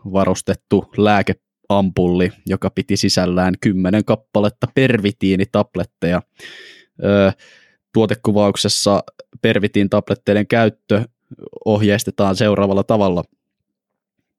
varustettu 0.05 0.91
lääkeampulli, 0.97 2.31
joka 2.45 2.69
piti 2.69 2.97
sisällään 2.97 3.53
kymmenen 3.61 4.05
kappaletta 4.05 4.67
pervitiinitabletteja. 4.75 6.21
Tuotekuvauksessa 7.93 9.03
pervitiinitabletteiden 9.41 10.47
käyttö 10.47 11.03
ohjeistetaan 11.65 12.35
seuraavalla 12.35 12.83
tavalla. 12.83 13.23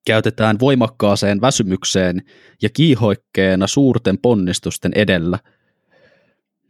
Käytetään 0.07 0.59
voimakkaaseen 0.61 1.41
väsymykseen 1.41 2.23
ja 2.63 2.69
kiihoikkeena 2.69 3.67
suurten 3.67 4.19
ponnistusten 4.19 4.93
edellä. 4.95 5.39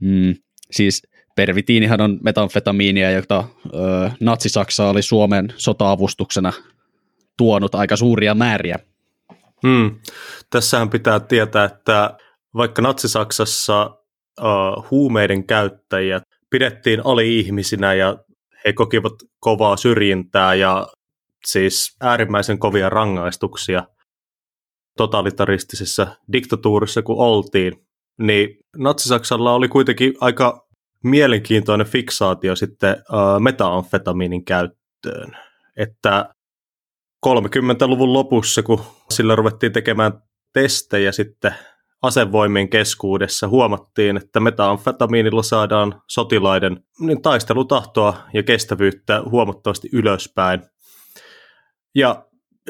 Mm, 0.01 0.35
siis 0.71 1.03
pervitiinihan 1.37 2.01
on 2.01 2.19
metamfetamiinia, 2.23 3.11
jota 3.11 3.45
ö, 3.67 4.11
Natsi-Saksa 4.21 4.89
oli 4.89 5.03
Suomen 5.03 5.53
sota-avustuksena 5.57 6.53
tuonut 7.37 7.75
aika 7.75 7.97
suuria 7.97 8.35
määriä. 8.35 8.79
Hmm. 9.67 10.01
Tässähän 10.51 10.91
pitää 10.91 11.21
tietää, 11.21 11.65
että 11.65 12.17
vaikka 12.55 12.83
Natsi-Saksassa 12.83 13.97
uh, 14.41 14.91
huumeiden 14.91 15.47
käyttäjät 15.47 16.23
pidettiin 16.51 17.01
ali-ihmisinä 17.05 17.95
ja 17.95 18.17
he 18.65 18.73
kokivat 18.73 19.13
kovaa 19.41 19.77
syrjintää 19.77 20.55
ja 20.55 20.87
siis 21.47 21.97
äärimmäisen 22.01 22.59
kovia 22.59 22.89
rangaistuksia 22.89 23.85
totalitaristisessa 24.97 26.07
diktatuurissa, 26.33 27.03
kun 27.03 27.19
oltiin, 27.19 27.87
niin 28.19 28.59
Natsi-Saksalla 28.77 29.53
oli 29.55 29.69
kuitenkin 29.69 30.15
aika 30.21 30.67
mielenkiintoinen 31.05 31.87
fiksaatio 31.87 32.57
sitten 32.57 32.93
uh, 32.93 33.41
metaamfetamiinin 33.41 34.45
käyttöön. 34.45 35.37
Että 35.77 36.35
30-luvun 37.27 38.13
lopussa, 38.13 38.63
kun 38.63 38.85
sillä 39.11 39.37
ruvettiin 39.37 39.73
tekemään 39.73 40.13
testejä 40.53 41.13
sitten 41.13 41.55
asevoimien 42.03 42.69
keskuudessa, 42.69 43.49
huomattiin, 43.49 44.17
että 44.17 44.41
metaamfetamiinilla 44.41 45.43
saadaan 45.43 46.03
sotilaiden 46.09 46.85
niin 47.01 47.23
taistelutahtoa 47.23 48.17
ja 48.35 48.43
kestävyyttä 48.43 49.23
huomattavasti 49.31 49.89
ylöspäin. 49.93 50.63
Ja 51.95 52.27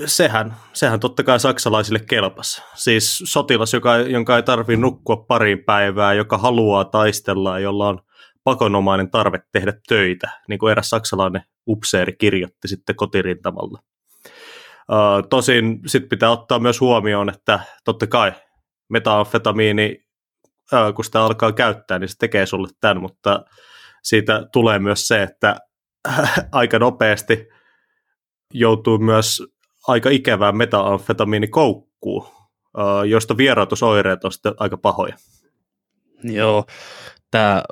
sehän, 0.07 0.57
sehän 0.73 1.01
totta 1.01 1.23
kai 1.23 1.41
saksalaisille 1.41 1.99
kelpas. 1.99 2.63
Siis 2.75 3.23
sotilas, 3.25 3.73
joka, 3.73 3.97
jonka 3.97 4.37
ei 4.37 4.43
tarvitse 4.43 4.81
nukkua 4.81 5.17
pariin 5.17 5.65
päivää, 5.65 6.15
joka 6.15 6.39
haluaa 6.39 6.85
taistella, 6.85 7.59
jolla 7.59 7.89
on 7.89 8.01
pakonomainen 8.45 9.11
tarve 9.11 9.39
tehdä 9.53 9.73
töitä, 9.89 10.31
niin 10.49 10.59
kuin 10.59 10.71
eräs 10.71 10.91
saksalainen 10.91 11.43
upseeri 11.69 12.13
kirjoitti 12.13 12.69
sitten 12.69 12.97
kotirintamalla. 12.97 13.83
Tosin 15.31 15.81
sitten 15.87 16.09
pitää 16.09 16.31
ottaa 16.31 16.59
myös 16.59 16.81
huomioon, 16.81 17.29
että 17.29 17.61
totta 17.85 18.07
kai 18.07 18.33
metamfetamiini, 18.89 20.05
uh, 20.73 20.95
kun 20.95 21.05
sitä 21.05 21.25
alkaa 21.25 21.53
käyttää, 21.53 21.99
niin 21.99 22.09
se 22.09 22.19
tekee 22.19 22.47
sulle 22.47 22.69
tämän, 22.81 23.01
mutta 23.01 23.45
siitä 24.03 24.47
tulee 24.53 24.79
myös 24.79 25.09
se, 25.09 25.23
että 25.23 25.57
aika 26.53 26.79
nopeasti 26.79 27.49
joutuu 28.55 28.99
myös 28.99 29.43
aika 29.89 30.11
ikävään 30.11 30.57
metamfetamiinikoukkuun, 30.57 32.23
uh, 32.23 33.03
josta 33.09 33.37
vierautusoireet 33.37 34.25
on 34.25 34.33
sitten 34.33 34.55
aika 34.57 34.77
pahoja. 34.77 35.17
Joo, 36.25 36.65
tämä 37.31 37.63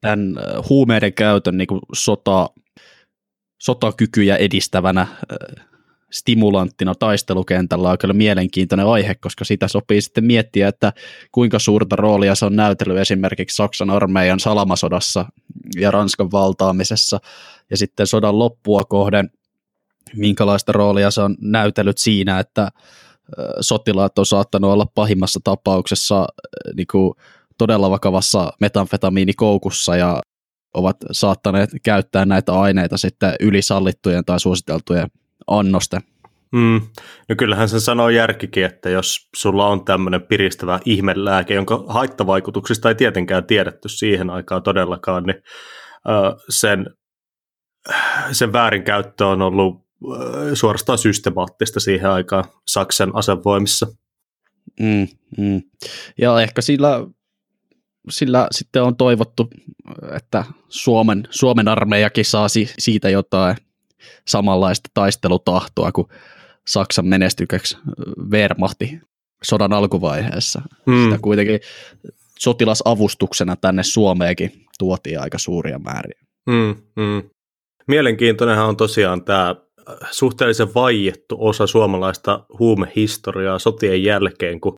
tämän 0.00 0.34
huumeiden 0.68 1.14
käytön 1.14 1.56
niin 1.56 1.68
sota, 1.92 2.50
sotakykyjä 3.62 4.36
edistävänä 4.36 5.06
stimulanttina 6.14 6.94
taistelukentällä 6.94 7.90
on 7.90 7.98
kyllä 7.98 8.14
mielenkiintoinen 8.14 8.86
aihe, 8.86 9.14
koska 9.14 9.44
sitä 9.44 9.68
sopii 9.68 10.00
sitten 10.00 10.24
miettiä, 10.24 10.68
että 10.68 10.92
kuinka 11.32 11.58
suurta 11.58 11.96
roolia 11.96 12.34
se 12.34 12.44
on 12.44 12.56
näytellyt 12.56 12.98
esimerkiksi 12.98 13.56
Saksan 13.56 13.90
armeijan 13.90 14.40
salamasodassa 14.40 15.24
ja 15.76 15.90
Ranskan 15.90 16.30
valtaamisessa, 16.32 17.20
ja 17.70 17.76
sitten 17.76 18.06
sodan 18.06 18.38
loppua 18.38 18.84
kohden, 18.84 19.30
minkälaista 20.16 20.72
roolia 20.72 21.10
se 21.10 21.20
on 21.20 21.36
näytellyt 21.40 21.98
siinä, 21.98 22.38
että 22.38 22.70
sotilaat 23.60 24.18
on 24.18 24.26
saattanut 24.26 24.70
olla 24.70 24.86
pahimmassa 24.94 25.40
tapauksessa 25.44 26.26
niin 26.74 26.86
kuin 26.90 27.14
todella 27.58 27.90
vakavassa 27.90 28.52
metamfetamiinikoukussa 28.60 29.96
ja 29.96 30.22
ovat 30.74 30.96
saattaneet 31.12 31.70
käyttää 31.82 32.26
näitä 32.26 32.52
aineita 32.60 32.98
sitten 32.98 33.34
ylisallittujen 33.40 34.24
tai 34.24 34.40
suositeltujen 34.40 35.08
annosten. 35.46 36.00
Mm. 36.52 36.80
No 37.28 37.34
kyllähän 37.38 37.68
sen 37.68 37.80
sanoo 37.80 38.08
järkikin, 38.08 38.64
että 38.64 38.90
jos 38.90 39.28
sulla 39.36 39.66
on 39.66 39.84
tämmöinen 39.84 40.22
piristävä 40.22 40.80
ihmelääke, 40.84 41.54
jonka 41.54 41.84
haittavaikutuksista 41.88 42.88
ei 42.88 42.94
tietenkään 42.94 43.44
tiedetty 43.44 43.88
siihen 43.88 44.30
aikaan 44.30 44.62
todellakaan, 44.62 45.24
niin 45.24 45.42
sen, 46.48 46.86
sen 48.32 48.52
väärinkäyttö 48.52 49.26
on 49.26 49.42
ollut 49.42 49.84
suorastaan 50.54 50.98
systemaattista 50.98 51.80
siihen 51.80 52.10
aikaan 52.10 52.44
Saksan 52.66 53.10
asevoimissa. 53.14 53.86
Mm, 54.80 55.08
mm. 55.38 55.62
Ja 56.18 56.40
ehkä 56.40 56.62
sillä 56.62 57.06
sillä 58.10 58.48
sitten 58.50 58.82
on 58.82 58.96
toivottu, 58.96 59.50
että 60.16 60.44
Suomen, 60.68 61.28
Suomen 61.30 61.68
armeijakin 61.68 62.24
saa 62.24 62.46
siitä 62.78 63.10
jotain 63.10 63.56
samanlaista 64.26 64.90
taistelutahtoa 64.94 65.92
kuin 65.92 66.06
Saksan 66.66 67.06
menestykäksi 67.06 67.76
Wehrmachti 68.30 68.98
sodan 69.44 69.72
alkuvaiheessa. 69.72 70.62
Hmm. 70.86 71.04
Sitä 71.04 71.18
kuitenkin 71.22 71.60
sotilasavustuksena 72.38 73.56
tänne 73.56 73.82
Suomeenkin 73.82 74.52
tuotiin 74.78 75.20
aika 75.20 75.38
suuria 75.38 75.78
määriä. 75.78 76.20
Hmm, 76.50 76.74
hmm. 77.00 77.30
Mielenkiintoinenhan 77.86 78.68
on 78.68 78.76
tosiaan 78.76 79.24
tämä 79.24 79.56
suhteellisen 80.10 80.74
vaiettu 80.74 81.36
osa 81.38 81.66
suomalaista 81.66 82.44
huumehistoriaa 82.58 83.58
sotien 83.58 84.04
jälkeen, 84.04 84.60
kun 84.60 84.74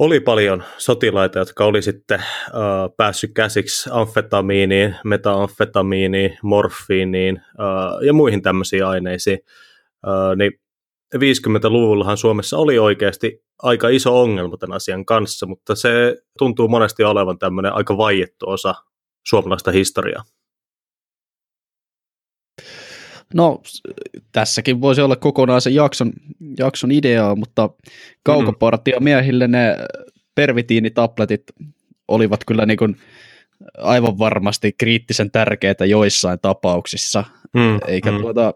oli 0.00 0.20
paljon 0.20 0.62
sotilaita, 0.78 1.38
jotka 1.38 1.64
oli 1.64 1.82
sitten 1.82 2.20
uh, 2.20 2.96
päässyt 2.96 3.30
käsiksi 3.34 3.90
amfetamiiniin, 3.92 4.96
metamfetamiiniin, 5.04 6.38
morfiiniin 6.42 7.36
uh, 7.36 8.04
ja 8.06 8.12
muihin 8.12 8.42
tämmöisiin 8.42 8.86
aineisiin. 8.86 9.38
Uh, 10.06 10.36
niin 10.36 10.52
50-luvullahan 11.16 12.16
Suomessa 12.16 12.58
oli 12.58 12.78
oikeasti 12.78 13.42
aika 13.62 13.88
iso 13.88 14.20
ongelma 14.20 14.56
tämän 14.56 14.76
asian 14.76 15.04
kanssa, 15.04 15.46
mutta 15.46 15.74
se 15.74 16.16
tuntuu 16.38 16.68
monesti 16.68 17.04
olevan 17.04 17.38
tämmöinen 17.38 17.72
aika 17.72 17.96
vaiettu 17.96 18.48
osa 18.48 18.74
suomalaista 19.26 19.70
historiaa. 19.70 20.24
No, 23.34 23.62
tässäkin 24.32 24.80
voisi 24.80 25.00
olla 25.00 25.16
kokonaisen 25.16 25.74
jakson, 25.74 26.12
jakson 26.58 26.92
ideaa, 26.92 27.36
mutta 27.36 27.70
kaukopartiomiehille 28.22 29.48
ne 29.48 29.76
pervitiinitabletit 30.34 31.42
olivat 32.08 32.44
kyllä 32.44 32.66
niin 32.66 32.78
kuin 32.78 32.96
aivan 33.78 34.18
varmasti 34.18 34.72
kriittisen 34.78 35.30
tärkeitä 35.30 35.84
joissain 35.86 36.38
tapauksissa, 36.42 37.24
mm, 37.54 37.78
eikä 37.86 38.12
mm. 38.12 38.20
tuota 38.20 38.54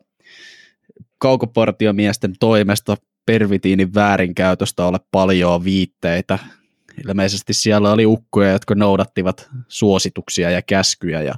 kaukopartiomiesten 1.18 2.34
toimesta 2.40 2.96
pervitiinin 3.26 3.94
väärinkäytöstä 3.94 4.86
ole 4.86 4.98
paljon 5.10 5.64
viitteitä. 5.64 6.38
Ilmeisesti 7.08 7.52
siellä 7.52 7.92
oli 7.92 8.06
ukkoja, 8.06 8.50
jotka 8.50 8.74
noudattivat 8.74 9.50
suosituksia 9.68 10.50
ja 10.50 10.62
käskyjä 10.62 11.22
ja 11.22 11.34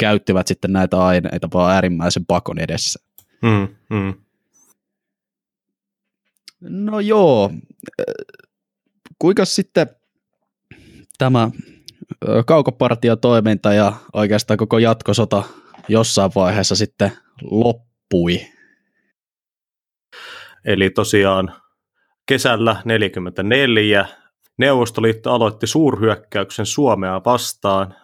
käyttivät 0.00 0.46
sitten 0.46 0.72
näitä 0.72 1.04
aineita 1.04 1.48
vaan 1.54 1.74
äärimmäisen 1.74 2.26
pakon 2.26 2.58
edessä. 2.58 3.00
Mm, 3.42 3.68
mm. 3.90 4.14
No 6.60 7.00
joo, 7.00 7.50
kuinka 9.18 9.44
sitten 9.44 9.86
tämä 11.18 11.50
kaukopartiotoiminta 12.46 13.72
ja 13.72 13.92
oikeastaan 14.12 14.58
koko 14.58 14.78
jatkosota 14.78 15.42
jossain 15.88 16.30
vaiheessa 16.34 16.76
sitten 16.76 17.12
loppui? 17.42 18.46
Eli 20.64 20.90
tosiaan 20.90 21.54
kesällä 22.26 22.82
44 22.84 24.06
Neuvostoliitto 24.60 25.32
aloitti 25.32 25.66
suurhyökkäyksen 25.66 26.66
Suomea 26.66 27.20
vastaan. 27.24 27.94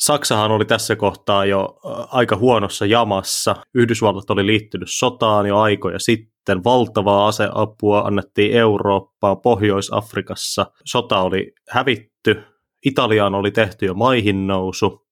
Saksahan 0.00 0.50
oli 0.50 0.64
tässä 0.64 0.96
kohtaa 0.96 1.44
jo 1.44 1.78
aika 2.10 2.36
huonossa 2.36 2.86
jamassa. 2.86 3.56
Yhdysvallat 3.74 4.30
oli 4.30 4.46
liittynyt 4.46 4.88
sotaan 4.90 5.46
jo 5.46 5.58
aikoja 5.58 5.98
sitten. 5.98 6.64
Valtavaa 6.64 7.26
aseapua 7.28 8.00
annettiin 8.00 8.52
Eurooppaan, 8.52 9.40
Pohjois-Afrikassa. 9.40 10.66
Sota 10.84 11.20
oli 11.20 11.52
hävitty. 11.70 12.42
Italiaan 12.84 13.34
oli 13.34 13.50
tehty 13.50 13.86
jo 13.86 13.94
maihin 13.94 14.46
nousu. 14.46 15.06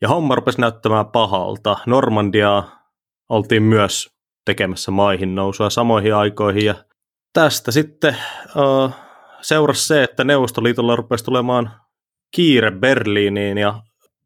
Ja 0.00 0.08
homma 0.08 0.34
rupesi 0.34 0.60
näyttämään 0.60 1.06
pahalta. 1.06 1.76
Normandiaa 1.86 2.82
oltiin 3.28 3.62
myös 3.62 4.08
tekemässä 4.44 4.90
maihin 4.90 5.34
nousua 5.34 5.70
samoihin 5.70 6.14
aikoihin. 6.14 6.64
Ja 6.64 6.74
tästä 7.32 7.70
sitten 7.70 8.16
uh, 8.56 8.90
seurasi 9.40 9.86
se, 9.86 10.02
että 10.02 10.24
Neuvostoliitolla 10.24 10.96
rupesi 10.96 11.24
tulemaan 11.24 11.81
kiire 12.32 12.70
Berliiniin 12.70 13.58
ja 13.58 13.82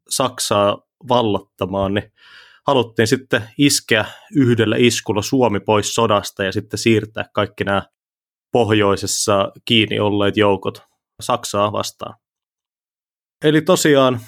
Saksaa 0.09 0.77
vallottamaan, 1.09 1.93
niin 1.93 2.11
haluttiin 2.67 3.07
sitten 3.07 3.43
iskeä 3.57 4.05
yhdellä 4.35 4.75
iskulla 4.79 5.21
Suomi 5.21 5.59
pois 5.59 5.95
sodasta 5.95 6.43
ja 6.43 6.51
sitten 6.51 6.77
siirtää 6.77 7.25
kaikki 7.33 7.63
nämä 7.63 7.83
pohjoisessa 8.51 9.51
kiinni 9.65 9.99
olleet 9.99 10.37
joukot 10.37 10.81
Saksaa 11.21 11.71
vastaan. 11.71 12.15
Eli 13.43 13.61
tosiaan 13.61 14.19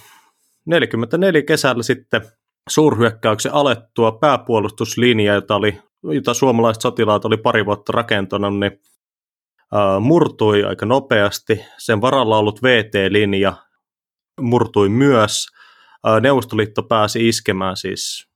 44 0.66 1.42
kesällä 1.42 1.84
sitten 1.84 2.22
suurhyökkäyksen 2.70 3.54
alettua 3.54 4.12
pääpuolustuslinja, 4.12 5.34
jota, 5.34 5.56
oli, 5.56 5.82
jota 6.04 6.34
suomalaiset 6.34 6.82
sotilaat 6.82 7.26
oli 7.26 7.38
pari 7.38 7.66
vuotta 7.66 7.92
rakentanut, 7.92 8.60
niin 8.60 8.72
murtui 10.00 10.64
aika 10.64 10.86
nopeasti. 10.86 11.66
Sen 11.78 12.02
varalla 12.02 12.38
ollut 12.38 12.64
VT-linja 12.64 13.54
murtui 14.42 14.90
myös. 14.90 15.48
Neuvostoliitto 16.22 16.84
pääsi 16.84 17.28
iskemään 17.28 17.78
siis 17.78 18.30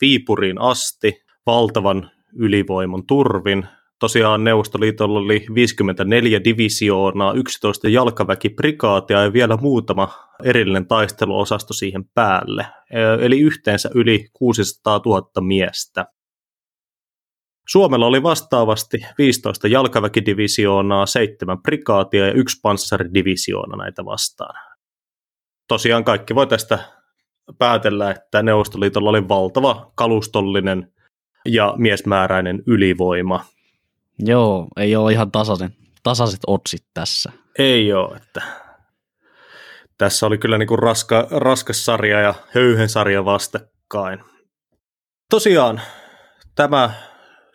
Viipuriin 0.00 0.60
asti 0.60 1.22
valtavan 1.46 2.10
ylivoiman 2.32 3.06
turvin 3.06 3.68
tosiaan 3.98 4.44
Neuvostoliitolla 4.44 5.18
oli 5.18 5.46
54 5.54 6.44
divisioonaa, 6.44 7.32
11 7.32 7.88
jalkaväkiprikaatia 7.88 9.22
ja 9.22 9.32
vielä 9.32 9.56
muutama 9.56 10.08
erillinen 10.44 10.86
taisteluosasto 10.86 11.74
siihen 11.74 12.04
päälle, 12.14 12.66
eli 13.20 13.40
yhteensä 13.40 13.90
yli 13.94 14.28
600 14.32 15.00
000 15.06 15.40
miestä. 15.40 16.06
Suomella 17.68 18.06
oli 18.06 18.22
vastaavasti 18.22 18.98
15 19.18 19.68
jalkaväkidivisioonaa, 19.68 21.06
7 21.06 21.62
prikaatia 21.62 22.26
ja 22.26 22.32
yksi 22.32 22.60
panssaridivisioona 22.62 23.76
näitä 23.76 24.04
vastaan. 24.04 24.69
Tosiaan 25.70 26.04
kaikki 26.04 26.34
voi 26.34 26.46
tästä 26.46 26.78
päätellä, 27.58 28.10
että 28.10 28.42
Neuvostoliitolla 28.42 29.10
oli 29.10 29.28
valtava 29.28 29.92
kalustollinen 29.94 30.92
ja 31.48 31.74
miesmääräinen 31.76 32.62
ylivoima– 32.66 33.44
Joo, 34.26 34.68
ei 34.76 34.96
ole 34.96 35.12
ihan 35.12 35.30
tasaisen, 35.30 35.70
tasaiset 36.02 36.40
otsit 36.46 36.86
tässä. 36.94 37.32
Ei 37.58 37.92
ole, 37.92 38.16
että 38.16 38.42
tässä 39.98 40.26
oli 40.26 40.38
kyllä 40.38 40.58
niinku 40.58 40.76
raska, 40.76 41.26
raskas 41.30 41.84
sarja 41.84 42.20
ja 42.20 42.34
höyhen 42.54 42.88
sarja 42.88 43.24
vastakkain. 43.24 44.18
Tosiaan 45.30 45.80
tämä 46.54 46.90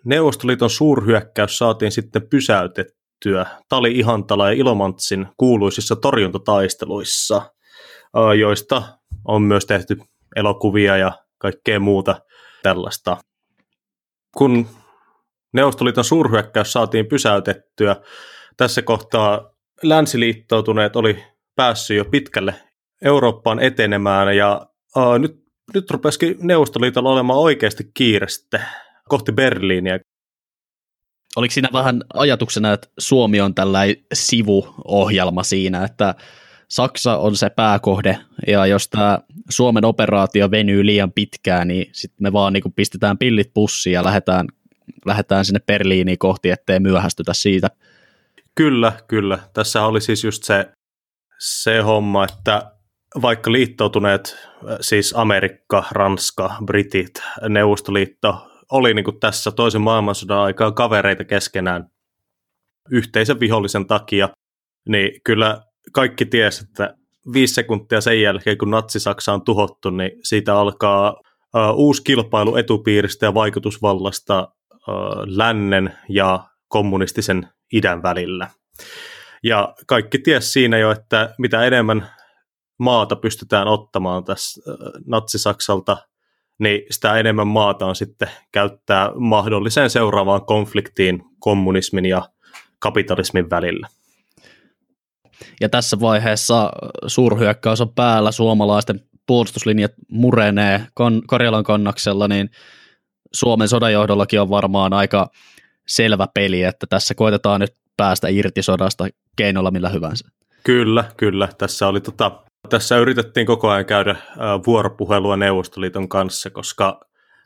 Neuvostoliiton 0.06 0.70
suurhyökkäys 0.70 1.58
saatiin 1.58 1.92
sitten 1.92 2.30
pysäytettyä 2.30 3.46
Tali 3.70 3.92
Ihantala 3.92 4.48
ja 4.48 4.58
Ilomantsin 4.58 5.28
kuuluisissa 5.38 5.96
torjuntataisteluissa, 5.96 7.42
joista 8.40 8.84
on 9.26 9.42
myös 9.42 9.66
tehty 9.66 9.98
elokuvia 10.36 10.98
ja 10.98 11.12
kaikkea 11.38 11.80
muuta 11.80 12.22
tällaista. 12.64 13.18
Kun 14.38 14.68
Neuvostoliiton 15.54 16.04
suurhyökkäys 16.04 16.74
saatiin 16.74 17.06
pysäytettyä. 17.06 17.96
Tässä 18.58 18.82
kohtaa 18.82 19.52
länsiliittoutuneet 19.84 20.96
oli 20.96 21.24
päässyt 21.56 21.98
jo 21.98 22.06
pitkälle 22.06 22.56
Eurooppaan 23.02 23.60
etenemään 23.60 24.38
ja 24.38 24.68
uh, 24.98 25.20
nyt, 25.20 25.44
nyt 25.74 25.92
rupesikin 25.92 26.38
Neuvostoliitolla 26.42 27.12
olemaan 27.12 27.40
oikeasti 27.40 27.92
kiire 27.94 28.28
sitten 28.28 28.62
kohti 29.10 29.32
Berliiniä. 29.32 30.00
Oliko 31.36 31.52
siinä 31.52 31.70
vähän 31.74 32.04
ajatuksena, 32.14 32.74
että 32.74 32.88
Suomi 32.98 33.42
on 33.42 33.56
tällainen 33.56 33.96
sivuohjelma 34.14 35.44
siinä, 35.44 35.84
että 35.84 36.16
Saksa 36.70 37.18
on 37.18 37.36
se 37.36 37.50
pääkohde, 37.50 38.20
ja 38.48 38.66
jos 38.66 38.88
tämä 38.90 39.20
Suomen 39.50 39.86
operaatio 39.86 40.52
venyy 40.52 40.86
liian 40.86 41.12
pitkään, 41.12 41.68
niin 41.68 41.90
sitten 41.92 42.24
me 42.24 42.34
vaan 42.34 42.54
niin 42.54 42.74
pistetään 42.76 43.18
pillit 43.18 43.52
pussiin 43.54 43.94
ja 43.94 44.04
lähdetään 44.04 44.48
lähdetään 45.06 45.46
sinne 45.46 45.60
Berliiniin 45.60 46.18
kohti, 46.18 46.50
ettei 46.50 46.80
myöhästytä 46.80 47.34
siitä. 47.34 47.68
Kyllä, 48.56 48.94
kyllä. 49.08 49.40
Tässä 49.54 49.86
oli 49.86 50.02
siis 50.02 50.24
just 50.24 50.44
se, 50.44 50.72
se 51.40 51.80
homma, 51.80 52.24
että 52.24 52.72
vaikka 53.22 53.52
liittoutuneet, 53.52 54.38
siis 54.82 55.14
Amerikka, 55.18 55.84
Ranska, 55.92 56.56
Britit, 56.66 57.22
Neuvostoliitto, 57.50 58.52
oli 58.72 58.94
niin 58.94 59.06
kuin 59.06 59.20
tässä 59.20 59.52
toisen 59.52 59.82
maailmansodan 59.82 60.40
aikaa 60.40 60.72
kavereita 60.72 61.24
keskenään 61.24 61.90
yhteisen 62.90 63.40
vihollisen 63.40 63.88
takia, 63.88 64.30
niin 64.90 65.22
kyllä 65.24 65.62
kaikki 65.92 66.26
tiesi, 66.26 66.66
että 66.70 66.96
viisi 67.34 67.54
sekuntia 67.54 68.02
sen 68.02 68.22
jälkeen, 68.22 68.58
kun 68.58 68.72
Natsi-Saksa 68.72 69.34
on 69.34 69.42
tuhottu, 69.42 69.90
niin 69.90 70.12
siitä 70.24 70.60
alkaa 70.60 71.16
uusi 71.74 72.04
kilpailu 72.04 72.56
etupiiristä 72.56 73.26
ja 73.26 73.34
vaikutusvallasta 73.34 74.48
lännen 75.26 75.98
ja 76.10 76.44
kommunistisen 76.68 77.50
idän 77.74 78.04
välillä. 78.04 78.48
Ja 79.44 79.76
kaikki 79.88 80.20
ties 80.20 80.54
siinä 80.54 80.78
jo, 80.78 80.92
että 80.92 81.36
mitä 81.38 81.66
enemmän 81.66 82.10
maata 82.80 83.16
pystytään 83.16 83.68
ottamaan 83.68 84.24
tässä 84.24 84.62
Natsi-Saksalta, 85.08 85.98
niin 86.60 86.82
sitä 86.92 87.18
enemmän 87.18 87.48
maata 87.48 87.86
on 87.86 87.96
sitten 87.96 88.30
käyttää 88.52 89.12
mahdolliseen 89.16 89.90
seuraavaan 89.90 90.46
konfliktiin 90.46 91.24
kommunismin 91.40 92.06
ja 92.06 92.30
kapitalismin 92.80 93.50
välillä. 93.50 93.88
Ja 95.62 95.70
tässä 95.70 96.00
vaiheessa 96.00 96.72
suurhyökkäys 97.08 97.82
on 97.82 97.94
päällä, 97.94 98.32
suomalaisten 98.32 99.00
puolustuslinjat 99.28 99.92
murenee 100.12 100.88
Karjalan 101.28 101.64
kannaksella, 101.64 102.28
niin 102.28 102.50
Suomen 103.34 103.68
sodanjohdollakin 103.68 104.42
on 104.42 104.50
varmaan 104.50 104.94
aika 104.94 105.28
selvä 105.88 106.28
peli, 106.34 106.64
että 106.64 106.88
tässä 106.90 107.16
koitetaan 107.16 107.62
nyt 107.62 107.76
päästä 107.98 108.28
irti 108.28 108.62
sodasta 108.62 109.08
keinolla 109.36 109.72
millä 109.72 109.90
hyvänsä. 109.90 110.28
Kyllä, 110.64 111.04
kyllä. 111.18 111.50
Tässä, 111.58 111.88
oli 111.88 112.02
tota, 112.02 112.32
tässä 112.70 112.98
yritettiin 112.98 113.46
koko 113.46 113.70
ajan 113.70 113.86
käydä 113.86 114.16
vuoropuhelua 114.68 115.38
Neuvostoliiton 115.38 116.10
kanssa, 116.10 116.50
koska 116.50 117.00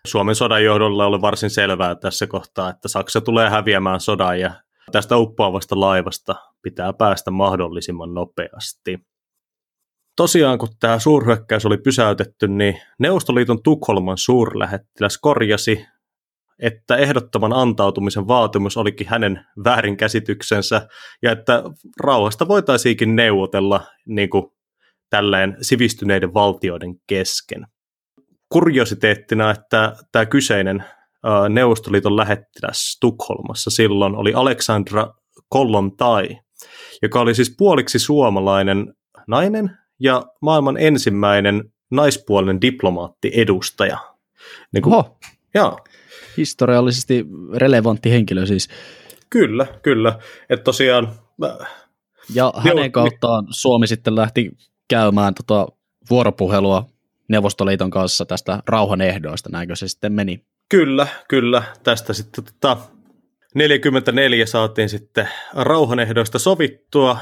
Suomen 0.08 0.36
sodan 0.36 0.64
johdolla 0.64 1.06
oli 1.06 1.22
varsin 1.22 1.50
selvää 1.50 1.96
tässä 1.96 2.28
kohtaa, 2.28 2.70
että 2.70 2.88
Saksa 2.88 3.22
tulee 3.22 3.50
häviämään 3.50 4.00
sodan 4.00 4.40
ja 4.40 4.52
tästä 4.90 5.18
uppoavasta 5.18 5.80
laivasta 5.80 6.36
pitää 6.62 6.94
päästä 6.94 7.32
mahdollisimman 7.32 8.14
nopeasti. 8.14 9.00
Tosiaan, 10.16 10.58
kun 10.58 10.70
tämä 10.80 11.00
suurhyökkäys 11.00 11.66
oli 11.66 11.78
pysäytetty, 11.78 12.48
niin 12.48 12.82
Neuvostoliiton 13.00 13.64
Tukholman 13.64 14.18
suurlähettiläs 14.18 15.18
korjasi, 15.18 15.86
että 16.60 16.96
ehdottoman 16.96 17.54
antautumisen 17.54 18.28
vaatimus 18.28 18.78
olikin 18.78 19.08
hänen 19.08 19.46
väärinkäsityksensä 19.64 20.88
ja 21.22 21.32
että 21.32 21.64
rauhasta 22.00 22.48
voitaisiinkin 22.48 23.16
neuvotella 23.16 23.82
niin 24.06 24.30
kuin 24.30 24.46
tälleen 25.10 25.58
sivistyneiden 25.62 26.34
valtioiden 26.34 26.96
kesken. 27.08 27.68
Kuriositeettina, 28.50 29.52
että 29.52 29.96
tämä 30.12 30.26
kyseinen 30.26 30.84
Neuvostoliiton 31.50 32.18
lähettiläs 32.18 32.98
Tukholmassa 33.02 33.70
silloin 33.70 34.16
oli 34.16 34.34
Aleksandra 34.34 35.14
Kollontai, 35.50 36.38
joka 37.02 37.20
oli 37.20 37.36
siis 37.36 37.56
puoliksi 37.58 38.00
suomalainen 38.00 38.94
nainen 39.28 39.72
ja 40.00 40.26
maailman 40.42 40.78
ensimmäinen 40.78 41.74
naispuolinen 41.92 42.62
diplomaatti-edustaja. 42.62 43.98
Niin 44.74 44.82
kuin, 44.82 44.94
Oho. 44.94 45.18
Joo. 45.56 45.78
Historiallisesti 46.38 47.26
relevantti 47.56 48.12
henkilö 48.12 48.46
siis. 48.46 48.70
Kyllä, 49.30 49.68
kyllä. 49.82 50.20
Että 50.50 50.64
tosiaan... 50.64 51.14
Ja 52.34 52.54
hänen 52.58 52.92
kauttaan 52.92 53.48
Suomi 53.50 53.88
sitten 53.88 54.16
lähti 54.16 54.52
käymään 54.88 55.34
tota 55.34 55.68
vuoropuhelua 56.10 56.86
Neuvostoliiton 57.28 57.90
kanssa 57.90 58.26
tästä 58.26 58.64
rauhan 58.68 59.02
ehdoista, 59.02 59.50
näinkö 59.50 59.76
se 59.76 59.88
sitten 59.88 60.14
meni? 60.14 60.46
Kyllä, 60.70 61.08
kyllä. 61.30 61.64
Tästä 61.84 62.14
sitten 62.14 62.44
tota, 62.44 62.78
44 63.56 64.46
saatiin 64.46 64.90
sitten 64.90 65.30
rauhanehdoista 65.54 66.40
sovittua. 66.40 67.18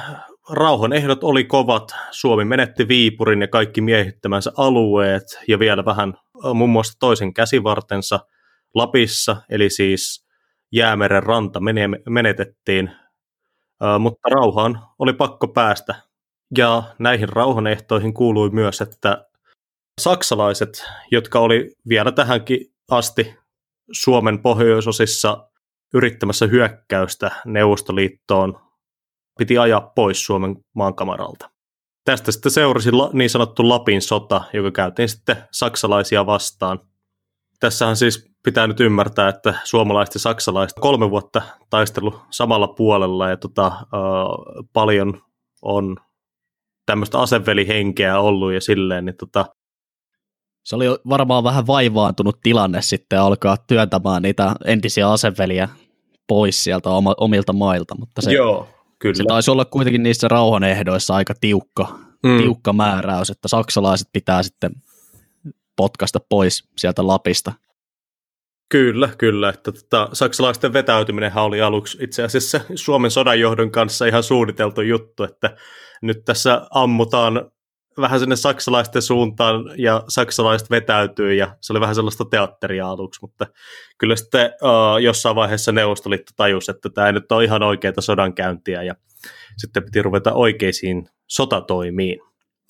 Rauhanehdot 0.50 1.24
oli 1.24 1.44
kovat. 1.44 1.96
Suomi 2.12 2.46
menetti 2.46 2.88
Viipurin 2.88 3.42
ja 3.42 3.48
kaikki 3.48 3.82
miehittämänsä 3.82 4.52
alueet 4.58 5.24
ja 5.48 5.60
vielä 5.60 5.86
vähän 5.86 6.14
muun 6.54 6.70
muassa 6.70 7.00
toisen 7.00 7.34
käsivartensa 7.34 8.20
Lapissa, 8.76 9.38
eli 9.50 9.70
siis 9.70 10.28
Jäämeren 10.72 11.24
ranta 11.24 11.60
menetettiin, 12.10 12.92
mutta 14.00 14.30
rauhaan 14.30 14.82
oli 15.00 15.14
pakko 15.14 15.48
päästä. 15.48 15.96
Ja 16.58 16.84
näihin 17.00 17.30
rauhanehtoihin 17.30 18.14
kuului 18.14 18.50
myös, 18.50 18.82
että 18.82 19.26
saksalaiset, 20.02 20.86
jotka 21.12 21.40
oli 21.40 21.72
vielä 21.90 22.12
tähänkin 22.12 22.77
asti 22.92 23.36
Suomen 23.92 24.42
pohjoisosissa 24.42 25.50
yrittämässä 25.94 26.48
hyökkäystä 26.48 27.32
Neuvostoliittoon, 27.46 28.60
piti 29.38 29.58
ajaa 29.58 29.82
pois 29.96 30.26
Suomen 30.26 30.56
maankamaralta. 30.76 31.50
Tästä 32.06 32.32
sitten 32.32 32.52
seurasi 32.52 32.90
niin 33.14 33.30
sanottu 33.30 33.70
Lapin 33.70 34.02
sota, 34.02 34.44
joka 34.54 34.72
käytiin 34.72 35.10
sitten 35.10 35.38
saksalaisia 35.52 36.26
vastaan. 36.26 36.80
Tässähän 37.60 37.96
siis 37.96 38.32
pitää 38.44 38.68
nyt 38.68 38.80
ymmärtää, 38.80 39.30
että 39.30 39.54
suomalaiset 39.64 40.16
ja 40.16 40.20
saksalaiset 40.20 40.78
kolme 40.82 41.10
vuotta 41.10 41.42
taistelu 41.70 42.22
samalla 42.30 42.68
puolella 42.68 43.30
ja 43.30 43.38
tota, 43.38 43.68
äh, 43.68 43.84
paljon 44.74 45.22
on 45.62 45.98
tämmöistä 46.86 47.20
asevelihenkeä 47.20 48.20
ollut 48.20 48.54
ja 48.54 48.62
silleen, 48.62 49.06
niin 49.06 49.18
tota, 49.18 49.46
se 50.68 50.76
oli 50.76 50.86
varmaan 51.10 51.44
vähän 51.44 51.68
vaivaantunut 51.68 52.40
tilanne 52.44 52.82
sitten 52.82 53.22
alkaa 53.22 53.58
työntämään 53.58 54.22
niitä 54.22 54.56
entisiä 54.66 55.12
aseveliä 55.12 55.70
pois 56.28 56.64
sieltä 56.64 56.90
omilta 57.18 57.54
mailta, 57.54 57.96
mutta 58.00 58.22
se, 58.22 58.32
Joo, 58.34 58.70
kyllä. 59.00 59.16
se 59.16 59.24
taisi 59.28 59.52
olla 59.52 59.66
kuitenkin 59.66 60.04
niissä 60.04 60.28
rauhanehdoissa 60.28 61.16
aika 61.16 61.34
tiukka, 61.42 62.00
mm. 62.24 62.38
tiukka 62.38 62.74
määräys, 62.74 63.30
että 63.30 63.48
saksalaiset 63.48 64.08
pitää 64.14 64.44
sitten 64.44 64.72
potkasta 65.76 66.20
pois 66.30 66.64
sieltä 66.78 67.08
Lapista. 67.08 67.54
Kyllä, 68.70 69.10
kyllä. 69.18 69.50
Että 69.50 69.72
tota, 69.72 70.10
saksalaisten 70.14 70.74
vetäytyminen 70.74 71.38
oli 71.38 71.62
aluksi 71.62 71.98
itse 72.02 72.24
asiassa 72.24 72.62
Suomen 72.76 73.12
sodanjohdon 73.12 73.72
kanssa 73.72 74.06
ihan 74.06 74.24
suunniteltu 74.24 74.82
juttu, 74.82 75.24
että 75.24 75.58
nyt 76.02 76.26
tässä 76.26 76.62
ammutaan 76.70 77.52
vähän 78.02 78.20
sinne 78.20 78.36
saksalaisten 78.36 79.02
suuntaan 79.02 79.64
ja 79.78 80.04
saksalaiset 80.08 80.70
vetäytyy 80.70 81.34
ja 81.34 81.56
se 81.62 81.74
oli 81.74 81.80
vähän 81.80 81.96
sellaista 81.96 82.26
teatteria 82.26 82.90
aluksi, 82.90 83.22
mutta 83.22 83.48
kyllä 83.98 84.16
sitten 84.16 84.46
uh, 84.46 84.98
jossain 84.98 85.36
vaiheessa 85.36 85.72
Neuvostoliitto 85.72 86.32
tajusi, 86.36 86.72
että 86.72 86.90
tämä 86.90 87.08
ei 87.08 87.14
nyt 87.14 87.32
ole 87.32 87.44
ihan 87.44 87.64
oikeita 87.64 88.02
sodankäyntiä 88.02 88.84
ja 88.84 88.96
sitten 89.58 89.84
piti 89.84 90.02
ruveta 90.02 90.34
oikeisiin 90.34 91.10
sotatoimiin. 91.28 92.20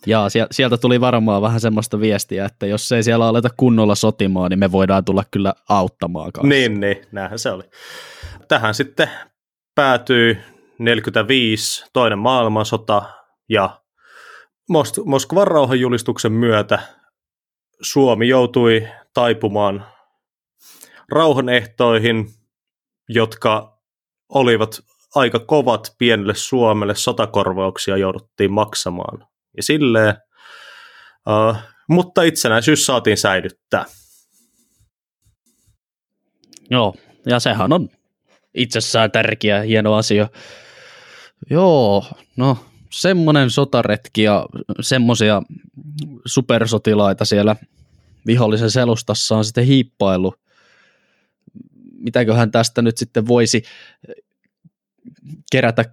Ja 0.06 0.28
sieltä 0.52 0.78
tuli 0.78 1.02
varmaan 1.02 1.42
vähän 1.42 1.60
semmoista 1.60 2.00
viestiä, 2.00 2.46
että 2.46 2.66
jos 2.66 2.92
ei 2.92 3.04
siellä 3.04 3.28
aleta 3.28 3.50
kunnolla 3.58 3.96
sotimaan, 3.96 4.50
niin 4.50 4.60
me 4.60 4.72
voidaan 4.72 5.06
tulla 5.06 5.24
kyllä 5.32 5.54
auttamaan 5.70 6.32
kanssa. 6.32 6.50
Niin, 6.50 6.80
niin, 6.80 6.98
näinhän 7.12 7.40
se 7.40 7.52
oli. 7.52 7.64
Tähän 8.48 8.74
sitten 8.74 9.10
päätyi 9.76 10.38
45 10.80 11.86
toinen 11.94 12.20
maailmansota 12.20 13.04
ja 13.50 13.82
Mos- 14.72 15.06
Moskovan 15.06 15.48
rauhanjulistuksen 15.48 16.32
myötä 16.32 16.80
Suomi 17.82 18.28
joutui 18.28 18.88
taipumaan 19.14 19.86
rauhanehtoihin, 21.12 22.30
jotka 23.10 23.80
olivat 24.30 24.80
aika 25.16 25.40
kovat 25.40 25.96
pienelle 25.98 26.36
Suomelle, 26.36 26.96
sotakorvauksia 26.96 27.98
jouduttiin 27.98 28.52
maksamaan. 28.52 29.28
Ja 29.58 29.64
silleen, 29.64 30.16
uh, 31.30 31.56
mutta 31.90 32.22
itsenäisyys 32.22 32.86
saatiin 32.86 33.18
säilyttää. 33.18 33.86
Joo, 36.70 36.96
ja 37.26 37.40
sehän 37.40 37.74
on 37.74 37.90
itsessään 38.54 39.12
tärkeä, 39.12 39.62
hieno 39.62 39.94
asia. 39.94 40.30
Joo, 41.50 42.06
no 42.38 42.58
semmoinen 42.92 43.50
sotaretki 43.50 44.24
ja 44.24 44.46
semmoisia 44.82 45.42
supersotilaita 46.26 47.26
siellä 47.26 47.56
vihollisen 48.26 48.72
selustassa 48.72 49.38
on 49.38 49.46
sitten 49.46 49.66
hiippailu. 49.66 50.34
Mitäköhän 51.92 52.52
tästä 52.52 52.82
nyt 52.82 52.98
sitten 52.98 53.28
voisi 53.28 53.64
kerätä 55.52 55.86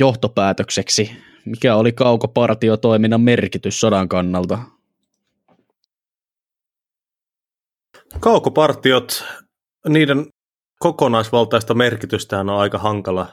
johtopäätökseksi? 0.00 1.10
Mikä 1.44 1.76
oli 1.76 1.92
kaukopartiotoiminnan 1.92 3.20
merkitys 3.20 3.80
sodan 3.80 4.08
kannalta? 4.08 4.58
Kaukopartiot, 8.20 9.24
niiden 9.88 10.26
kokonaisvaltaista 10.78 11.74
merkitystä 11.74 12.40
on 12.40 12.50
aika 12.50 12.78
hankala 12.78 13.32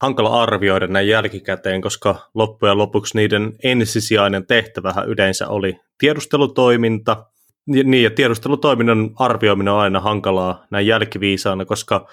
hankala 0.00 0.42
arvioida 0.42 0.86
näin 0.86 1.08
jälkikäteen, 1.08 1.80
koska 1.80 2.30
loppujen 2.34 2.78
lopuksi 2.78 3.16
niiden 3.16 3.52
ensisijainen 3.62 4.46
tehtävähän 4.46 5.08
yleensä 5.08 5.48
oli 5.48 5.80
tiedustelutoiminta. 5.98 7.26
Niin, 7.66 8.02
ja 8.02 8.10
tiedustelutoiminnan 8.10 9.10
arvioiminen 9.18 9.72
on 9.72 9.80
aina 9.80 10.00
hankalaa 10.00 10.66
näin 10.70 10.86
jälkiviisaana, 10.86 11.64
koska 11.64 12.08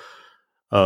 ö, 0.73 0.77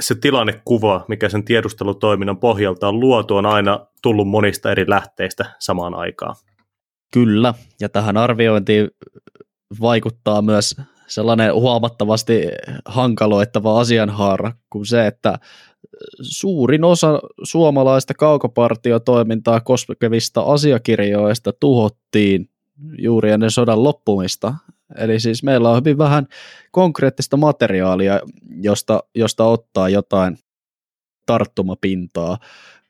se 0.00 0.14
tilannekuva, 0.14 1.04
mikä 1.08 1.28
sen 1.28 1.44
tiedustelutoiminnan 1.44 2.40
pohjalta 2.40 2.88
on 2.88 3.00
luotu, 3.00 3.36
on 3.36 3.46
aina 3.46 3.86
tullut 4.02 4.28
monista 4.28 4.70
eri 4.70 4.84
lähteistä 4.88 5.44
samaan 5.58 5.94
aikaan. 5.94 6.36
Kyllä, 7.12 7.54
ja 7.80 7.88
tähän 7.88 8.16
arviointiin 8.16 8.88
vaikuttaa 9.80 10.42
myös 10.42 10.76
sellainen 11.06 11.54
huomattavasti 11.54 12.42
hankaloittava 12.84 13.80
asianhaara 13.80 14.52
kuin 14.70 14.86
se, 14.86 15.06
että 15.06 15.38
suurin 16.22 16.84
osa 16.84 17.20
suomalaista 17.42 18.14
kaukopartiotoimintaa 18.14 19.60
koskevista 19.60 20.40
asiakirjoista 20.40 21.52
tuhottiin 21.52 22.48
juuri 22.98 23.30
ennen 23.30 23.50
sodan 23.50 23.84
loppumista. 23.84 24.54
Eli 24.98 25.20
siis 25.20 25.42
meillä 25.42 25.70
on 25.70 25.76
hyvin 25.76 25.98
vähän 25.98 26.26
konkreettista 26.70 27.36
materiaalia, 27.36 28.20
josta, 28.62 29.02
josta 29.14 29.44
ottaa 29.44 29.88
jotain 29.88 30.38
tarttumapintaa. 31.26 32.38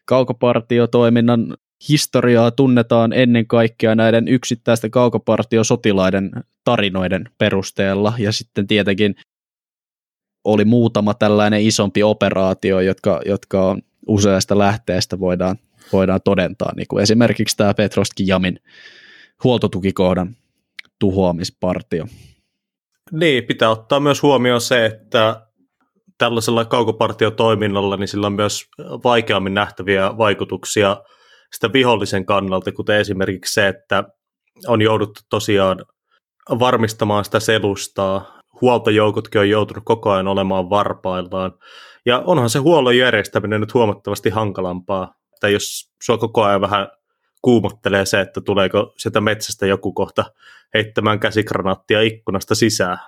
Kaukopartiotoiminnan 0.04 1.56
historiaa 1.88 2.50
tunnetaan 2.50 3.12
ennen 3.12 3.46
kaikkea 3.46 3.94
näiden 3.94 4.28
yksittäisten 4.28 4.90
kaukopartiosotilaiden 4.90 6.30
tarinoiden 6.64 7.24
perusteella 7.38 8.12
ja 8.18 8.32
sitten 8.32 8.66
tietenkin 8.66 9.14
oli 10.44 10.64
muutama 10.64 11.14
tällainen 11.14 11.62
isompi 11.62 12.02
operaatio, 12.02 12.80
jotka, 12.80 13.20
jotka 13.26 13.66
on 13.66 13.82
useasta 14.06 14.58
lähteestä 14.58 15.20
voidaan, 15.20 15.56
voidaan 15.92 16.20
todentaa, 16.24 16.72
niin 16.76 16.86
kuin 16.88 17.02
esimerkiksi 17.02 17.56
tämä 17.56 17.74
Petrovskin 17.74 18.26
Jamin 18.26 18.60
huoltotukikohdan 19.44 20.36
tuhoamispartio. 20.98 22.06
Niin, 23.12 23.44
pitää 23.44 23.70
ottaa 23.70 24.00
myös 24.00 24.22
huomioon 24.22 24.60
se, 24.60 24.86
että 24.86 25.46
tällaisella 26.18 26.64
kaukopartiotoiminnalla 26.64 27.96
niin 27.96 28.08
sillä 28.08 28.26
on 28.26 28.32
myös 28.32 28.64
vaikeammin 29.04 29.54
nähtäviä 29.54 30.18
vaikutuksia 30.18 30.96
sitä 31.52 31.72
vihollisen 31.72 32.26
kannalta, 32.26 32.72
kuten 32.72 33.00
esimerkiksi 33.00 33.54
se, 33.54 33.68
että 33.68 34.04
on 34.66 34.82
jouduttu 34.82 35.20
tosiaan 35.30 35.84
varmistamaan 36.58 37.24
sitä 37.24 37.40
selustaa, 37.40 38.40
huoltojoukotkin 38.62 39.40
on 39.40 39.48
joutunut 39.48 39.84
koko 39.84 40.10
ajan 40.10 40.28
olemaan 40.28 40.70
varpaillaan. 40.70 41.52
Ja 42.06 42.18
onhan 42.18 42.50
se 42.50 42.58
huollon 42.58 42.96
järjestäminen 42.96 43.60
nyt 43.60 43.74
huomattavasti 43.74 44.30
hankalampaa, 44.30 45.14
että 45.34 45.48
jos 45.48 45.92
sua 46.02 46.18
koko 46.18 46.42
ajan 46.42 46.60
vähän 46.60 46.88
kuumottelee 47.42 48.06
se, 48.06 48.20
että 48.20 48.40
tuleeko 48.40 48.94
sieltä 48.98 49.20
metsästä 49.20 49.66
joku 49.66 49.92
kohta 49.92 50.24
heittämään 50.74 51.20
käsikranaattia 51.20 52.00
ikkunasta 52.00 52.54
sisään. 52.54 52.98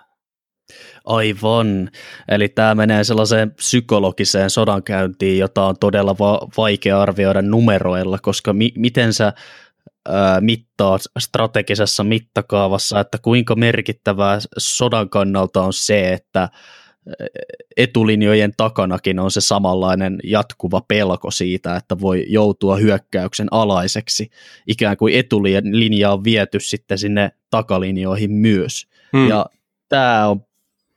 Aivan. 1.04 1.90
Eli 2.28 2.48
tämä 2.48 2.74
menee 2.74 3.04
sellaiseen 3.04 3.50
psykologiseen 3.50 4.50
sodankäyntiin, 4.50 5.38
jota 5.38 5.64
on 5.64 5.78
todella 5.80 6.18
va- 6.18 6.48
vaikea 6.56 7.00
arvioida 7.00 7.42
numeroilla, 7.42 8.18
koska 8.18 8.52
mi- 8.52 8.72
miten 8.76 9.12
sä 9.12 9.32
mittaa 10.40 10.98
strategisessa 11.18 12.04
mittakaavassa, 12.04 13.00
että 13.00 13.18
kuinka 13.22 13.54
merkittävää 13.54 14.38
sodan 14.58 15.10
kannalta 15.10 15.62
on 15.62 15.72
se, 15.72 16.12
että 16.12 16.48
etulinjojen 17.76 18.52
takanakin 18.56 19.18
on 19.18 19.30
se 19.30 19.40
samanlainen 19.40 20.18
jatkuva 20.24 20.80
pelko 20.80 21.30
siitä, 21.30 21.76
että 21.76 22.00
voi 22.00 22.24
joutua 22.28 22.76
hyökkäyksen 22.76 23.48
alaiseksi. 23.50 24.30
Ikään 24.66 24.96
kuin 24.96 25.14
etulinja 25.14 26.12
on 26.12 26.24
viety 26.24 26.60
sitten 26.60 26.98
sinne 26.98 27.30
takalinjoihin 27.50 28.32
myös. 28.32 28.86
Hmm. 29.16 29.28
Ja 29.28 29.46
tämä 29.88 30.28
on 30.28 30.44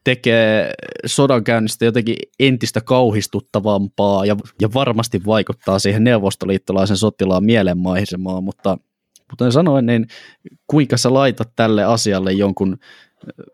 tekee 0.04 0.74
sodankäynnistä 1.06 1.86
jotenkin 1.86 2.16
entistä 2.40 2.82
kauhistuttavampaa 2.82 4.26
ja, 4.26 4.36
ja 4.62 4.74
varmasti 4.74 5.22
vaikuttaa 5.26 5.80
siihen 5.80 6.04
neuvostoliittolaisen 6.04 6.98
sotilaan 6.98 7.44
mielenmaisemaan, 7.44 8.44
mutta 8.44 8.78
kuten 9.30 9.52
sanoin, 9.52 9.86
niin 9.86 10.08
kuinka 10.68 10.98
sä 10.98 11.14
laitat 11.14 11.50
tälle 11.56 11.84
asialle 11.84 12.32
jonkun 12.32 12.78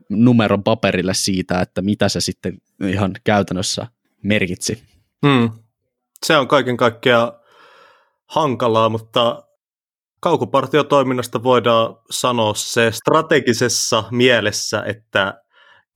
numeron 0.10 0.64
paperille 0.64 1.14
siitä, 1.14 1.62
että 1.62 1.82
mitä 1.82 2.10
se 2.10 2.22
sitten 2.22 2.58
ihan 2.88 3.12
käytännössä 3.24 3.88
merkitsi. 4.24 4.84
Hmm. 5.28 5.50
Se 6.26 6.38
on 6.38 6.48
kaiken 6.48 6.78
kaikkiaan 6.78 7.32
hankalaa, 8.30 8.90
mutta 8.90 9.44
kaukopartiotoiminnasta 10.20 11.44
voidaan 11.44 11.96
sanoa 12.12 12.54
se 12.56 12.92
strategisessa 12.92 14.04
mielessä, 14.12 14.84
että 14.86 15.42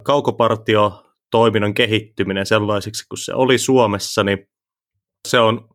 kaukopartiotoiminnan 0.04 1.74
kehittyminen 1.74 2.46
sellaisiksi 2.46 3.08
kuin 3.08 3.20
se 3.20 3.34
oli 3.34 3.58
Suomessa, 3.58 4.24
niin 4.24 4.50
se 5.28 5.40
on 5.40 5.70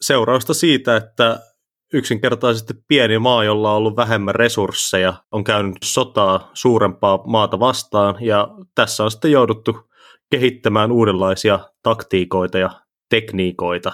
seurausta 0.00 0.54
siitä, 0.54 0.96
että 0.96 1.40
yksinkertaisesti 1.94 2.74
pieni 2.88 3.18
maa, 3.18 3.44
jolla 3.44 3.70
on 3.70 3.76
ollut 3.76 3.96
vähemmän 3.96 4.34
resursseja, 4.34 5.14
on 5.32 5.44
käynyt 5.44 5.76
sotaa 5.84 6.50
suurempaa 6.54 7.22
maata 7.26 7.60
vastaan, 7.60 8.16
ja 8.20 8.48
tässä 8.74 9.04
on 9.04 9.10
sitten 9.10 9.30
jouduttu 9.30 9.90
kehittämään 10.30 10.92
uudenlaisia 10.92 11.58
taktiikoita 11.82 12.58
ja 12.58 12.70
tekniikoita, 13.10 13.92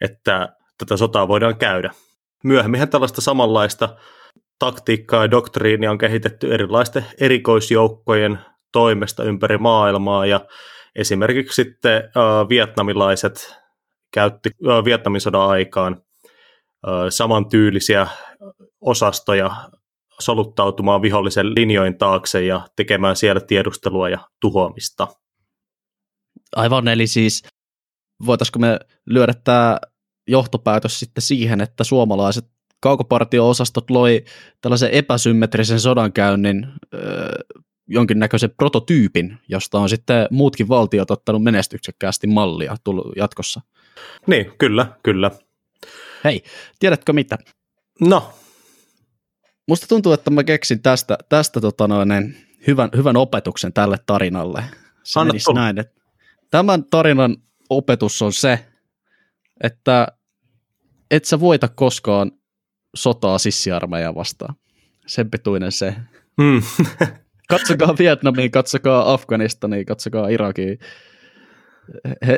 että 0.00 0.48
tätä 0.78 0.96
sotaa 0.96 1.28
voidaan 1.28 1.56
käydä. 1.56 1.90
Myöhemmin 2.44 2.88
tällaista 2.88 3.20
samanlaista 3.20 3.96
taktiikkaa 4.58 5.24
ja 5.24 5.30
doktriinia 5.30 5.90
on 5.90 5.98
kehitetty 5.98 6.54
erilaisten 6.54 7.06
erikoisjoukkojen 7.20 8.38
toimesta 8.72 9.24
ympäri 9.24 9.58
maailmaa, 9.58 10.26
ja 10.26 10.40
esimerkiksi 10.96 11.54
sitten 11.54 12.02
vietnamilaiset 12.48 13.56
käytti 14.12 14.50
Vietnamin 14.84 15.20
sodan 15.20 15.48
aikaan 15.48 16.05
samantyylisiä 17.10 18.06
osastoja 18.80 19.50
soluttautumaan 20.20 21.02
vihollisen 21.02 21.54
linjojen 21.54 21.98
taakse 21.98 22.44
ja 22.44 22.66
tekemään 22.76 23.16
siellä 23.16 23.40
tiedustelua 23.40 24.08
ja 24.08 24.18
tuhoamista. 24.40 25.08
Aivan, 26.56 26.88
eli 26.88 27.06
siis 27.06 27.42
voitaisiko 28.26 28.58
me 28.58 28.78
lyödä 29.06 29.34
tämä 29.44 29.78
johtopäätös 30.28 31.00
sitten 31.00 31.22
siihen, 31.22 31.60
että 31.60 31.84
suomalaiset 31.84 32.44
kaukopartio-osastot 32.80 33.90
loi 33.90 34.24
tällaisen 34.60 34.90
epäsymmetrisen 34.90 35.80
sodankäynnin 35.80 36.66
öö, 36.94 37.32
jonkinnäköisen 37.88 38.50
prototyypin, 38.56 39.38
josta 39.48 39.78
on 39.78 39.88
sitten 39.88 40.28
muutkin 40.30 40.68
valtiot 40.68 41.10
ottanut 41.10 41.42
menestyksekkäästi 41.42 42.26
mallia 42.26 42.76
tullut 42.84 43.12
jatkossa. 43.16 43.60
Niin, 44.26 44.52
kyllä, 44.58 44.86
kyllä. 45.02 45.30
Hei, 46.24 46.42
tiedätkö 46.78 47.12
mitä? 47.12 47.38
No. 48.00 48.32
Musta 49.68 49.86
tuntuu, 49.86 50.12
että 50.12 50.30
mä 50.30 50.44
keksin 50.44 50.82
tästä, 50.82 51.18
tästä 51.28 51.60
tota 51.60 51.88
noin, 51.88 52.36
hyvän, 52.66 52.90
hyvän 52.96 53.16
opetuksen 53.16 53.72
tälle 53.72 53.96
tarinalle. 54.06 54.64
Se 55.04 55.20
Anna 55.20 55.34
näin, 55.54 55.78
että 55.78 56.00
tämän 56.50 56.84
tarinan 56.84 57.36
opetus 57.70 58.22
on 58.22 58.32
se, 58.32 58.66
että 59.62 60.06
et 61.10 61.24
sä 61.24 61.40
voita 61.40 61.68
koskaan 61.68 62.32
sotaa 62.96 63.38
sissiarmeijaa 63.38 64.14
vastaan. 64.14 64.54
Sen 65.06 65.30
pituinen 65.30 65.72
se. 65.72 65.94
Hmm. 66.42 66.62
katsokaa 67.48 67.94
Vietnamiin, 67.98 68.50
katsokaa 68.50 69.12
Afganistaniin, 69.12 69.86
katsokaa 69.86 70.28
Irakiin 70.28 70.78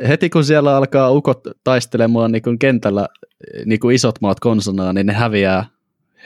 heti 0.09 0.30
kun 0.30 0.44
siellä 0.44 0.76
alkaa 0.76 1.11
ukot 1.11 1.40
taistelemaan 1.64 2.32
niin 2.32 2.42
kuin 2.42 2.59
kentällä 2.59 3.09
niin 3.64 3.80
kuin 3.80 3.94
isot 3.94 4.20
maat 4.20 4.40
konsonaa, 4.40 4.92
niin 4.92 5.07
ne 5.07 5.12
häviää 5.12 5.64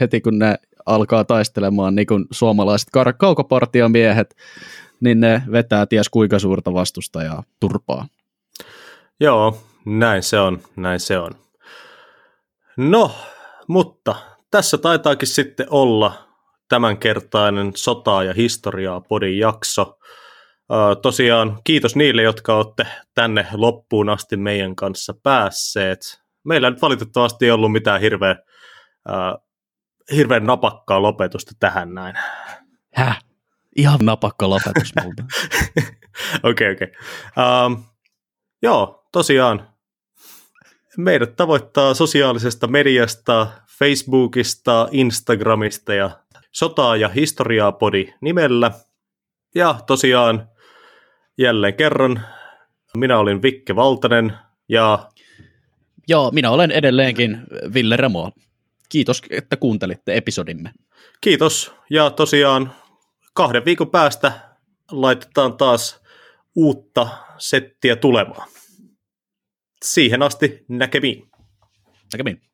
heti 0.01 0.21
kun 0.21 0.39
ne 0.39 0.59
alkaa 0.87 1.25
taistelemaan 1.25 1.95
niin 1.95 2.07
kuin 2.07 2.25
suomalaiset 2.31 2.89
kaukopartiomiehet, 3.19 4.37
niin 5.01 5.21
ne 5.21 5.43
vetää 5.53 5.87
ties 5.87 6.09
kuinka 6.09 6.39
suurta 6.39 6.75
vastusta 6.75 7.23
ja 7.23 7.43
turpaa. 7.61 8.07
Joo, 9.21 9.63
näin 9.87 10.23
se 10.23 10.39
on, 10.39 10.61
näin 10.77 11.01
se 11.01 11.19
on. 11.19 11.31
No, 12.77 13.11
mutta 13.69 14.15
tässä 14.51 14.79
taitaakin 14.79 15.29
sitten 15.29 15.67
olla 15.71 16.13
tämänkertainen 16.69 17.73
sotaa 17.77 18.25
ja 18.25 18.35
historiaa 18.35 19.01
podin 19.01 19.39
jakso 19.39 19.99
tosiaan 21.03 21.59
kiitos 21.65 21.97
niille, 21.97 22.23
jotka 22.23 22.57
olette 22.57 22.87
tänne 23.15 23.47
loppuun 23.53 24.09
asti 24.09 24.37
meidän 24.37 24.77
kanssa 24.77 25.15
päässeet. 25.23 26.23
Meillä 26.45 26.71
nyt 26.71 26.83
valitettavasti 26.83 27.45
ei 27.45 27.51
ollut 27.51 27.73
mitään 27.73 28.01
hirveän, 28.01 28.37
uh, 29.09 29.47
hirveän 30.17 30.45
napakkaa 30.45 31.03
lopetusta 31.03 31.53
tähän 31.61 31.95
näin. 31.95 32.15
Häh? 32.95 33.19
Ihan 33.77 33.99
napakka 34.03 34.51
lopetus 34.51 34.93
multa. 35.05 35.23
Okei, 36.43 36.73
okei. 36.73 36.73
Okay, 36.73 36.89
okay. 37.33 37.67
um, 37.67 37.85
joo, 38.63 39.09
tosiaan 39.13 39.69
meidät 40.97 41.37
tavoittaa 41.37 41.95
sosiaalisesta 41.95 42.67
mediasta, 42.67 43.47
Facebookista, 43.79 44.89
Instagramista 44.91 45.95
ja 45.95 46.11
sotaa 46.53 46.97
ja 46.97 47.09
historiaa 47.09 47.73
podi 47.73 48.15
nimellä. 48.21 48.71
Ja 49.55 49.81
tosiaan 49.87 50.49
jälleen 51.39 51.75
kerran. 51.75 52.21
Minä 52.97 53.19
olin 53.19 53.43
Vikke 53.43 53.77
Valtanen 53.77 54.33
ja... 54.69 55.11
Joo, 56.09 56.31
minä 56.31 56.51
olen 56.51 56.71
edelleenkin 56.71 57.39
Ville 57.75 57.97
Remo. 57.97 58.33
Kiitos, 58.89 59.23
että 59.31 59.57
kuuntelitte 59.57 60.17
episodimme. 60.17 60.73
Kiitos. 61.21 61.75
Ja 61.91 62.11
tosiaan 62.11 62.73
kahden 63.35 63.65
viikon 63.65 63.91
päästä 63.91 64.33
laitetaan 64.91 65.57
taas 65.57 66.03
uutta 66.55 67.09
settiä 67.39 67.97
tulemaan. 67.97 68.49
Siihen 69.85 70.23
asti 70.23 70.65
näkemiin. 70.69 71.31
Näkemiin. 72.13 72.52